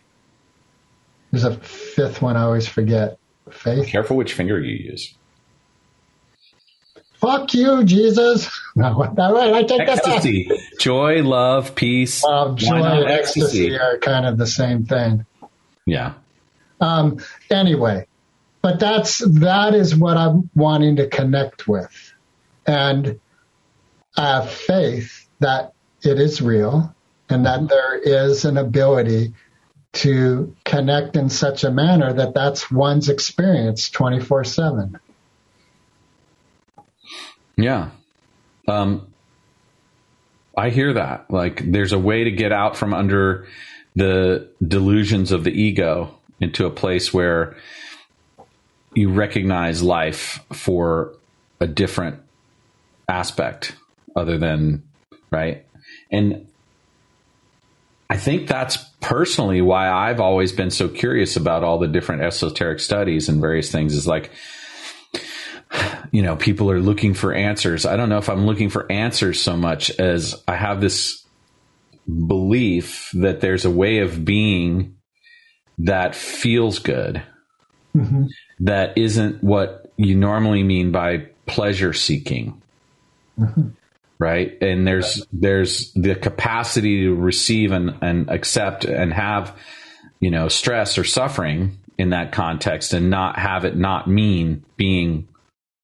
There's 1.31 1.45
a 1.45 1.57
fifth 1.57 2.23
one 2.23 2.37
I 2.37 2.43
always 2.43 2.67
forget. 2.67 3.19
Faith. 3.55 3.87
Careful 3.87 4.17
which 4.17 4.33
finger 4.33 4.61
you 4.61 4.77
use. 4.77 5.15
Fuck 7.15 7.55
you, 7.55 7.85
Jesus. 7.85 8.51
No, 8.77 8.87
all 8.89 9.33
right, 9.33 9.55
I 9.55 9.63
take 9.63 9.87
that 9.87 10.03
back. 10.03 10.81
Joy, 10.81 11.23
love, 11.23 11.77
peace. 11.77 12.25
Well, 12.25 12.57
joy 12.57 12.83
and 12.83 13.09
ecstasy 13.09 13.79
are 13.79 13.99
kind 13.99 14.27
of 14.27 14.37
the 14.37 14.49
same 14.49 14.85
thing. 14.85 15.27
Yeah. 15.87 16.15
Um, 16.81 17.19
anyway, 17.53 18.09
but 18.63 18.81
that's 18.81 19.19
that 19.19 19.75
is 19.75 19.95
what 19.95 20.17
I'm 20.17 20.51
wanting 20.57 20.97
to 20.97 21.07
connect 21.07 21.69
with, 21.69 22.13
and 22.67 23.21
I 24.17 24.27
have 24.27 24.51
faith 24.51 25.29
that 25.39 25.73
it 26.03 26.19
is 26.19 26.43
real 26.43 26.93
and 27.29 27.47
that 27.47 27.69
there 27.69 27.97
is 27.97 28.45
an 28.45 28.57
ability 28.57 29.35
to 29.95 30.55
connect 30.65 31.17
in 31.17 31.29
such 31.29 31.65
a 31.65 31.71
manner 31.71 32.13
that 32.13 32.35
that's 32.35 32.71
one's 32.71 33.09
experience 33.09 33.91
24 33.91 34.45
7 34.45 34.99
Yeah. 37.57 37.91
Um, 38.67 39.07
I 40.57 40.71
hear 40.71 40.95
that. 40.95 41.31
Like, 41.31 41.63
there's 41.71 41.93
a 41.93 41.99
way 41.99 42.25
to 42.25 42.31
get 42.31 42.53
out 42.53 42.77
from 42.77 42.95
under 42.95 43.47
the 43.95 44.49
delusions 44.67 45.33
of 45.33 45.45
the 45.45 45.51
ego 45.53 46.19
into 46.41 46.67
a 46.67 46.71
place 46.71 47.15
where 47.15 47.57
you 48.95 49.11
recognize 49.11 49.83
life 49.83 50.41
for 50.53 51.15
a 51.61 51.67
different 51.67 52.21
aspect 53.09 53.77
other 54.17 54.39
than, 54.39 54.83
right? 55.31 55.65
And 56.11 56.47
I 58.09 58.17
think 58.17 58.47
that's 58.47 58.77
personally 59.05 59.61
why 59.61 59.91
I've 59.91 60.19
always 60.19 60.51
been 60.53 60.71
so 60.71 60.89
curious 60.89 61.37
about 61.37 61.63
all 61.63 61.79
the 61.79 61.89
different 61.89 62.23
esoteric 62.23 62.81
studies 62.81 63.29
and 63.29 63.39
various 63.39 63.71
things 63.71 63.95
is 63.95 64.07
like, 64.07 64.31
you 66.11 66.23
know, 66.23 66.37
people 66.37 66.71
are 66.71 66.81
looking 66.81 67.13
for 67.13 67.35
answers. 67.35 67.85
I 67.85 67.99
don't 67.99 68.09
know 68.09 68.17
if 68.17 68.31
I'm 68.31 68.47
looking 68.47 68.71
for 68.71 68.91
answers 68.91 69.43
so 69.43 69.59
much 69.59 69.91
as 69.91 70.43
I 70.49 70.57
have 70.57 70.81
this 70.81 71.23
belief 72.07 73.11
that 73.13 73.43
there's 73.43 73.67
a 73.67 73.71
way 73.71 73.99
of 73.99 74.25
being 74.25 74.97
that 75.79 76.15
feels 76.15 76.79
good, 76.79 77.23
mm-hmm. 77.95 78.25
that 78.61 78.97
isn't 78.97 79.45
what 79.45 79.93
you 79.99 80.15
normally 80.15 80.63
mean 80.63 80.93
by 80.93 81.27
pleasure 81.45 81.93
seeking. 81.93 82.63
Mm-hmm. 83.39 83.69
Right. 84.19 84.63
And 84.63 84.87
there's, 84.87 85.27
there's 85.33 85.93
the 85.93 86.15
capacity 86.15 87.03
to 87.03 87.15
receive 87.15 87.73
and, 87.73 87.99
and 88.01 88.31
accept 88.31 88.85
and 88.85 89.13
have, 89.13 89.57
you 90.21 90.31
know, 90.31 90.49
stress 90.49 90.99
or 90.99 91.05
suffering 91.05 91.79
in 91.99 92.11
that 92.11 92.33
context 92.33 92.93
and 92.93 93.11
not 93.11 93.39
have 93.39 93.65
it 93.65 93.77
not 93.77 94.09
mean 94.09 94.65
being 94.77 95.29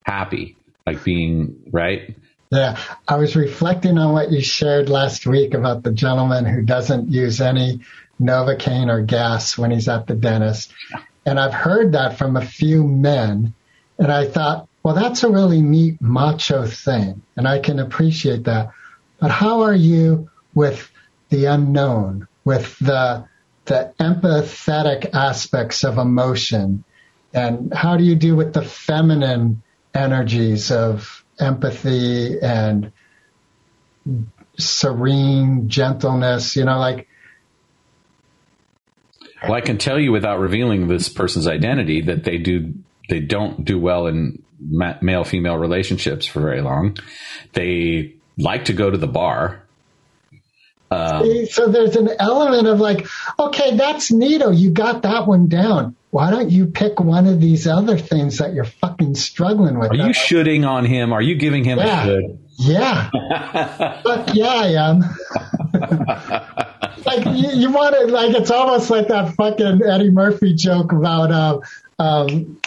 happy, 0.04 0.56
like 0.86 1.04
being 1.04 1.56
right. 1.70 2.16
yeah 2.50 2.78
i 3.06 3.16
was 3.16 3.36
reflecting 3.36 3.96
on 3.98 4.12
what 4.12 4.30
you 4.30 4.40
shared 4.40 4.88
last 4.88 5.26
week 5.26 5.54
about 5.54 5.82
the 5.82 5.92
gentleman 5.92 6.44
who 6.44 6.62
doesn't 6.62 7.10
use 7.10 7.40
any 7.40 7.80
novocaine 8.20 8.88
or 8.88 9.02
gas 9.02 9.56
when 9.56 9.70
he's 9.70 9.88
at 9.88 10.06
the 10.06 10.14
dentist 10.14 10.72
and 11.24 11.38
i've 11.38 11.54
heard 11.54 11.92
that 11.92 12.18
from 12.18 12.36
a 12.36 12.44
few 12.44 12.82
men 12.82 13.54
and 13.98 14.10
i 14.10 14.26
thought 14.26 14.68
well 14.82 14.94
that's 14.94 15.22
a 15.22 15.30
really 15.30 15.60
neat 15.60 16.00
macho 16.00 16.66
thing 16.66 17.22
and 17.36 17.46
i 17.46 17.58
can 17.58 17.78
appreciate 17.78 18.44
that. 18.44 18.70
But 19.20 19.30
how 19.30 19.62
are 19.62 19.74
you 19.74 20.30
with 20.54 20.90
the 21.28 21.44
unknown 21.44 22.26
with 22.44 22.78
the 22.78 23.28
the 23.66 23.92
empathetic 24.00 25.10
aspects 25.14 25.84
of 25.84 25.98
emotion? 25.98 26.84
And 27.32 27.72
how 27.72 27.96
do 27.96 28.04
you 28.04 28.16
do 28.16 28.34
with 28.34 28.54
the 28.54 28.62
feminine 28.62 29.62
energies 29.94 30.72
of 30.72 31.24
empathy 31.38 32.40
and 32.40 32.92
serene 34.58 35.68
gentleness? 35.68 36.56
You 36.56 36.64
know 36.64 36.78
like 36.78 37.06
Well, 39.42 39.52
I 39.52 39.60
can 39.60 39.76
tell 39.76 40.00
you 40.00 40.12
without 40.12 40.40
revealing 40.40 40.88
this 40.88 41.08
person's 41.08 41.46
identity 41.46 42.00
that 42.02 42.24
they 42.24 42.38
do 42.38 42.74
they 43.10 43.20
don't 43.20 43.64
do 43.64 43.78
well 43.78 44.06
in 44.06 44.42
male 44.60 45.24
female 45.24 45.56
relationships 45.56 46.26
for 46.26 46.40
very 46.40 46.60
long. 46.60 46.96
They 47.52 48.14
like 48.38 48.66
to 48.66 48.72
go 48.72 48.90
to 48.90 48.96
the 48.98 49.06
bar. 49.06 49.62
so 50.90 51.68
there's 51.68 51.94
an 51.96 52.08
element 52.18 52.66
of 52.66 52.80
like 52.80 53.06
okay 53.38 53.76
that's 53.76 54.10
neato 54.10 54.56
you 54.56 54.70
got 54.72 55.02
that 55.02 55.24
one 55.24 55.46
down 55.46 55.94
why 56.10 56.32
don't 56.32 56.50
you 56.50 56.66
pick 56.66 56.98
one 56.98 57.28
of 57.28 57.40
these 57.40 57.68
other 57.68 57.96
things 57.96 58.38
that 58.38 58.52
you're 58.54 58.64
fucking 58.64 59.14
struggling 59.14 59.78
with 59.78 59.92
Are 59.92 59.94
you 59.94 60.12
shooting 60.12 60.64
on 60.64 60.84
him? 60.84 61.12
Are 61.12 61.22
you 61.22 61.36
giving 61.36 61.62
him 61.62 61.78
Yeah. 61.78 62.02
a 62.02 62.06
good? 62.06 62.38
Yeah. 62.58 63.10
Fuck 64.02 64.34
yeah, 64.34 64.46
I 64.48 64.90
am. 64.90 65.00
like 67.06 67.24
you, 67.26 67.50
you 67.60 67.70
want 67.70 67.94
to 67.94 68.06
like 68.12 68.34
it's 68.34 68.50
almost 68.50 68.90
like 68.90 69.06
that 69.08 69.34
fucking 69.34 69.82
Eddie 69.88 70.10
Murphy 70.10 70.54
joke 70.54 70.90
about 70.92 71.30
uh, 71.30 71.60
um 72.02 72.58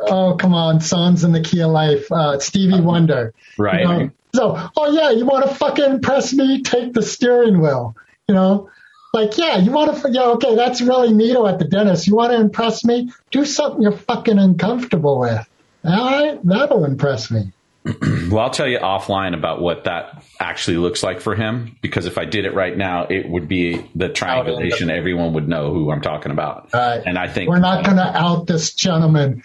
oh 0.00 0.36
come 0.38 0.54
on. 0.54 0.80
Songs 0.80 1.24
in 1.24 1.32
the 1.32 1.40
key 1.40 1.60
of 1.60 1.70
life. 1.70 2.10
Uh, 2.10 2.38
Stevie 2.38 2.80
Wonder. 2.80 3.34
Right. 3.58 3.80
you 3.80 3.86
know? 3.86 4.10
so 4.34 4.70
oh 4.76 4.92
yeah 4.92 5.10
you 5.10 5.24
want 5.24 5.48
to 5.48 5.54
fucking 5.54 5.84
impress 5.84 6.32
me? 6.32 6.62
Take 6.62 6.92
the 6.92 7.02
steering 7.02 7.60
wheel. 7.60 7.96
You 8.28 8.34
know? 8.34 8.70
Like 9.12 9.38
yeah 9.38 9.58
you 9.58 9.70
want 9.70 9.96
to 9.96 10.10
yeah 10.10 10.24
okay 10.32 10.54
that's 10.54 10.80
really 10.80 11.08
neato 11.08 11.50
at 11.50 11.58
the 11.58 11.64
dentist. 11.64 12.06
You 12.06 12.14
want 12.14 12.32
to 12.32 12.40
impress 12.40 12.84
me? 12.84 13.12
Do 13.30 13.44
something 13.44 13.82
you're 13.82 13.92
fucking 13.92 14.38
uncomfortable 14.38 15.20
with. 15.20 15.48
All 15.84 15.92
right? 15.92 16.38
That'll 16.44 16.84
impress 16.84 17.30
me 17.30 17.52
Well, 18.30 18.40
I'll 18.40 18.50
tell 18.50 18.66
you 18.66 18.78
offline 18.78 19.34
about 19.34 19.60
what 19.60 19.84
that 19.84 20.22
actually 20.40 20.78
looks 20.78 21.04
like 21.04 21.20
for 21.20 21.36
him 21.36 21.76
because 21.80 22.06
if 22.06 22.18
I 22.18 22.24
did 22.24 22.44
it 22.44 22.54
right 22.54 22.76
now, 22.76 23.04
it 23.04 23.28
would 23.28 23.46
be 23.46 23.88
the 23.94 24.08
triangulation. 24.08 24.90
Everyone 24.90 25.34
would 25.34 25.48
know 25.48 25.72
who 25.72 25.92
I'm 25.92 26.00
talking 26.00 26.32
about. 26.32 26.70
Right. 26.74 27.02
And 27.06 27.16
I 27.16 27.28
think 27.28 27.48
We're 27.48 27.60
not 27.60 27.84
going 27.84 27.98
to 27.98 28.02
out 28.02 28.48
this 28.48 28.74
gentleman. 28.74 29.44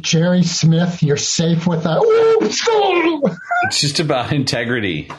Jerry 0.00 0.42
Smith, 0.42 1.04
you're 1.04 1.16
safe 1.16 1.66
with 1.66 1.84
that. 1.84 1.98
Ooh, 2.02 3.36
it's 3.68 3.80
just 3.80 4.00
about 4.00 4.32
integrity. 4.32 5.10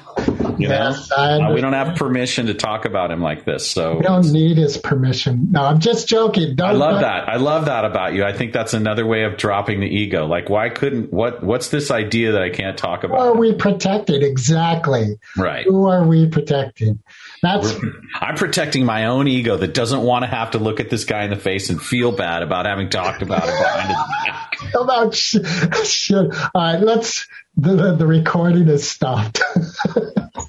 You 0.60 0.68
Yes, 0.68 1.10
know, 1.10 1.16
I 1.18 1.38
Uh, 1.50 1.54
we 1.54 1.62
don't 1.62 1.74
have 1.74 1.96
permission 1.96 2.48
to 2.48 2.54
talk 2.54 2.84
about 2.86 3.12
him 3.12 3.22
like 3.22 3.46
this. 3.46 3.66
So 3.72 3.96
We 3.98 4.02
don't 4.04 4.30
need 4.32 4.58
his 4.58 4.78
permission. 4.78 5.48
No, 5.52 5.64
I'm 5.64 5.80
just 5.80 6.08
joking. 6.10 6.56
Don't, 6.56 6.70
I 6.70 6.72
love 6.74 6.92
don't- 6.96 7.02
that. 7.04 7.30
I 7.30 7.38
love 7.38 7.66
that 7.66 7.86
about 7.86 8.14
you. 8.14 8.26
I 8.26 8.34
think 8.34 8.52
that's 8.52 8.74
another 8.74 9.06
way 9.06 9.24
of 9.24 9.38
dropping 9.38 9.80
the 9.80 9.88
ego. 9.88 10.28
Like, 10.28 10.50
why 10.50 10.70
couldn't 10.70 11.14
what? 11.14 11.42
What's 11.44 11.70
this 11.70 11.92
idea 11.92 12.34
that 12.34 12.42
I 12.42 12.50
can't 12.50 12.78
talk 12.78 13.04
about? 13.06 13.20
Who 13.22 13.26
are 13.28 13.36
we 13.38 13.54
protected 13.56 14.22
Exactly. 14.22 15.18
Right. 15.38 15.66
Who 15.66 15.88
are 15.88 16.04
we 16.06 16.28
protecting? 16.28 17.00
That's 17.42 17.74
I'm 18.20 18.36
protecting 18.36 18.86
my 18.86 19.06
own 19.06 19.30
ego 19.30 19.56
that 19.56 19.74
doesn't 19.74 20.02
want 20.02 20.24
to 20.24 20.28
have 20.28 20.52
to 20.52 20.58
look 20.60 20.82
at 20.82 20.90
this 20.90 21.06
guy 21.06 21.24
in 21.24 21.30
the 21.30 21.38
face 21.38 21.70
and 21.70 21.82
feel 21.82 22.12
bad 22.12 22.44
about 22.44 22.66
having 22.66 22.90
talked 22.90 23.22
about 23.22 23.44
it 23.48 23.58
behind 23.58 23.88
his 23.88 23.98
back. 24.26 24.56
about 24.76 25.16
sh- 25.16 25.38
shit. 25.86 26.18
All 26.18 26.62
right, 26.62 26.82
let's. 26.82 27.28
The, 27.56 27.76
the, 27.76 27.96
the 27.96 28.08
recording 28.08 28.68
is 28.70 28.90
stopped. 28.90 29.42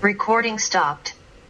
Recording 0.00 0.60
stopped. 0.60 1.17